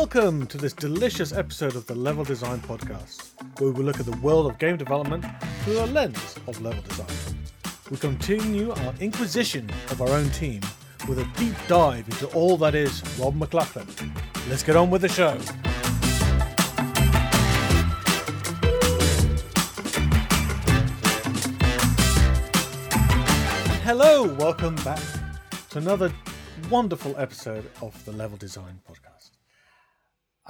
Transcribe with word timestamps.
Welcome 0.00 0.46
to 0.46 0.58
this 0.58 0.74
delicious 0.74 1.32
episode 1.32 1.74
of 1.74 1.84
the 1.86 1.94
Level 1.96 2.22
Design 2.22 2.60
Podcast, 2.60 3.32
where 3.58 3.72
we 3.72 3.82
look 3.82 3.98
at 3.98 4.06
the 4.06 4.16
world 4.18 4.48
of 4.48 4.56
game 4.56 4.76
development 4.76 5.26
through 5.64 5.74
the 5.74 5.88
lens 5.88 6.36
of 6.46 6.62
level 6.62 6.80
design. 6.82 7.36
We 7.90 7.96
continue 7.96 8.70
our 8.70 8.94
inquisition 9.00 9.68
of 9.90 10.00
our 10.00 10.10
own 10.10 10.30
team 10.30 10.60
with 11.08 11.18
a 11.18 11.24
deep 11.36 11.56
dive 11.66 12.06
into 12.08 12.28
all 12.28 12.56
that 12.58 12.76
is 12.76 13.02
Rob 13.18 13.34
McLaughlin. 13.34 13.88
Let's 14.48 14.62
get 14.62 14.76
on 14.76 14.88
with 14.88 15.02
the 15.02 15.08
show. 15.08 15.36
Hello, 23.82 24.32
welcome 24.34 24.76
back 24.76 25.02
to 25.70 25.78
another 25.78 26.12
wonderful 26.70 27.16
episode 27.18 27.68
of 27.82 28.04
the 28.04 28.12
Level 28.12 28.36
Design 28.36 28.78
Podcast. 28.88 29.07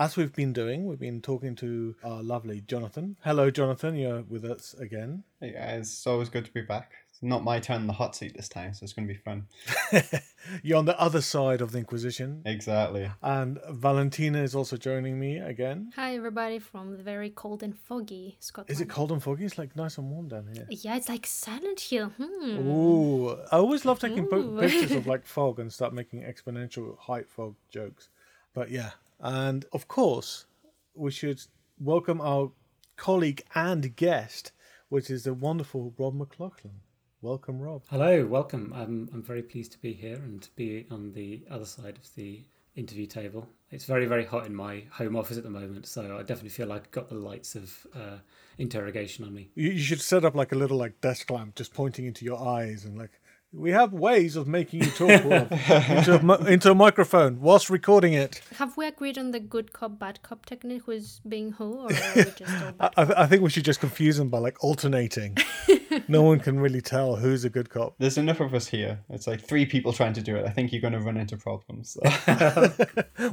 As 0.00 0.16
we've 0.16 0.32
been 0.32 0.52
doing, 0.52 0.86
we've 0.86 1.00
been 1.00 1.20
talking 1.20 1.56
to 1.56 1.96
our 2.04 2.22
lovely 2.22 2.60
Jonathan. 2.60 3.16
Hello, 3.24 3.50
Jonathan, 3.50 3.96
you're 3.96 4.22
with 4.22 4.44
us 4.44 4.72
again. 4.74 5.24
Hey 5.40 5.54
guys, 5.54 5.88
it's 5.88 6.06
always 6.06 6.28
good 6.28 6.44
to 6.44 6.52
be 6.52 6.60
back. 6.60 6.92
It's 7.10 7.20
not 7.20 7.42
my 7.42 7.58
turn 7.58 7.78
on 7.78 7.86
the 7.88 7.94
hot 7.94 8.14
seat 8.14 8.36
this 8.36 8.48
time, 8.48 8.74
so 8.74 8.84
it's 8.84 8.92
going 8.92 9.08
to 9.08 9.12
be 9.12 9.18
fun. 9.18 9.48
you're 10.62 10.78
on 10.78 10.84
the 10.84 10.96
other 11.00 11.20
side 11.20 11.60
of 11.60 11.72
the 11.72 11.78
Inquisition. 11.78 12.42
Exactly. 12.46 13.10
And 13.22 13.58
Valentina 13.70 14.40
is 14.40 14.54
also 14.54 14.76
joining 14.76 15.18
me 15.18 15.38
again. 15.38 15.90
Hi, 15.96 16.14
everybody 16.14 16.60
from 16.60 16.96
the 16.96 17.02
very 17.02 17.30
cold 17.30 17.64
and 17.64 17.76
foggy 17.76 18.36
Scotland. 18.38 18.70
Is 18.70 18.80
it 18.80 18.88
cold 18.88 19.10
and 19.10 19.20
foggy? 19.20 19.46
It's 19.46 19.58
like 19.58 19.74
nice 19.74 19.98
and 19.98 20.08
warm 20.12 20.28
down 20.28 20.48
here. 20.54 20.68
Yeah, 20.70 20.94
it's 20.94 21.08
like 21.08 21.26
Silent 21.26 21.80
Hill. 21.80 22.12
Hmm. 22.16 22.68
Ooh, 22.68 23.30
I 23.50 23.56
always 23.56 23.84
love 23.84 23.98
taking 23.98 24.28
Ooh. 24.32 24.60
pictures 24.60 24.92
of 24.92 25.06
like 25.08 25.26
fog 25.26 25.58
and 25.58 25.72
start 25.72 25.92
making 25.92 26.22
exponential 26.22 26.96
height 26.98 27.28
fog 27.28 27.56
jokes. 27.68 28.10
But 28.54 28.70
yeah, 28.70 28.90
and 29.20 29.64
of 29.72 29.88
course, 29.88 30.46
we 30.94 31.10
should 31.10 31.40
welcome 31.78 32.20
our 32.20 32.50
colleague 32.96 33.42
and 33.54 33.94
guest, 33.96 34.52
which 34.88 35.10
is 35.10 35.24
the 35.24 35.34
wonderful 35.34 35.94
Rob 35.98 36.14
McLaughlin. 36.14 36.80
Welcome, 37.20 37.58
Rob. 37.58 37.82
Hello, 37.88 38.26
welcome. 38.26 38.72
I'm, 38.74 39.08
I'm 39.12 39.22
very 39.22 39.42
pleased 39.42 39.72
to 39.72 39.78
be 39.78 39.92
here 39.92 40.16
and 40.16 40.40
to 40.42 40.50
be 40.54 40.86
on 40.90 41.12
the 41.12 41.44
other 41.50 41.64
side 41.64 41.96
of 41.96 42.14
the 42.14 42.44
interview 42.76 43.06
table. 43.06 43.48
It's 43.72 43.86
very, 43.86 44.06
very 44.06 44.24
hot 44.24 44.46
in 44.46 44.54
my 44.54 44.84
home 44.92 45.16
office 45.16 45.36
at 45.36 45.42
the 45.42 45.50
moment, 45.50 45.86
so 45.86 46.16
I 46.16 46.20
definitely 46.20 46.50
feel 46.50 46.68
like 46.68 46.82
I've 46.84 46.90
got 46.92 47.08
the 47.08 47.16
lights 47.16 47.56
of 47.56 47.86
uh, 47.94 48.18
interrogation 48.56 49.24
on 49.24 49.34
me. 49.34 49.50
You, 49.56 49.70
you 49.70 49.80
should 49.80 50.00
set 50.00 50.24
up 50.24 50.36
like 50.36 50.52
a 50.52 50.54
little 50.54 50.76
like 50.76 51.00
desk 51.00 51.28
lamp 51.30 51.56
just 51.56 51.74
pointing 51.74 52.06
into 52.06 52.24
your 52.24 52.40
eyes 52.40 52.84
and 52.84 52.96
like. 52.96 53.20
We 53.50 53.70
have 53.70 53.94
ways 53.94 54.36
of 54.36 54.46
making 54.46 54.82
you 54.82 54.90
talk 54.90 55.08
into, 55.08 56.20
a, 56.20 56.44
into 56.52 56.70
a 56.70 56.74
microphone 56.74 57.40
whilst 57.40 57.70
recording 57.70 58.12
it. 58.12 58.42
Have 58.56 58.76
we 58.76 58.86
agreed 58.86 59.16
on 59.16 59.30
the 59.30 59.40
good 59.40 59.72
cop, 59.72 59.98
bad 59.98 60.22
cop 60.22 60.44
technique? 60.44 60.82
Who's 60.84 61.22
being 61.26 61.52
who? 61.52 61.78
Or 61.78 61.84
are 61.84 62.14
we 62.14 62.24
just 62.24 62.42
I. 62.80 62.90
I 62.98 63.22
I 63.22 63.26
think 63.26 63.40
we 63.40 63.48
should 63.48 63.64
just 63.64 63.80
confuse 63.80 64.18
them 64.18 64.28
by 64.28 64.38
like 64.38 64.62
alternating. 64.62 65.38
no 66.08 66.22
one 66.22 66.40
can 66.40 66.60
really 66.60 66.82
tell 66.82 67.16
who's 67.16 67.44
a 67.44 67.48
good 67.48 67.70
cop. 67.70 67.94
There's 67.96 68.18
enough 68.18 68.40
of 68.40 68.52
us 68.52 68.66
here. 68.66 69.00
It's 69.08 69.26
like 69.26 69.40
three 69.40 69.64
people 69.64 69.94
trying 69.94 70.12
to 70.12 70.22
do 70.22 70.36
it. 70.36 70.44
I 70.44 70.50
think 70.50 70.70
you're 70.70 70.82
going 70.82 70.92
to 70.92 71.00
run 71.00 71.16
into 71.16 71.38
problems. 71.38 71.96
so. 71.96 72.70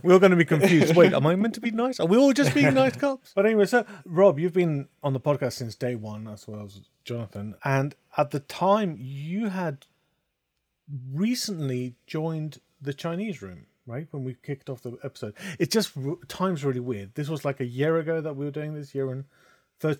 We're 0.02 0.19
going 0.19 0.31
to 0.31 0.38
be 0.38 0.45
confused. 0.45 0.95
Wait, 0.95 1.11
am 1.11 1.27
I 1.27 1.36
meant 1.36 1.55
to 1.55 1.61
be 1.61 1.71
nice? 1.71 1.99
Are 1.99 2.08
we 2.08 2.16
all 2.16 2.31
just 2.31 2.53
being 2.53 2.73
nice 2.73 2.95
cops? 2.95 3.33
But 3.36 3.45
anyway, 3.45 3.66
so 3.66 3.86
Rob, 4.05 4.39
you've 4.39 4.53
been 4.53 4.88
on 5.03 5.11
the 5.11 5.19
podcast 5.19 5.53
since 5.53 5.75
day 5.75 5.95
one, 5.95 6.25
as 6.30 6.47
well 6.47 6.63
as 6.63 6.80
Jonathan. 7.03 7.55
And 7.66 7.95
at 8.16 8.31
the 8.31 8.39
time, 8.39 8.95
you 8.97 9.49
had 9.49 9.86
recently 11.14 11.95
joined 12.08 12.59
the 12.81 12.94
Chinese 12.94 13.41
room, 13.41 13.66
right? 13.86 14.08
When 14.11 14.23
we 14.23 14.36
kicked 14.44 14.69
off 14.69 14.81
the 14.83 14.97
episode. 15.03 15.33
It's 15.60 15.73
just 15.73 15.92
time's 16.27 16.64
really 16.64 16.80
weird. 16.80 17.15
This 17.15 17.30
was 17.30 17.45
like 17.45 17.60
a 17.60 17.65
year 17.65 17.98
ago 17.98 18.21
that 18.21 18.36
we 18.36 18.45
were 18.45 18.52
doing 18.52 18.73
this 18.73 18.93
year 18.93 19.10
and 19.11 19.26
thir- 19.80 19.99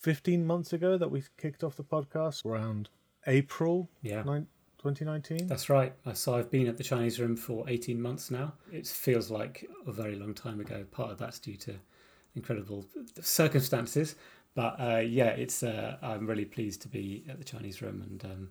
15 0.00 0.44
months 0.46 0.72
ago 0.72 0.96
that 0.98 1.10
we 1.10 1.22
kicked 1.38 1.62
off 1.64 1.76
the 1.76 1.84
podcast 1.84 2.44
around 2.44 2.88
April 3.26 3.88
Yeah. 4.02 4.22
nine- 4.22 4.48
2019. 4.78 5.46
That's 5.46 5.68
right. 5.70 5.92
Uh, 6.04 6.12
So 6.12 6.34
I've 6.34 6.50
been 6.50 6.66
at 6.66 6.76
the 6.76 6.82
Chinese 6.82 7.20
room 7.20 7.36
for 7.36 7.64
18 7.68 8.00
months 8.02 8.30
now. 8.32 8.54
It 8.72 8.86
feels 8.86 9.30
like 9.30 9.68
a 9.86 9.92
very 9.92 10.16
long 10.16 10.34
time 10.34 10.58
ago. 10.60 10.84
Part 10.90 11.12
of 11.12 11.18
that's 11.18 11.38
due 11.38 11.56
to 11.58 11.74
incredible 12.34 12.84
circumstances. 13.20 14.16
But 14.54 14.80
uh, 14.80 14.98
yeah, 14.98 15.28
it's 15.28 15.62
uh, 15.62 15.96
I'm 16.02 16.26
really 16.26 16.44
pleased 16.44 16.82
to 16.82 16.88
be 16.88 17.24
at 17.28 17.38
the 17.38 17.44
Chinese 17.44 17.80
room 17.80 18.02
and 18.02 18.24
um, 18.24 18.50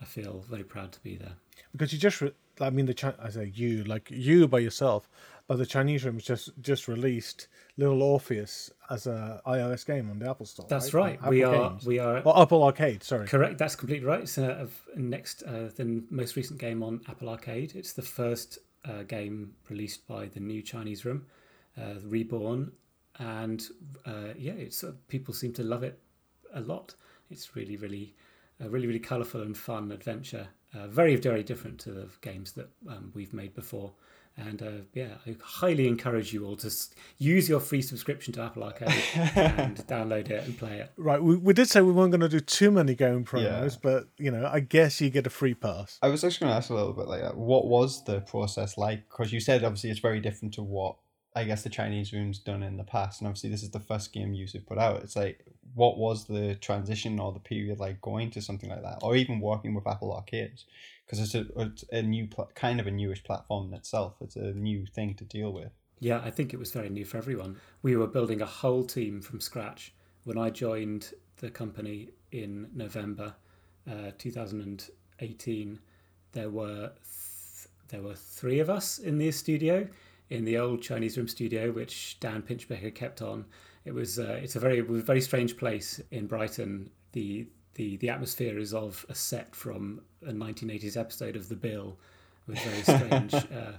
I 0.00 0.04
feel 0.04 0.44
very 0.48 0.64
proud 0.64 0.92
to 0.92 1.00
be 1.00 1.16
there. 1.16 1.34
because 1.72 1.92
you 1.92 1.98
just 1.98 2.20
re- 2.20 2.32
i 2.60 2.70
mean 2.70 2.86
the 2.86 2.94
Chi- 2.94 3.14
i 3.22 3.28
say 3.30 3.52
you 3.54 3.84
like 3.84 4.10
you 4.10 4.48
by 4.48 4.58
yourself 4.58 5.08
but 5.46 5.56
the 5.58 5.66
chinese 5.66 6.04
room 6.04 6.18
just 6.18 6.50
just 6.62 6.88
released 6.88 7.48
little 7.76 8.02
orpheus 8.02 8.70
as 8.88 9.06
a 9.06 9.40
ios 9.46 9.84
game 9.86 10.10
on 10.10 10.18
the 10.18 10.28
apple 10.28 10.46
store 10.46 10.66
That's 10.68 10.92
right, 10.94 11.20
right. 11.20 11.30
We 11.30 11.42
are 11.44 11.70
Games. 11.70 11.86
we 11.86 11.98
are 11.98 12.20
or 12.22 12.34
apple 12.42 12.62
arcade 12.62 13.02
sorry 13.02 13.26
Correct, 13.28 13.58
that's 13.58 13.76
completely 13.76 14.06
right. 14.06 14.22
It's 14.22 14.38
uh, 14.38 14.64
of- 14.64 14.80
next 14.96 15.42
uh, 15.42 15.68
the 15.76 16.02
most 16.10 16.34
recent 16.36 16.58
game 16.58 16.82
on 16.82 17.00
Apple 17.08 17.28
Arcade. 17.28 17.72
It's 17.80 17.92
the 17.92 18.02
first 18.20 18.58
uh, 18.84 19.02
game 19.16 19.54
released 19.68 20.06
by 20.06 20.26
the 20.34 20.40
new 20.40 20.62
Chinese 20.62 21.04
Room, 21.04 21.26
uh, 21.78 21.94
Reborn, 22.04 22.72
and 23.18 23.60
uh, 24.06 24.32
yeah, 24.46 24.52
it's 24.66 24.82
uh, 24.84 24.92
people 25.08 25.32
seem 25.34 25.52
to 25.54 25.62
love 25.62 25.82
it 25.90 25.98
a 26.54 26.60
lot. 26.60 26.94
It's 27.30 27.54
really, 27.56 27.76
really, 27.76 28.14
a 28.60 28.68
really, 28.68 28.86
really 28.86 28.98
colourful 29.00 29.42
and 29.42 29.56
fun 29.56 29.90
adventure. 29.92 30.48
Uh, 30.74 30.86
very, 30.86 31.16
very 31.16 31.42
different 31.42 31.80
to 31.80 31.90
the 31.90 32.08
games 32.20 32.52
that 32.52 32.68
um, 32.88 33.10
we've 33.14 33.32
made 33.32 33.54
before. 33.54 33.92
And 34.36 34.62
uh, 34.62 34.70
yeah, 34.94 35.14
I 35.26 35.34
highly 35.42 35.88
encourage 35.88 36.32
you 36.32 36.46
all 36.46 36.56
to 36.58 36.70
use 37.18 37.48
your 37.48 37.58
free 37.58 37.82
subscription 37.82 38.32
to 38.34 38.42
Apple 38.42 38.62
Arcade 38.62 38.88
and 39.34 39.76
download 39.88 40.30
it 40.30 40.44
and 40.46 40.56
play 40.56 40.78
it. 40.78 40.92
right 40.96 41.20
we, 41.20 41.36
we 41.36 41.52
did 41.52 41.68
say 41.68 41.80
we 41.80 41.90
weren't 41.92 42.12
going 42.12 42.20
to 42.20 42.28
do 42.28 42.38
too 42.40 42.70
many 42.70 42.94
game 42.94 43.24
promos 43.24 43.42
Yeah. 43.72 43.76
but 43.82 44.08
you 44.18 44.30
know 44.30 44.48
i 44.50 44.60
guess 44.60 45.00
you 45.00 45.10
get 45.10 45.26
a 45.26 45.30
free 45.30 45.52
pass 45.54 45.98
I 46.00 46.08
was 46.08 46.22
actually 46.24 46.44
going 46.46 46.52
to 46.52 46.56
ask 46.56 46.70
a 46.70 46.74
little 46.74 46.92
bit 46.92 47.08
like 47.08 47.20
that. 47.22 47.36
What 47.36 47.66
was 47.66 48.04
the 48.04 48.20
process 48.20 48.78
like? 48.78 49.08
Because 49.10 49.32
you 49.32 49.40
said 49.40 49.64
obviously 49.64 49.90
it's 49.90 49.98
very 50.00 50.20
different 50.20 50.54
to 50.54 50.62
what 50.62 50.96
I 51.36 51.44
guess 51.44 51.62
the 51.62 51.68
Chinese 51.70 52.12
room's 52.12 52.38
done 52.40 52.62
in 52.64 52.76
the 52.76 52.82
past, 52.84 53.20
and 53.20 53.28
obviously 53.28 53.50
this 53.50 53.62
is 53.62 53.70
the 53.70 53.78
first 53.78 54.12
game 54.12 54.32
you 54.34 54.46
have 54.52 54.66
put 54.66 54.78
out. 54.78 55.02
It's 55.04 55.14
like 55.14 55.44
what 55.74 55.98
was 55.98 56.26
the 56.26 56.54
transition 56.56 57.18
or 57.20 57.32
the 57.32 57.40
period 57.40 57.78
like 57.78 58.00
going 58.00 58.30
to 58.32 58.42
something 58.42 58.70
like 58.70 58.82
that, 58.82 58.98
or 59.02 59.16
even 59.16 59.40
working 59.40 59.74
with 59.74 59.86
Apple 59.86 60.12
Arcades? 60.12 60.66
Because 61.04 61.20
it's 61.20 61.34
a 61.34 61.46
it's 61.60 61.84
a 61.90 62.02
new 62.02 62.26
pl- 62.26 62.50
kind 62.54 62.80
of 62.80 62.86
a 62.86 62.90
newish 62.90 63.22
platform 63.24 63.68
in 63.68 63.74
itself. 63.74 64.14
It's 64.20 64.36
a 64.36 64.52
new 64.52 64.86
thing 64.86 65.14
to 65.14 65.24
deal 65.24 65.52
with. 65.52 65.72
Yeah, 65.98 66.20
I 66.24 66.30
think 66.30 66.54
it 66.54 66.58
was 66.58 66.72
very 66.72 66.88
new 66.88 67.04
for 67.04 67.18
everyone. 67.18 67.58
We 67.82 67.94
were 67.96 68.06
building 68.06 68.40
a 68.40 68.46
whole 68.46 68.84
team 68.84 69.20
from 69.20 69.40
scratch. 69.40 69.92
When 70.24 70.38
I 70.38 70.50
joined 70.50 71.12
the 71.38 71.50
company 71.50 72.10
in 72.32 72.68
November 72.74 73.34
uh, 73.90 74.12
2018, 74.18 75.78
there 76.32 76.50
were 76.50 76.92
th- 77.02 77.68
there 77.88 78.02
were 78.02 78.14
three 78.14 78.60
of 78.60 78.70
us 78.70 78.98
in 78.98 79.18
the 79.18 79.30
studio, 79.32 79.88
in 80.30 80.44
the 80.44 80.56
old 80.56 80.80
Chinese 80.80 81.16
room 81.16 81.28
studio, 81.28 81.72
which 81.72 82.18
Dan 82.20 82.42
Pinchbecker 82.42 82.94
kept 82.94 83.20
on. 83.20 83.44
It 83.84 83.94
was 83.94 84.18
uh, 84.18 84.38
it's 84.42 84.56
a 84.56 84.60
very 84.60 84.78
it 84.78 84.88
was 84.88 85.02
a 85.02 85.04
very 85.04 85.20
strange 85.20 85.56
place 85.56 86.00
in 86.10 86.26
Brighton. 86.26 86.90
The 87.12 87.46
the 87.74 87.96
the 87.96 88.10
atmosphere 88.10 88.58
is 88.58 88.74
of 88.74 89.06
a 89.08 89.14
set 89.14 89.54
from 89.54 90.02
a 90.26 90.32
1980s 90.32 90.96
episode 90.96 91.36
of 91.36 91.48
The 91.48 91.56
Bill, 91.56 91.96
with 92.46 92.58
very 92.60 92.82
strange. 92.82 93.34
uh, 93.34 93.72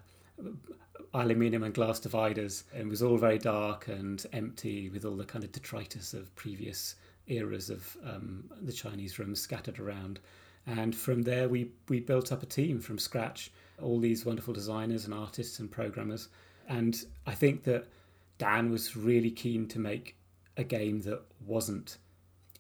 aluminium 1.14 1.64
and 1.64 1.74
glass 1.74 2.00
dividers 2.00 2.64
it 2.74 2.88
was 2.88 3.04
all 3.04 3.18
very 3.18 3.38
dark 3.38 3.90
and 3.90 4.26
empty 4.32 4.88
with 4.88 5.04
all 5.04 5.18
the 5.18 5.26
kind 5.26 5.44
of 5.44 5.52
detritus 5.52 6.14
of 6.14 6.34
previous 6.36 6.96
eras 7.28 7.70
of 7.70 7.98
um, 8.06 8.44
the 8.62 8.72
Chinese 8.72 9.18
room 9.20 9.36
scattered 9.36 9.80
around. 9.80 10.20
And 10.68 10.96
from 10.96 11.24
there, 11.24 11.50
we, 11.50 11.72
we 11.90 12.00
built 12.00 12.32
up 12.32 12.44
a 12.44 12.46
team 12.46 12.80
from 12.80 13.00
scratch, 13.00 13.52
all 13.82 14.00
these 14.00 14.26
wonderful 14.26 14.54
designers 14.54 15.06
and 15.06 15.14
artists 15.14 15.60
and 15.60 15.72
programmers. 15.72 16.30
And 16.68 17.04
I 17.26 17.34
think 17.34 17.64
that 17.64 17.88
Dan 18.42 18.72
was 18.72 18.98
really 18.98 19.30
keen 19.30 19.68
to 19.68 19.78
make 19.78 20.16
a 20.58 20.64
game 20.64 21.02
that 21.02 21.22
wasn't 21.46 22.00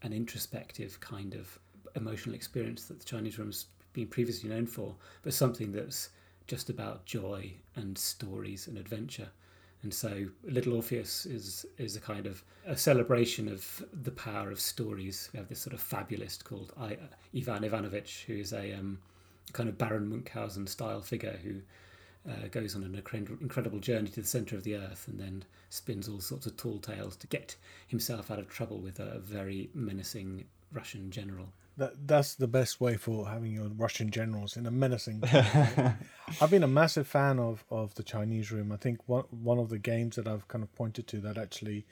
an 0.04 0.13
introspective 0.13 1.00
kind 1.00 1.33
of 1.33 1.57
emotional 1.95 2.36
experience 2.36 2.86
that 2.86 3.00
the 3.00 3.04
Chinese 3.04 3.39
room's 3.39 3.66
been 3.92 4.06
previously 4.06 4.48
known 4.48 4.68
for, 4.68 4.94
but 5.24 5.33
something 5.33 5.72
that's 5.72 6.10
just 6.45 6.69
about 6.69 7.07
joy 7.07 7.51
and 7.75 7.98
stories 7.98 8.68
and 8.68 8.78
adventure. 8.78 9.30
And 9.81 9.92
so, 9.92 10.28
Little 10.44 10.75
Orpheus 10.75 11.25
is 11.25 11.66
is 11.80 11.95
a 11.95 12.00
kind 12.00 12.27
of 12.27 12.44
a 12.68 12.77
celebration 12.77 13.48
of 13.48 13.84
the 13.92 14.12
power 14.12 14.51
of 14.51 14.60
stories. 14.60 15.31
We 15.34 15.39
have 15.39 15.50
this 15.50 15.62
sort 15.62 15.74
of 15.74 15.81
fabulist 15.81 16.45
called 16.45 16.74
Ivan 16.80 17.63
Ivanovich, 17.63 18.25
who 18.27 18.36
is 18.36 18.54
a 18.54 18.74
um, 18.74 19.00
kind 19.51 19.68
of 19.68 19.80
Baron 19.80 20.07
Munchausen 20.10 20.68
style 20.68 21.01
figure 21.01 21.39
who 21.44 21.62
uh, 22.29 22.47
goes 22.51 22.75
on 22.75 22.83
an 22.83 22.95
incredible 22.95 23.79
journey 23.79 24.09
to 24.09 24.21
the 24.21 24.27
center 24.27 24.56
of 24.56 24.63
the 24.63 24.75
earth 24.75 25.07
and 25.07 25.19
then 25.19 25.44
spins 25.69 26.07
all 26.07 26.19
sorts 26.19 26.45
of 26.45 26.56
tall 26.56 26.79
tales 26.79 27.15
to 27.15 27.27
get 27.27 27.56
himself 27.88 28.29
out 28.29 28.39
of 28.39 28.47
trouble 28.47 28.79
with 28.79 29.00
a 29.00 29.19
very 29.19 29.69
menacing 29.73 30.45
Russian 30.71 31.09
general. 31.12 31.47
That 31.77 32.07
that's 32.07 32.35
the 32.35 32.47
best 32.47 32.81
way 32.81 32.97
for 32.97 33.29
having 33.29 33.53
your 33.53 33.69
Russian 33.69 34.12
generals 34.12 34.57
in 34.57 34.65
a 34.65 34.71
menacing. 34.71 35.23
I've 36.41 36.51
been 36.51 36.63
a 36.63 36.68
massive 36.68 37.07
fan 37.07 37.39
of 37.39 37.63
of 37.71 37.95
the 37.95 38.03
Chinese 38.03 38.51
room. 38.51 38.71
I 38.71 38.77
think 38.77 39.07
one 39.07 39.24
one 39.31 39.57
of 39.57 39.69
the 39.69 39.79
games 39.79 40.17
that 40.17 40.27
I've 40.27 40.47
kind 40.47 40.63
of 40.63 40.74
pointed 40.75 41.07
to 41.07 41.21
that 41.21 41.38
actually 41.38 41.85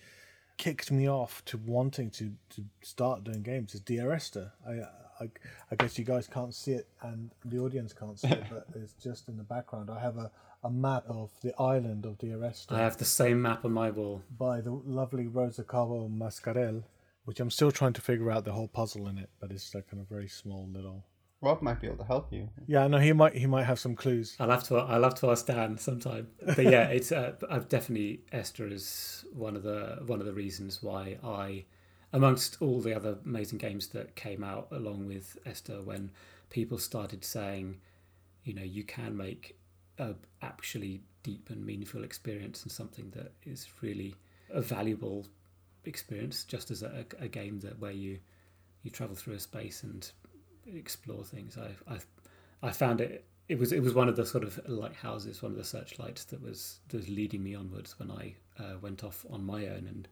kicked 0.58 0.92
me 0.92 1.10
off 1.10 1.44
to 1.46 1.58
wanting 1.58 2.12
to 2.12 2.34
to 2.50 2.66
start 2.82 3.24
doing 3.24 3.42
games 3.42 3.74
is 3.74 3.80
Dear 3.80 4.12
Esther. 4.12 4.52
I 4.68 4.82
I, 5.20 5.30
I 5.72 5.76
guess 5.76 5.98
you 5.98 6.06
guys 6.06 6.28
can't 6.28 6.54
see 6.54 6.72
it 6.72 6.88
and 7.02 7.32
the 7.46 7.60
audience 7.60 7.94
can't 7.94 8.20
see 8.20 8.30
it, 8.30 8.44
but 8.52 8.68
it's 8.76 8.94
just 8.94 9.28
in 9.30 9.38
the 9.38 9.44
background. 9.44 9.90
I 9.90 10.00
have 10.00 10.18
a, 10.18 10.32
a 10.64 10.70
map 10.70 11.04
of 11.08 11.32
the 11.42 11.54
island 11.60 12.06
of 12.06 12.18
the 12.20 12.34
Esther 12.46 12.76
I 12.76 12.80
have 12.80 12.98
the 12.98 13.06
same 13.06 13.42
map 13.42 13.66
on 13.66 13.72
my 13.72 13.92
wall. 13.92 14.22
by 14.38 14.62
the 14.62 14.72
lovely 14.72 15.28
Rosa 15.28 15.64
Cabo 15.64 16.08
Mascarel, 16.10 16.84
which 17.26 17.40
I'm 17.40 17.52
still 17.52 17.72
trying 17.72 17.94
to 17.94 18.02
figure 18.02 18.32
out 18.32 18.46
the 18.46 18.54
whole 18.54 18.68
puzzle 18.68 19.08
in 19.08 19.18
it, 19.18 19.30
but 19.40 19.52
it's 19.52 19.74
like 19.76 19.90
kind 19.90 20.02
of 20.02 20.10
very 20.10 20.28
small 20.28 20.68
little. 20.72 21.06
Rob 21.42 21.62
might 21.62 21.80
be 21.80 21.88
able 21.88 21.98
to 21.98 22.04
help 22.04 22.34
you. 22.34 22.50
Yeah, 22.68 22.84
I 22.84 22.88
know 22.90 22.98
he 22.98 23.14
might 23.14 23.34
he 23.34 23.46
might 23.46 23.64
have 23.64 23.80
some 23.80 23.96
clues. 23.96 24.36
I'll 24.42 24.50
have 24.50 24.64
to 24.66 24.76
I'll 24.78 25.04
have 25.04 25.16
to 25.16 25.32
ask 25.32 25.46
Dan 25.46 25.78
sometime. 25.78 26.28
But 26.46 26.66
yeah, 26.66 26.90
it's 26.90 27.14
uh, 27.14 27.34
I've 27.50 27.70
definitely 27.70 28.24
Esther 28.34 28.68
is 28.68 29.24
one 29.32 29.56
of 29.56 29.64
the 29.64 30.00
one 30.06 30.20
of 30.20 30.26
the 30.26 30.34
reasons 30.34 30.84
why 30.84 31.18
I, 31.24 31.64
amongst 32.12 32.62
all 32.62 32.80
the 32.80 32.96
other 32.96 33.18
amazing 33.26 33.60
games 33.60 33.88
that 33.90 34.16
came 34.16 34.44
out 34.44 34.68
along 34.72 35.08
with 35.08 35.38
Esther, 35.46 35.82
when 35.82 36.12
people 36.50 36.78
started 36.78 37.24
saying, 37.24 37.80
you 38.44 38.54
know, 38.54 38.64
you 38.64 38.84
can 38.84 39.16
make 39.16 39.58
a 39.98 40.16
actually 40.42 41.02
deep 41.24 41.50
and 41.50 41.66
meaningful 41.66 42.04
experience 42.04 42.64
and 42.64 42.72
something 42.72 43.12
that 43.12 43.34
is 43.46 43.68
really 43.82 44.16
a 44.50 44.62
valuable 44.62 45.28
experience, 45.86 46.44
just 46.44 46.72
as 46.72 46.82
a, 46.82 47.06
a 47.20 47.28
game 47.28 47.60
that 47.60 47.80
where 47.80 47.92
you 47.92 48.20
you 48.82 48.90
travel 48.90 49.16
through 49.16 49.34
a 49.34 49.40
space 49.40 49.84
and 49.84 50.12
explore 50.66 51.24
things. 51.24 51.58
I 51.58 51.94
I 51.94 52.00
I 52.62 52.72
found 52.72 53.02
it. 53.02 53.26
It 53.48 53.60
was 53.60 53.72
it 53.72 53.82
was 53.82 53.94
one 53.94 54.10
of 54.10 54.16
the 54.16 54.26
sort 54.26 54.44
of 54.44 54.60
lighthouses, 54.68 55.42
one 55.42 55.52
of 55.52 55.58
the 55.58 55.64
searchlights 55.64 56.24
that 56.26 56.42
was 56.42 56.80
that 56.88 56.98
was 56.98 57.10
leading 57.10 57.44
me 57.44 57.56
onwards 57.56 58.00
when 58.00 58.10
I 58.10 58.36
uh, 58.58 58.78
went 58.82 59.04
off 59.04 59.26
on 59.30 59.44
my 59.44 59.68
own 59.68 59.86
and 59.88 60.08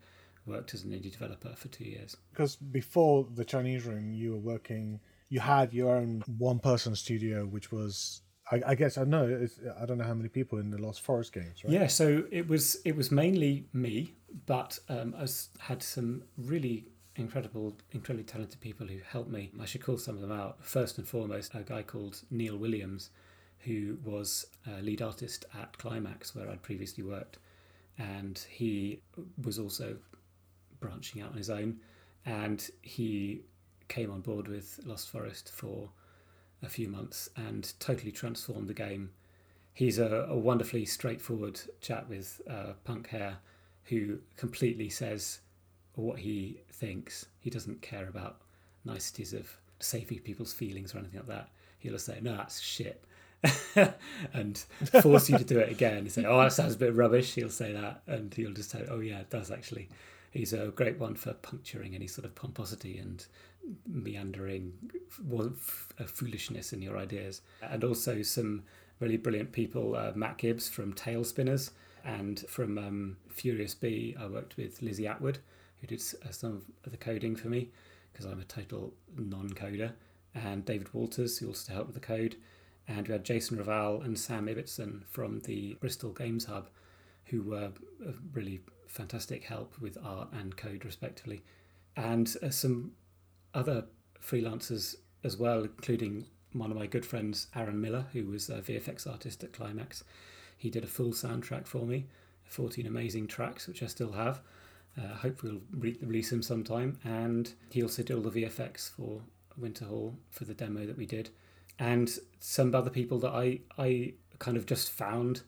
worked 0.48 0.74
as 0.74 0.84
an 0.84 0.92
indie 0.92 1.12
developer 1.12 1.54
for 1.56 1.68
two 1.68 1.86
years. 1.86 2.18
Because 2.32 2.56
before 2.56 3.28
the 3.36 3.46
Chinese 3.46 3.86
room, 3.86 4.14
you 4.14 4.32
were 4.32 4.40
working. 4.54 5.00
You 5.30 5.42
had 5.42 5.74
your 5.74 5.96
own 5.96 6.24
one-person 6.38 6.96
studio, 6.96 7.46
which 7.46 7.72
was. 7.72 8.22
I, 8.50 8.62
I 8.68 8.76
guess 8.76 8.98
I 8.98 9.04
know. 9.04 9.28
It's, 9.28 9.60
I 9.80 9.86
don't 9.86 9.98
know 9.98 10.06
how 10.06 10.14
many 10.14 10.30
people 10.30 10.58
in 10.60 10.72
the 10.72 10.78
Lost 10.78 11.02
Forest 11.02 11.34
games, 11.34 11.64
right? 11.66 11.74
Yeah, 11.74 11.88
so 11.88 12.24
it 12.32 12.48
was 12.48 12.78
it 12.86 12.96
was 12.96 13.12
mainly 13.12 13.68
me, 13.74 14.14
but 14.46 14.80
um, 14.88 15.14
I 15.20 15.28
had 15.60 15.84
some 15.84 16.24
really 16.38 16.88
incredible, 17.18 17.76
incredibly 17.92 18.24
talented 18.24 18.62
people 18.62 18.88
who 18.88 19.00
helped 19.06 19.30
me. 19.30 19.52
I 19.60 19.66
should 19.66 19.84
call 19.84 19.98
some 19.98 20.16
of 20.16 20.22
them 20.22 20.32
out. 20.32 20.64
First 20.64 20.98
and 20.98 21.06
foremost, 21.06 21.56
a 21.56 21.64
guy 21.64 21.84
called 21.84 22.22
Neil 22.32 22.56
Williams, 22.56 23.10
who 23.60 23.98
was 24.06 24.46
a 24.66 24.82
lead 24.82 25.02
artist 25.02 25.44
at 25.60 25.78
Climax, 25.78 26.34
where 26.34 26.50
I'd 26.50 26.62
previously 26.62 27.04
worked, 27.04 27.40
and 27.98 28.40
he 28.50 29.02
was 29.44 29.60
also 29.60 29.98
branching 30.80 31.22
out 31.22 31.32
on 31.32 31.38
his 31.38 31.50
own, 31.50 31.80
and 32.26 32.70
he 32.82 33.42
came 33.88 34.12
on 34.12 34.22
board 34.22 34.48
with 34.48 34.80
Lost 34.86 35.10
Forest 35.10 35.52
for 35.52 35.90
a 36.64 36.70
few 36.70 36.88
months 36.88 37.30
and 37.36 37.74
totally 37.80 38.12
transformed 38.12 38.68
the 38.68 38.74
game. 38.74 39.12
He's 39.74 40.00
a, 40.00 40.28
a 40.30 40.36
wonderfully 40.36 40.86
straightforward 40.86 41.60
chap 41.82 42.10
with 42.10 42.42
uh, 42.50 42.74
punk 42.84 43.10
hair 43.10 43.38
who 43.86 44.20
completely 44.36 44.90
says 44.90 45.40
what 45.94 46.20
he 46.20 46.62
thinks. 46.72 47.28
He 47.40 47.50
doesn't 47.50 47.82
care 47.82 48.08
about 48.08 48.42
niceties 48.86 49.34
of 49.34 49.50
saving 49.80 50.20
people's 50.20 50.54
feelings 50.54 50.94
or 50.94 51.00
anything 51.00 51.20
like 51.20 51.30
that. 51.30 51.50
He'll 51.80 51.94
just 51.94 52.06
say, 52.06 52.20
no, 52.22 52.36
that's 52.36 52.60
shit. 52.60 53.04
and 54.34 54.58
force 55.02 55.30
you 55.30 55.38
to 55.38 55.44
do 55.44 55.60
it 55.60 55.72
again. 55.72 56.04
He'll 56.04 56.12
say, 56.12 56.26
oh, 56.26 56.42
that 56.42 56.54
sounds 56.54 56.74
a 56.74 56.78
bit 56.78 56.96
rubbish. 56.96 57.36
He'll 57.36 57.50
say 57.50 57.72
that. 57.74 58.02
And 58.08 58.34
he'll 58.34 58.54
just 58.54 58.72
say, 58.72 58.86
oh, 58.90 59.00
yeah, 59.00 59.20
it 59.20 59.30
does 59.30 59.52
actually. 59.52 59.90
He's 60.38 60.54
a 60.54 60.68
great 60.68 61.00
one 61.00 61.16
for 61.16 61.34
puncturing 61.34 61.96
any 61.96 62.06
sort 62.06 62.24
of 62.24 62.36
pomposity 62.36 63.00
and 63.00 63.26
meandering 63.88 64.74
foolishness 66.06 66.74
in 66.74 66.82
your 66.84 66.96
ideas. 66.96 67.42
And 67.64 67.84
also 67.84 68.22
some 68.22 68.62
really 69.00 69.18
brilliant 69.18 69.52
people, 69.52 69.96
uh, 69.96 70.12
Matt 70.14 70.38
Gibbs 70.38 70.70
from 70.70 70.94
Tailspinners 70.94 71.72
and 72.06 72.42
from 72.42 72.78
um, 72.78 73.18
Furious 73.30 73.74
Bee, 73.74 74.16
I 74.20 74.28
worked 74.28 74.58
with 74.58 74.80
Lizzie 74.84 75.08
Atwood, 75.08 75.40
who 75.82 75.88
did 75.88 76.04
uh, 76.24 76.30
some 76.30 76.62
of 76.86 76.92
the 76.92 76.98
coding 76.98 77.36
for 77.36 77.48
me 77.48 77.72
because 78.14 78.28
I'm 78.28 78.40
a 78.40 78.44
total 78.44 78.94
non-coder, 79.18 79.94
and 80.36 80.64
David 80.64 80.94
Walters, 80.94 81.40
who 81.40 81.48
also 81.48 81.74
helped 81.74 81.88
with 81.88 81.96
the 81.96 82.08
code. 82.08 82.36
And 82.88 83.08
we 83.08 83.12
had 83.12 83.26
Jason 83.26 83.58
Raval 83.58 84.06
and 84.06 84.18
Sam 84.18 84.46
Ibbotson 84.46 85.04
from 85.08 85.40
the 85.42 85.78
Bristol 85.80 86.12
Games 86.12 86.46
Hub, 86.46 86.70
who 87.26 87.42
were 87.42 87.72
really 88.34 88.62
fantastic 88.88 89.44
help 89.44 89.80
with 89.80 89.98
art 90.04 90.30
and 90.32 90.56
code, 90.56 90.86
respectively. 90.86 91.44
And 91.96 92.34
uh, 92.42 92.50
some 92.50 92.92
other 93.54 93.86
freelancers 94.22 94.96
as 95.24 95.38
well, 95.38 95.64
including 95.64 96.26
one 96.54 96.72
of 96.72 96.78
my 96.78 96.88
good 96.88 97.06
friends, 97.06 97.48
Aaron 97.56 97.82
Miller, 97.82 98.06
who 98.14 98.26
was 98.26 98.50
a 98.50 98.62
VFX 98.62 99.10
artist 99.10 99.44
at 99.44 99.54
Climax. 99.54 100.04
He 100.58 100.70
did 100.70 100.84
a 100.84 100.88
full 100.88 101.12
soundtrack 101.12 101.68
for 101.68 101.86
me, 101.86 102.06
14 102.46 102.86
amazing 102.86 103.28
tracks, 103.28 103.68
which 103.68 103.84
I 103.84 103.88
still 103.88 104.14
have. 104.14 104.42
Uh, 104.98 105.16
hopefully, 105.16 105.54
we'll 105.54 105.82
re- 105.82 105.98
release 106.02 106.30
them 106.30 106.42
sometime. 106.42 107.00
And 107.04 107.54
he 107.70 107.84
also 107.84 108.04
did 108.04 108.16
all 108.16 108.24
the 108.24 108.42
VFX 108.42 108.90
for 108.90 109.22
Winter 109.58 109.86
Hall 109.86 110.16
for 110.30 110.46
the 110.46 110.54
demo 110.54 110.86
that 110.86 110.98
we 110.98 111.06
did. 111.06 111.30
And 111.80 112.10
some 112.40 112.74
other 112.74 112.90
people 112.90 113.20
that 113.20 113.32
I, 113.32 113.60
I 113.78 114.14
kind 114.40 114.58
of 114.58 114.66
just 114.66 114.90
found 114.90 115.42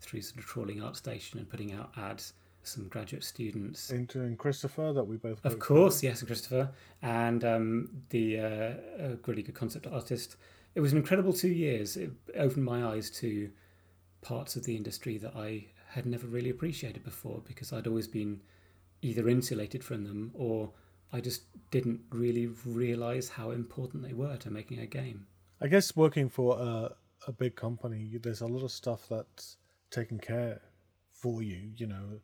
through 0.00 0.22
sort 0.22 0.38
of 0.38 0.46
trawling 0.46 0.78
ArtStation 0.78 1.34
and 1.34 1.48
putting 1.48 1.72
out 1.72 1.92
ads 1.96 2.32
some 2.68 2.88
graduate 2.88 3.24
students. 3.24 3.90
Including 3.90 4.36
Christopher, 4.36 4.92
that 4.92 5.04
we 5.04 5.16
both. 5.16 5.44
Of 5.44 5.58
course, 5.58 6.02
yes, 6.02 6.22
Christopher, 6.22 6.70
and 7.02 7.44
um, 7.44 7.90
the 8.10 8.38
uh, 8.38 8.72
a 8.98 9.18
really 9.26 9.42
good 9.42 9.54
concept 9.54 9.86
artist. 9.86 10.36
It 10.74 10.80
was 10.80 10.92
an 10.92 10.98
incredible 10.98 11.32
two 11.32 11.48
years. 11.48 11.96
It 11.96 12.12
opened 12.36 12.64
my 12.64 12.84
eyes 12.84 13.10
to 13.10 13.50
parts 14.20 14.56
of 14.56 14.64
the 14.64 14.76
industry 14.76 15.18
that 15.18 15.34
I 15.34 15.66
had 15.88 16.06
never 16.06 16.26
really 16.26 16.50
appreciated 16.50 17.02
before 17.02 17.42
because 17.46 17.72
I'd 17.72 17.86
always 17.86 18.06
been 18.06 18.40
either 19.02 19.28
insulated 19.28 19.82
from 19.82 20.04
them 20.04 20.30
or 20.34 20.70
I 21.12 21.20
just 21.20 21.42
didn't 21.70 22.00
really 22.10 22.48
realize 22.66 23.28
how 23.30 23.50
important 23.50 24.02
they 24.02 24.12
were 24.12 24.36
to 24.36 24.50
making 24.50 24.80
a 24.80 24.86
game. 24.86 25.26
I 25.60 25.68
guess 25.68 25.96
working 25.96 26.28
for 26.28 26.58
a, 26.58 26.94
a 27.26 27.32
big 27.32 27.56
company, 27.56 28.18
there's 28.22 28.42
a 28.42 28.46
lot 28.46 28.62
of 28.62 28.70
stuff 28.70 29.06
that's 29.08 29.56
taken 29.90 30.18
care 30.18 30.60
for 31.10 31.42
you. 31.42 31.72
You 31.76 31.86
know, 31.86 32.20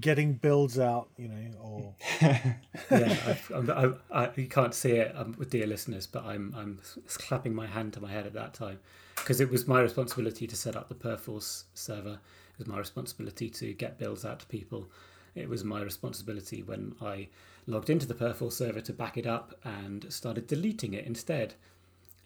getting 0.00 0.34
builds 0.34 0.78
out. 0.78 1.08
You 1.16 1.28
know, 1.28 1.58
or 1.60 1.94
yeah, 2.22 2.56
I've, 2.90 3.52
I'm, 3.54 3.70
I, 3.70 4.24
I, 4.24 4.30
you 4.36 4.48
can't 4.48 4.74
see 4.74 4.92
it, 4.92 5.14
um, 5.16 5.34
with 5.38 5.50
dear 5.50 5.66
listeners, 5.66 6.06
but 6.06 6.24
I'm 6.24 6.54
I'm 6.56 6.80
clapping 7.08 7.54
my 7.54 7.66
hand 7.66 7.92
to 7.94 8.00
my 8.00 8.10
head 8.10 8.26
at 8.26 8.34
that 8.34 8.54
time 8.54 8.80
because 9.16 9.40
it 9.40 9.50
was 9.50 9.66
my 9.66 9.80
responsibility 9.80 10.46
to 10.46 10.56
set 10.56 10.76
up 10.76 10.88
the 10.88 10.94
Perforce 10.94 11.64
server. 11.74 12.18
It 12.52 12.58
was 12.58 12.66
my 12.66 12.78
responsibility 12.78 13.50
to 13.50 13.72
get 13.72 13.98
builds 13.98 14.24
out 14.24 14.40
to 14.40 14.46
people. 14.46 14.88
It 15.34 15.48
was 15.48 15.64
my 15.64 15.82
responsibility 15.82 16.62
when 16.62 16.94
I 17.02 17.28
logged 17.66 17.90
into 17.90 18.06
the 18.06 18.14
Perforce 18.14 18.56
server 18.56 18.80
to 18.82 18.92
back 18.92 19.16
it 19.16 19.26
up 19.26 19.54
and 19.64 20.12
started 20.12 20.46
deleting 20.46 20.94
it 20.94 21.06
instead. 21.06 21.54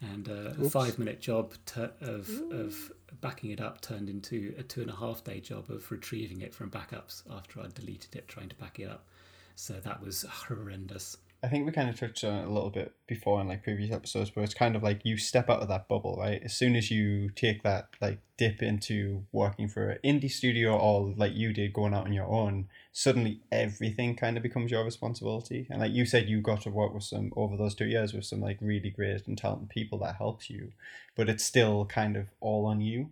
And 0.01 0.29
uh, 0.29 0.65
a 0.65 0.71
five-minute 0.71 1.21
job 1.21 1.55
tu- 1.67 1.91
of 2.01 2.31
of 2.53 2.93
backing 3.21 3.51
it 3.51 3.61
up 3.61 3.81
turned 3.81 4.09
into 4.09 4.55
a 4.59 4.63
two 4.63 4.83
and 4.83 4.91
a 4.91 4.97
half 4.97 5.25
day 5.25 5.41
job 5.41 5.71
of 5.71 5.91
retrieving 5.91 6.41
it 6.43 6.55
from 6.55 6.71
backups 6.71 7.23
after 7.31 7.61
I 7.61 7.67
deleted 7.75 8.17
it, 8.17 8.29
trying 8.29 8.49
to 8.49 8.57
back 8.57 8.79
it 8.79 8.89
up. 8.89 9.05
So 9.55 9.75
that 9.75 10.03
was 10.03 10.23
horrendous. 10.23 11.17
I 11.41 11.47
think 11.47 11.67
we 11.67 11.73
kind 11.73 11.89
of 11.89 11.99
touched 11.99 12.25
on 12.25 12.35
it 12.35 12.47
a 12.47 12.51
little 12.51 12.71
bit 12.71 12.93
before 13.07 13.41
in 13.41 13.47
like 13.47 13.63
previous 13.63 13.93
episodes, 13.93 14.31
but 14.31 14.43
it's 14.43 14.55
kind 14.55 14.75
of 14.75 14.83
like 14.83 15.05
you 15.05 15.17
step 15.17 15.49
out 15.49 15.63
of 15.63 15.69
that 15.69 15.87
bubble, 15.87 16.17
right? 16.19 16.43
As 16.45 16.57
soon 16.57 16.75
as 16.75 16.91
you 16.91 17.31
take 17.31 17.63
that 17.63 17.91
like 18.01 18.19
dip 18.37 18.61
into 18.61 19.25
working 19.31 19.69
for 19.69 19.91
an 19.91 19.99
indie 20.05 20.31
studio 20.31 20.77
or 20.77 21.15
like 21.17 21.37
you 21.37 21.53
did 21.53 21.73
going 21.73 21.95
out 21.95 22.07
on 22.07 22.13
your 22.13 22.27
own, 22.27 22.67
suddenly 22.93 23.41
everything 23.53 24.17
kind 24.17 24.37
of 24.37 24.43
becomes 24.43 24.73
your 24.73 24.85
responsibility. 24.85 25.69
And 25.71 25.81
like 25.81 25.93
you 25.93 26.07
said, 26.07 26.29
you 26.29 26.41
got 26.41 26.63
to 26.63 26.71
work 26.71 26.93
with 26.93 27.05
some 27.05 27.33
over 27.37 27.57
those 27.57 27.77
two 27.77 27.87
years 27.87 28.13
with 28.13 28.25
some 28.25 28.41
like 28.41 28.59
really 28.61 28.91
great 28.91 29.29
and 29.29 29.39
talented 29.39 29.69
people 29.69 29.99
that 29.99 30.17
helps 30.17 30.51
you, 30.51 30.73
but 31.15 31.29
it's 31.29 31.45
still 31.45 31.85
kind 31.85 32.17
of 32.17 32.27
all 32.41 32.67
on 32.67 32.81
you. 32.81 33.11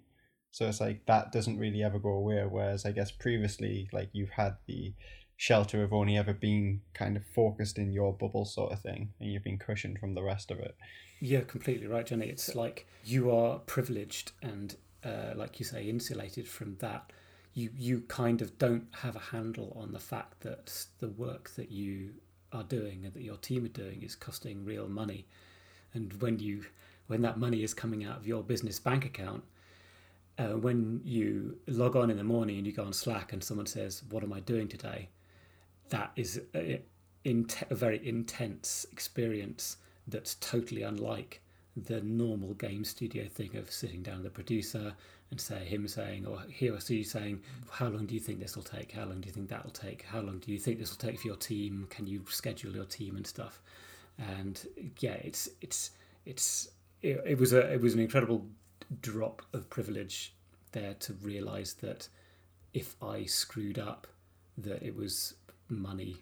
So 0.50 0.66
it's 0.66 0.80
like 0.80 1.06
that 1.06 1.30
doesn't 1.30 1.58
really 1.58 1.84
ever 1.84 2.00
go 2.00 2.08
away. 2.10 2.42
Whereas 2.44 2.84
I 2.84 2.90
guess 2.90 3.12
previously, 3.12 3.88
like 3.92 4.08
you've 4.12 4.30
had 4.30 4.56
the 4.66 4.94
shelter 5.36 5.82
of 5.82 5.92
only 5.92 6.16
ever 6.16 6.32
being 6.32 6.80
kind 6.94 7.16
of 7.16 7.24
focused 7.26 7.78
in 7.78 7.92
your 7.92 8.12
bubble 8.12 8.44
sort 8.44 8.72
of 8.72 8.80
thing 8.80 9.12
and 9.20 9.30
you've 9.30 9.44
been 9.44 9.58
cushioned 9.58 9.98
from 9.98 10.14
the 10.14 10.22
rest 10.22 10.50
of 10.50 10.58
it 10.58 10.76
Yeah, 11.20 11.40
completely 11.40 11.86
right, 11.86 12.06
Johnny. 12.06 12.26
It's 12.26 12.54
like 12.54 12.86
you 13.04 13.30
are 13.30 13.58
privileged 13.60 14.32
and, 14.42 14.76
uh, 15.04 15.32
like 15.34 15.58
you 15.58 15.64
say, 15.64 15.88
insulated 15.88 16.46
from 16.46 16.76
that. 16.80 17.12
You 17.54 17.70
you 17.74 18.02
kind 18.02 18.42
of 18.42 18.58
don't 18.58 18.86
have 19.00 19.16
a 19.16 19.20
handle 19.20 19.72
on 19.80 19.92
the 19.92 19.98
fact 19.98 20.40
that 20.40 20.86
the 20.98 21.08
work 21.08 21.50
that 21.56 21.70
you 21.70 22.14
are 22.52 22.64
doing 22.64 23.04
and 23.04 23.14
that 23.14 23.22
your 23.22 23.38
team 23.38 23.64
are 23.64 23.68
doing 23.68 24.02
is 24.02 24.14
costing 24.14 24.64
real 24.64 24.88
money. 24.88 25.26
And 25.94 26.20
when 26.20 26.38
you 26.38 26.66
when 27.06 27.22
that 27.22 27.38
money 27.38 27.62
is 27.62 27.72
coming 27.72 28.04
out 28.04 28.18
of 28.18 28.26
your 28.26 28.42
business 28.42 28.78
bank 28.78 29.06
account, 29.06 29.42
uh, 30.38 30.58
when 30.58 31.00
you 31.02 31.56
log 31.66 31.96
on 31.96 32.10
in 32.10 32.18
the 32.18 32.24
morning 32.24 32.58
and 32.58 32.66
you 32.66 32.74
go 32.74 32.84
on 32.84 32.92
Slack 32.92 33.32
and 33.32 33.42
someone 33.42 33.66
says, 33.66 34.02
"What 34.10 34.22
am 34.22 34.34
I 34.34 34.40
doing 34.40 34.68
today?" 34.68 35.08
That 35.90 36.12
is 36.16 36.40
a, 36.54 36.82
a 37.24 37.74
very 37.74 38.06
intense 38.06 38.86
experience 38.92 39.76
that's 40.06 40.34
totally 40.36 40.82
unlike 40.82 41.40
the 41.76 42.00
normal 42.00 42.54
game 42.54 42.84
studio 42.84 43.26
thing 43.28 43.54
of 43.56 43.70
sitting 43.70 44.02
down 44.02 44.16
with 44.16 44.24
the 44.24 44.30
producer 44.30 44.94
and 45.30 45.40
say 45.40 45.64
him 45.64 45.86
saying 45.88 46.24
or 46.24 46.40
he 46.48 46.70
or 46.70 46.80
she 46.80 47.02
saying 47.02 47.42
how 47.70 47.88
long 47.88 48.06
do 48.06 48.14
you 48.14 48.20
think 48.20 48.40
this 48.40 48.56
will 48.56 48.62
take? 48.62 48.92
How 48.92 49.04
long 49.04 49.20
do 49.20 49.26
you 49.26 49.32
think 49.32 49.48
that 49.48 49.64
will 49.64 49.72
take? 49.72 50.02
How 50.02 50.20
long 50.20 50.38
do 50.38 50.52
you 50.52 50.58
think 50.58 50.78
this 50.78 50.90
will 50.90 51.08
take 51.08 51.20
for 51.20 51.26
your 51.26 51.36
team? 51.36 51.86
Can 51.90 52.06
you 52.06 52.24
schedule 52.28 52.72
your 52.72 52.84
team 52.84 53.16
and 53.16 53.26
stuff? 53.26 53.60
And 54.18 54.64
yeah 55.00 55.14
it's 55.14 55.48
it's 55.60 55.90
it's 56.24 56.68
it, 57.02 57.20
it 57.26 57.38
was 57.38 57.52
a 57.52 57.72
it 57.72 57.80
was 57.80 57.94
an 57.94 58.00
incredible 58.00 58.46
drop 59.02 59.42
of 59.52 59.68
privilege 59.68 60.34
there 60.72 60.94
to 60.94 61.12
realize 61.14 61.74
that 61.74 62.08
if 62.74 62.94
i 63.02 63.24
screwed 63.24 63.78
up 63.78 64.06
that 64.58 64.82
it 64.82 64.94
was 64.94 65.34
money 65.68 66.16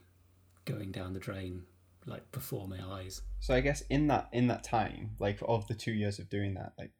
going 0.64 0.90
down 0.90 1.12
the 1.12 1.20
drain 1.20 1.62
like 2.06 2.30
before 2.32 2.68
my 2.68 2.78
eyes 2.86 3.22
So 3.40 3.54
I 3.54 3.60
guess 3.60 3.82
in 3.82 4.06
that 4.08 4.28
in 4.32 4.46
that 4.48 4.64
time, 4.64 5.10
like 5.18 5.38
of 5.46 5.66
the 5.66 5.74
two 5.74 5.92
years 5.92 6.18
of 6.18 6.28
doing 6.28 6.54
that, 6.54 6.72
like 6.78 6.92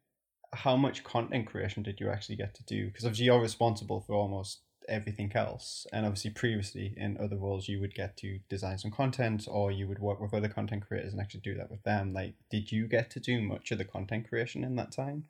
how 0.52 0.76
much 0.76 1.04
content 1.04 1.46
creation 1.46 1.82
did 1.82 2.00
you 2.00 2.10
actually 2.10 2.36
get 2.36 2.54
to 2.54 2.64
do? 2.64 2.86
Because 2.86 3.04
obviously 3.04 3.26
you're 3.26 3.40
responsible 3.40 4.00
for 4.00 4.14
almost 4.14 4.60
everything 4.88 5.32
else, 5.34 5.86
and 5.92 6.04
obviously 6.06 6.30
previously 6.30 6.94
in 6.96 7.16
other 7.18 7.36
roles 7.36 7.68
you 7.68 7.80
would 7.80 7.94
get 7.94 8.16
to 8.18 8.38
design 8.48 8.78
some 8.78 8.90
content, 8.90 9.46
or 9.50 9.70
you 9.72 9.88
would 9.88 9.98
work 9.98 10.20
with 10.20 10.34
other 10.34 10.48
content 10.48 10.86
creators 10.86 11.12
and 11.12 11.20
actually 11.20 11.40
do 11.40 11.54
that 11.54 11.70
with 11.70 11.82
them. 11.82 12.12
Like, 12.12 12.34
did 12.50 12.70
you 12.70 12.86
get 12.86 13.10
to 13.10 13.20
do 13.20 13.40
much 13.40 13.70
of 13.72 13.78
the 13.78 13.84
content 13.84 14.28
creation 14.28 14.64
in 14.64 14.76
that 14.76 14.92
time? 14.92 15.24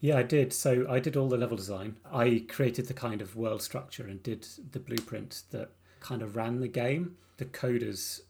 Yeah, 0.00 0.18
I 0.18 0.22
did. 0.22 0.52
So 0.52 0.86
I 0.88 1.00
did 1.00 1.16
all 1.16 1.28
the 1.28 1.38
level 1.38 1.56
design. 1.56 1.96
I 2.12 2.44
created 2.48 2.86
the 2.86 2.94
kind 2.94 3.22
of 3.22 3.34
world 3.34 3.62
structure 3.62 4.06
and 4.06 4.22
did 4.22 4.46
the 4.70 4.78
blueprint 4.78 5.44
that 5.50 5.70
kind 6.06 6.22
of 6.22 6.36
ran 6.36 6.60
the 6.60 6.68
game. 6.68 7.16
The 7.38 7.46
coders 7.46 8.20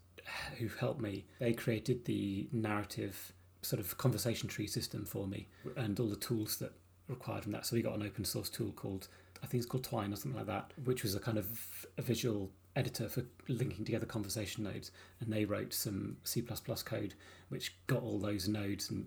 who 0.59 0.69
helped 0.69 1.01
me, 1.01 1.25
they 1.39 1.53
created 1.53 2.05
the 2.05 2.49
narrative 2.53 3.33
sort 3.63 3.81
of 3.81 3.99
conversation 3.99 4.49
tree 4.49 4.67
system 4.67 5.05
for 5.05 5.27
me 5.27 5.49
and 5.77 5.99
all 6.01 6.09
the 6.09 6.17
tools 6.17 6.57
that 6.57 6.73
required 7.09 7.43
from 7.43 7.53
that. 7.53 7.67
So 7.67 7.77
we 7.77 7.83
got 7.83 7.95
an 7.95 8.03
open 8.03 8.25
source 8.25 8.49
tool 8.49 8.73
called, 8.73 9.09
I 9.43 9.47
think 9.47 9.63
it's 9.63 9.71
called 9.71 9.85
Twine 9.85 10.13
or 10.13 10.17
something 10.17 10.39
like 10.39 10.47
that, 10.47 10.73
which 10.85 11.03
was 11.03 11.15
a 11.15 11.21
kind 11.21 11.39
of 11.39 11.87
a 11.99 12.03
visual 12.03 12.51
editor 12.75 13.09
for 13.09 13.25
linking 13.49 13.85
together 13.85 14.07
conversation 14.07 14.65
nodes. 14.65 14.91
And 15.21 15.33
they 15.33 15.45
wrote 15.45 15.73
some 15.73 16.17
C 16.25 16.43
code, 16.85 17.15
which 17.49 17.77
got 17.87 18.03
all 18.03 18.19
those 18.19 18.49
nodes 18.49 18.91
and 18.91 19.07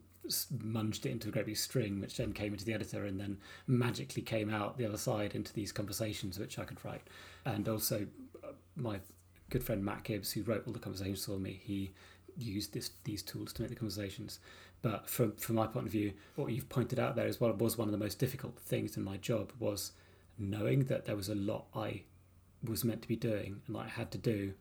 munged 0.63 1.05
it 1.05 1.11
into 1.11 1.29
a 1.29 1.31
great 1.31 1.47
big 1.47 1.57
string, 1.57 1.99
which 1.99 2.17
then 2.17 2.33
came 2.33 2.53
into 2.53 2.65
the 2.65 2.73
editor 2.73 3.05
and 3.05 3.19
then 3.19 3.38
magically 3.67 4.21
came 4.21 4.49
out 4.49 4.77
the 4.77 4.85
other 4.85 4.97
side 4.97 5.33
into 5.33 5.53
these 5.53 5.71
conversations, 5.71 6.38
which 6.38 6.59
I 6.59 6.65
could 6.65 6.83
write. 6.85 7.07
And 7.45 7.67
also, 7.67 8.05
my 8.79 9.00
good 9.50 9.63
friend 9.63 9.83
Matt 9.83 10.03
Gibbs, 10.03 10.31
who 10.31 10.43
wrote 10.43 10.63
all 10.65 10.74
the 10.74 10.79
conversations 10.79 11.25
for 11.25 11.39
me, 11.39 11.59
he 11.63 11.91
used 12.38 12.74
this 12.74 12.91
these 13.03 13.21
tools 13.21 13.53
to 13.53 13.62
make 13.62 13.69
the 13.69 13.75
conversations. 13.75 14.39
But 14.81 15.09
from 15.09 15.33
from 15.33 15.55
my 15.55 15.67
point 15.67 15.88
of 15.88 15.91
view, 15.91 16.13
what 16.36 16.51
you've 16.51 16.69
pointed 16.69 17.00
out 17.00 17.15
there 17.15 17.27
is 17.27 17.39
what 17.39 17.57
was 17.57 17.77
one 17.77 17.88
of 17.88 17.91
the 17.91 17.98
most 17.98 18.19
difficult 18.19 18.57
things 18.59 18.98
in 18.98 19.03
my 19.03 19.17
job 19.17 19.51
was 19.59 19.91
knowing 20.38 20.86
that 20.86 21.05
there 21.05 21.15
was 21.15 21.29
a 21.29 21.36
lot 21.36 21.65
I 21.75 22.03
was 22.63 22.83
meant 22.83 23.01
to 23.01 23.07
be 23.07 23.15
doing 23.15 23.62
and 23.67 23.77
I 23.77 23.88
had 23.88 24.12
to 24.12 24.17
do. 24.17 24.53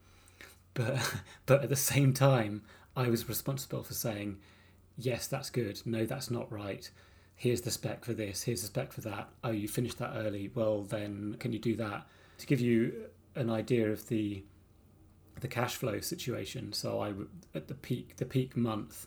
But 0.74 1.14
but 1.46 1.62
at 1.62 1.68
the 1.68 1.76
same 1.76 2.12
time, 2.12 2.62
I 2.96 3.08
was 3.08 3.28
responsible 3.28 3.82
for 3.82 3.94
saying, 3.94 4.38
yes, 4.96 5.26
that's 5.26 5.50
good. 5.50 5.80
No, 5.84 6.04
that's 6.04 6.30
not 6.30 6.50
right. 6.52 6.90
Here's 7.36 7.60
the 7.60 7.70
spec 7.70 8.04
for 8.04 8.14
this. 8.14 8.42
Here's 8.42 8.62
the 8.62 8.66
spec 8.66 8.92
for 8.92 9.00
that. 9.02 9.28
Oh, 9.44 9.52
you 9.52 9.68
finished 9.68 9.98
that 9.98 10.14
early. 10.16 10.50
Well, 10.52 10.82
then 10.82 11.36
can 11.38 11.52
you 11.52 11.60
do 11.60 11.76
that? 11.76 12.06
To 12.38 12.46
give 12.46 12.60
you 12.60 13.08
an 13.38 13.50
idea 13.50 13.90
of 13.90 14.08
the 14.08 14.42
the 15.40 15.48
cash 15.48 15.76
flow 15.76 16.00
situation. 16.00 16.72
So 16.72 17.00
I 17.00 17.12
at 17.54 17.68
the 17.68 17.74
peak 17.74 18.16
the 18.16 18.26
peak 18.26 18.56
month, 18.56 19.06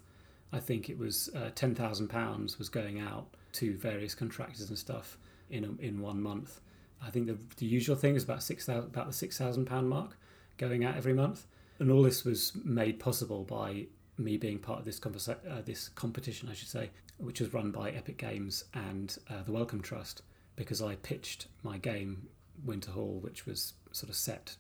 I 0.52 0.60
think 0.60 0.90
it 0.90 0.98
was 0.98 1.30
uh, 1.36 1.52
ten 1.56 1.76
thousand 1.76 2.08
pounds 2.08 2.58
was 2.58 2.70
going 2.70 3.00
out 3.00 3.28
to 3.54 3.78
various 3.78 4.16
contractors 4.16 4.70
and 4.70 4.78
stuff 4.78 5.18
in 5.50 5.66
a, 5.66 5.86
in 5.86 6.02
one 6.02 6.22
month. 6.22 6.62
I 7.04 7.10
think 7.10 7.28
the, 7.28 7.38
the 7.58 7.66
usual 7.66 7.96
thing 7.96 8.16
is 8.16 8.24
about 8.24 8.44
six 8.44 8.66
thousand 8.66 8.90
about 8.90 9.08
the 9.08 9.14
six 9.14 9.38
thousand 9.38 9.66
pound 9.66 9.90
mark 9.90 10.18
going 10.58 10.86
out 10.86 10.96
every 10.96 11.14
month, 11.14 11.48
and 11.80 11.92
all 11.92 12.04
this 12.04 12.24
was 12.24 12.54
made 12.64 13.00
possible 13.00 13.44
by 13.44 13.88
me 14.18 14.38
being 14.38 14.60
part 14.60 14.80
of 14.80 14.86
this 14.86 15.00
conversa- 15.00 15.38
uh, 15.50 15.62
this 15.66 15.90
competition, 15.90 16.48
I 16.50 16.54
should 16.54 16.68
say, 16.68 16.92
which 17.18 17.40
was 17.42 17.54
run 17.54 17.72
by 17.72 17.90
Epic 17.92 18.18
Games 18.18 18.66
and 18.74 19.18
uh, 19.30 19.44
the 19.44 19.52
Wellcome 19.52 19.82
Trust, 19.82 20.22
because 20.56 20.82
I 20.82 20.96
pitched 20.96 21.48
my 21.64 21.78
game 21.78 22.28
Winter 22.64 22.92
Winterhall, 22.92 23.22
which 23.22 23.46
was 23.48 23.74
sort 23.92 24.10
of 24.10 24.16
set 24.16 24.56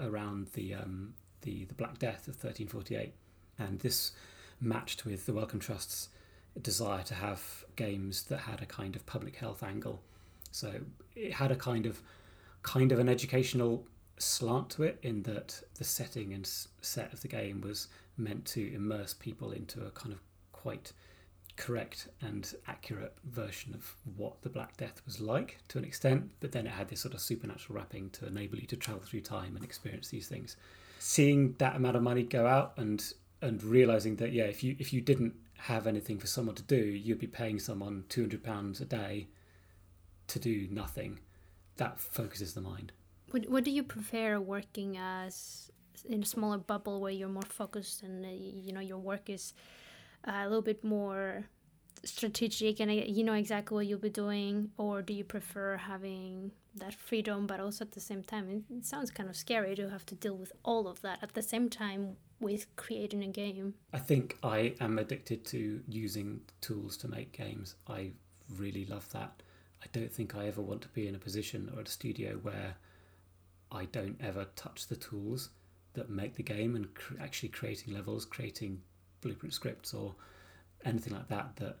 around 0.00 0.48
the 0.54 0.74
um, 0.74 1.14
the 1.42 1.64
the 1.64 1.74
Black 1.74 1.98
Death 1.98 2.28
of 2.28 2.34
1348, 2.34 3.12
and 3.58 3.80
this 3.80 4.12
matched 4.60 5.04
with 5.04 5.26
the 5.26 5.32
Wellcome 5.32 5.60
Trust's 5.60 6.08
desire 6.60 7.02
to 7.02 7.14
have 7.14 7.64
games 7.76 8.24
that 8.24 8.40
had 8.40 8.62
a 8.62 8.66
kind 8.66 8.94
of 8.96 9.04
public 9.06 9.36
health 9.36 9.62
angle. 9.62 10.02
So 10.52 10.72
it 11.16 11.34
had 11.34 11.50
a 11.50 11.56
kind 11.56 11.86
of 11.86 12.00
kind 12.62 12.92
of 12.92 12.98
an 12.98 13.08
educational 13.08 13.86
slant 14.18 14.70
to 14.70 14.84
it 14.84 14.98
in 15.02 15.22
that 15.24 15.60
the 15.76 15.84
setting 15.84 16.32
and 16.32 16.48
set 16.80 17.12
of 17.12 17.20
the 17.20 17.28
game 17.28 17.60
was 17.60 17.88
meant 18.16 18.44
to 18.44 18.72
immerse 18.72 19.12
people 19.12 19.50
into 19.50 19.84
a 19.84 19.90
kind 19.90 20.12
of 20.12 20.20
quite 20.52 20.92
correct 21.56 22.08
and 22.20 22.54
accurate 22.66 23.16
version 23.24 23.74
of 23.74 23.94
what 24.16 24.42
the 24.42 24.48
Black 24.48 24.76
Death 24.76 25.00
was 25.06 25.20
like 25.20 25.58
to 25.68 25.78
an 25.78 25.84
extent, 25.84 26.30
but 26.40 26.52
then 26.52 26.66
it 26.66 26.72
had 26.72 26.88
this 26.88 27.00
sort 27.00 27.14
of 27.14 27.20
supernatural 27.20 27.76
wrapping 27.76 28.10
to 28.10 28.26
enable 28.26 28.58
you 28.58 28.66
to 28.66 28.76
travel 28.76 29.02
through 29.02 29.20
time 29.20 29.54
and 29.56 29.64
experience 29.64 30.08
these 30.08 30.28
things. 30.28 30.56
Seeing 30.98 31.54
that 31.58 31.76
amount 31.76 31.96
of 31.96 32.02
money 32.02 32.22
go 32.22 32.46
out 32.46 32.74
and 32.76 33.12
and 33.42 33.62
realizing 33.62 34.16
that 34.16 34.32
yeah, 34.32 34.44
if 34.44 34.64
you 34.64 34.74
if 34.78 34.92
you 34.92 35.00
didn't 35.00 35.34
have 35.58 35.86
anything 35.86 36.18
for 36.18 36.26
someone 36.26 36.54
to 36.56 36.62
do, 36.62 36.76
you'd 36.76 37.18
be 37.18 37.26
paying 37.26 37.58
someone 37.58 38.04
two 38.08 38.22
hundred 38.22 38.42
pounds 38.42 38.80
a 38.80 38.84
day 38.84 39.28
to 40.28 40.38
do 40.38 40.66
nothing. 40.70 41.20
That 41.76 42.00
focuses 42.00 42.54
the 42.54 42.60
mind. 42.60 42.92
What 43.30 43.48
What 43.48 43.64
do 43.64 43.70
you 43.70 43.82
prefer 43.82 44.40
working 44.40 44.96
as 44.96 45.70
in 46.08 46.22
a 46.22 46.26
smaller 46.26 46.58
bubble 46.58 47.00
where 47.00 47.12
you're 47.12 47.28
more 47.28 47.42
focused 47.42 48.02
and 48.02 48.24
uh, 48.24 48.28
you 48.28 48.72
know 48.72 48.80
your 48.80 48.98
work 48.98 49.30
is 49.30 49.54
a 50.24 50.44
little 50.44 50.62
bit 50.62 50.82
more 50.84 51.44
strategic 52.04 52.80
and 52.80 52.90
uh, 52.90 52.94
you 52.94 53.24
know 53.24 53.32
exactly 53.34 53.74
what 53.74 53.86
you'll 53.86 53.98
be 53.98 54.10
doing 54.10 54.70
or 54.76 55.00
do 55.00 55.14
you 55.14 55.24
prefer 55.24 55.76
having 55.76 56.50
that 56.74 56.94
freedom 56.94 57.46
but 57.46 57.60
also 57.60 57.84
at 57.84 57.92
the 57.92 58.00
same 58.00 58.22
time 58.22 58.48
it, 58.48 58.74
it, 58.74 58.84
sounds 58.84 59.10
kind 59.10 59.28
of 59.28 59.36
scary 59.36 59.74
to 59.74 59.88
have 59.88 60.04
to 60.04 60.14
deal 60.14 60.36
with 60.36 60.52
all 60.64 60.86
of 60.86 61.00
that 61.02 61.18
at 61.22 61.32
the 61.34 61.42
same 61.42 61.68
time 61.68 62.16
with 62.40 62.66
creating 62.76 63.22
a 63.22 63.28
game. 63.28 63.74
I 63.92 63.98
think 63.98 64.36
i 64.42 64.74
am 64.80 64.98
addicted 64.98 65.44
to 65.46 65.80
using 65.88 66.40
tools 66.60 66.96
to 66.98 67.08
make 67.08 67.32
games. 67.32 67.76
I 67.88 68.10
really 68.58 68.84
love 68.84 69.08
that. 69.12 69.42
I 69.82 69.86
don't 69.92 70.12
think 70.12 70.34
i 70.34 70.46
ever 70.46 70.62
want 70.62 70.82
to 70.82 70.88
be 70.88 71.06
in 71.08 71.14
a 71.14 71.18
position 71.18 71.70
or 71.74 71.80
at 71.80 71.88
a 71.88 71.92
studio 71.92 72.38
where 72.42 72.74
i 73.70 73.84
don't 73.86 74.18
ever 74.20 74.46
touch 74.56 74.86
the 74.86 74.96
tools 74.96 75.50
that 75.92 76.08
make 76.08 76.34
the 76.34 76.42
game 76.42 76.74
and 76.74 76.92
cr- 76.94 77.14
actually 77.20 77.50
creating 77.50 77.92
levels 77.92 78.24
creating 78.24 78.80
blueprint 79.24 79.52
scripts 79.52 79.92
or 79.92 80.14
anything 80.84 81.14
like 81.14 81.28
that 81.28 81.56
that 81.56 81.78